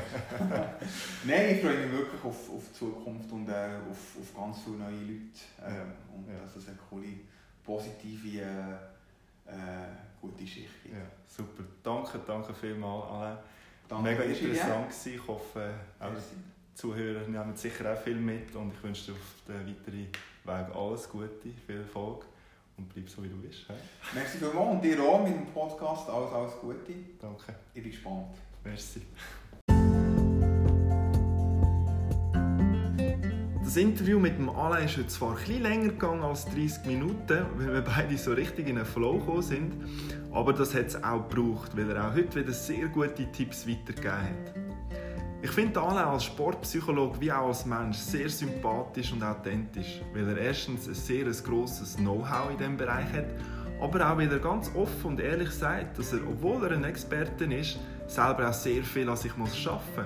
Nein, 1.23 1.55
ich 1.55 1.61
freue 1.61 1.85
mich 1.85 1.91
wirklich 1.91 2.23
auf, 2.23 2.49
auf 2.49 2.63
die 2.67 2.73
Zukunft 2.73 3.31
und 3.31 3.47
äh, 3.47 3.77
auf, 3.89 4.17
auf 4.19 4.35
ganz 4.35 4.63
viele 4.63 4.77
neue 4.77 4.91
Leute. 4.91 5.39
Äh, 5.61 5.77
ja. 5.77 5.85
Und 6.13 6.27
ja. 6.27 6.39
dass 6.43 6.57
es 6.57 6.67
eine 6.67 6.77
coole, 6.89 7.07
positive, 7.63 8.39
äh, 8.39 9.51
äh 9.51 9.87
gute 10.19 10.43
Geschichte 10.43 10.69
gibt. 10.83 10.95
Ja, 10.95 11.01
super. 11.27 11.63
Danke, 11.81 12.19
danke 12.27 12.53
vielmals, 12.53 13.09
Alain. 13.09 13.37
Danke, 13.87 14.09
Mega 14.11 14.23
interessant 14.23 14.89
gewesen. 14.89 15.13
Ich 15.15 15.27
hoffe, 15.27 15.73
auch 15.99 16.09
die 16.13 16.77
Zuhörer 16.77 17.27
nehmen 17.27 17.55
sicher 17.55 17.93
auch 17.93 17.97
viel 17.97 18.15
mit 18.15 18.55
und 18.55 18.73
ich 18.73 18.83
wünsche 18.83 19.11
dir 19.11 19.11
auf 19.13 19.35
dem 19.47 19.67
weiteren 19.67 20.07
Weg 20.67 20.75
alles 20.75 21.09
Gute, 21.09 21.49
viel 21.65 21.77
Erfolg 21.77 22.25
und 22.81 22.93
bleib 22.93 23.09
so 23.09 23.23
wie 23.23 23.29
du 23.29 23.37
bist. 23.37 23.67
He? 23.67 23.73
Merci 24.13 24.37
vielmals 24.37 24.71
und 24.71 24.83
dir 24.83 24.99
auch 25.01 25.23
mit 25.23 25.35
dem 25.35 25.45
Podcast. 25.47 26.09
Alles, 26.09 26.31
alles 26.31 26.53
Gute. 26.59 26.93
Danke. 27.19 27.55
Ich 27.73 27.81
bin 27.81 27.91
gespannt. 27.91 28.35
Merci. 28.63 29.01
Das 33.63 33.77
Interview 33.77 34.19
mit 34.19 34.37
dem 34.37 34.49
Alain 34.49 34.85
ist 34.85 34.97
heute 34.97 35.07
zwar 35.07 35.39
etwas 35.39 35.59
länger 35.59 35.89
gegangen 35.89 36.23
als 36.23 36.43
30 36.45 36.85
Minuten, 36.87 37.45
weil 37.55 37.73
wir 37.73 37.81
beide 37.81 38.17
so 38.17 38.33
richtig 38.33 38.67
in 38.67 38.77
einen 38.77 38.85
Flow 38.85 39.17
gekommen 39.17 39.41
sind, 39.41 39.73
aber 40.33 40.51
das 40.51 40.75
hat 40.75 40.87
es 40.87 41.01
auch 41.01 41.25
gebraucht, 41.29 41.77
weil 41.77 41.89
er 41.89 42.09
auch 42.09 42.13
heute 42.13 42.41
wieder 42.41 42.51
sehr 42.51 42.89
gute 42.89 43.31
Tipps 43.31 43.65
weitergegeben 43.65 44.11
hat. 44.11 44.60
Ich 45.43 45.49
finde 45.49 45.81
Alain 45.81 46.05
als 46.05 46.25
Sportpsychologe 46.25 47.19
wie 47.19 47.31
auch 47.31 47.47
als 47.47 47.65
Mensch 47.65 47.97
sehr 47.97 48.29
sympathisch 48.29 49.11
und 49.11 49.23
authentisch, 49.23 49.99
weil 50.13 50.29
er 50.29 50.37
erstens 50.37 50.87
ein 50.87 50.93
sehr 50.93 51.25
grosses 51.25 51.95
Know-how 51.95 52.51
in 52.51 52.57
diesem 52.59 52.77
Bereich 52.77 53.11
hat, 53.11 53.25
aber 53.81 54.11
auch 54.11 54.17
weil 54.19 54.31
er 54.31 54.37
ganz 54.37 54.69
offen 54.75 55.13
und 55.13 55.19
ehrlich 55.19 55.49
sagt, 55.49 55.97
dass 55.97 56.13
er, 56.13 56.19
obwohl 56.29 56.63
er 56.65 56.73
ein 56.73 56.83
Experte 56.83 57.45
ist, 57.45 57.79
selber 58.05 58.49
auch 58.49 58.53
sehr 58.53 58.83
viel 58.83 59.09
an 59.09 59.17
sich 59.17 59.35
muss 59.35 59.57
schaffen 59.57 60.05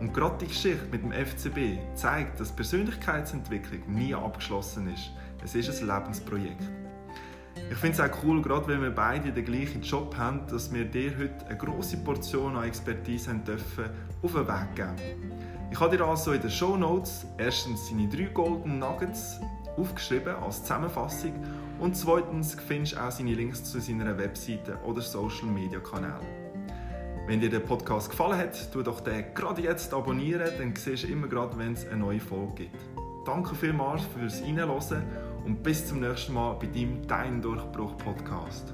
Und 0.00 0.12
gerade 0.12 0.38
die 0.38 0.48
Geschichte 0.48 0.84
mit 0.90 1.02
dem 1.04 1.12
FCB 1.12 1.78
zeigt, 1.94 2.40
dass 2.40 2.50
Persönlichkeitsentwicklung 2.50 3.82
nie 3.86 4.12
abgeschlossen 4.12 4.92
ist. 4.92 5.12
Es 5.44 5.54
ist 5.54 5.80
ein 5.80 5.86
Lebensprojekt. 5.86 6.81
Ich 7.72 7.78
finde 7.78 8.02
es 8.02 8.12
auch 8.12 8.22
cool, 8.22 8.42
gerade 8.42 8.68
wenn 8.68 8.82
wir 8.82 8.90
beide 8.90 9.32
den 9.32 9.46
gleichen 9.46 9.80
Job 9.80 10.14
haben, 10.18 10.46
dass 10.50 10.70
wir 10.74 10.84
dir 10.84 11.16
heute 11.18 11.46
eine 11.46 11.56
grosse 11.56 11.96
Portion 11.96 12.54
an 12.54 12.64
Expertise 12.64 13.30
haben 13.30 13.42
dürfen, 13.44 13.86
auf 14.22 14.32
den 14.32 14.46
Weg 14.46 14.74
geben. 14.74 15.40
Ich 15.70 15.80
habe 15.80 15.96
dir 15.96 16.04
also 16.04 16.32
in 16.32 16.42
den 16.42 16.50
Show 16.50 16.76
Notes 16.76 17.24
erstens 17.38 17.88
seine 17.88 18.08
drei 18.08 18.24
Golden 18.24 18.78
Nuggets 18.78 19.40
aufgeschrieben 19.78 20.34
als 20.34 20.60
Zusammenfassung 20.60 21.32
und 21.80 21.96
zweitens 21.96 22.54
findest 22.54 22.92
du 22.92 23.00
auch 23.00 23.10
seine 23.10 23.32
Links 23.32 23.64
zu 23.64 23.80
seiner 23.80 24.18
Webseite 24.18 24.76
oder 24.84 25.00
Social 25.00 25.46
Media 25.46 25.80
Kanälen. 25.80 26.20
Wenn 27.26 27.40
dir 27.40 27.48
der 27.48 27.60
Podcast 27.60 28.10
gefallen 28.10 28.36
hat, 28.36 28.70
tu 28.70 28.82
doch 28.82 29.00
den 29.00 29.32
gerade 29.34 29.62
jetzt 29.62 29.94
abonnieren, 29.94 30.50
dann 30.58 30.76
siehst 30.76 31.04
du 31.04 31.06
immer 31.06 31.26
gerade, 31.26 31.56
wenn 31.56 31.72
es 31.72 31.88
eine 31.88 31.96
neue 31.96 32.20
Folge 32.20 32.52
gibt. 32.64 32.76
Danke 33.24 33.54
vielmals 33.54 34.02
fürs 34.14 34.42
Reinhören 34.42 34.70
und 35.44 35.62
bis 35.62 35.86
zum 35.86 36.00
nächsten 36.00 36.34
Mal 36.34 36.54
bei 36.54 36.66
deinem 36.66 37.06
Dein 37.06 37.42
Durchbruch 37.42 37.96
Podcast. 37.98 38.72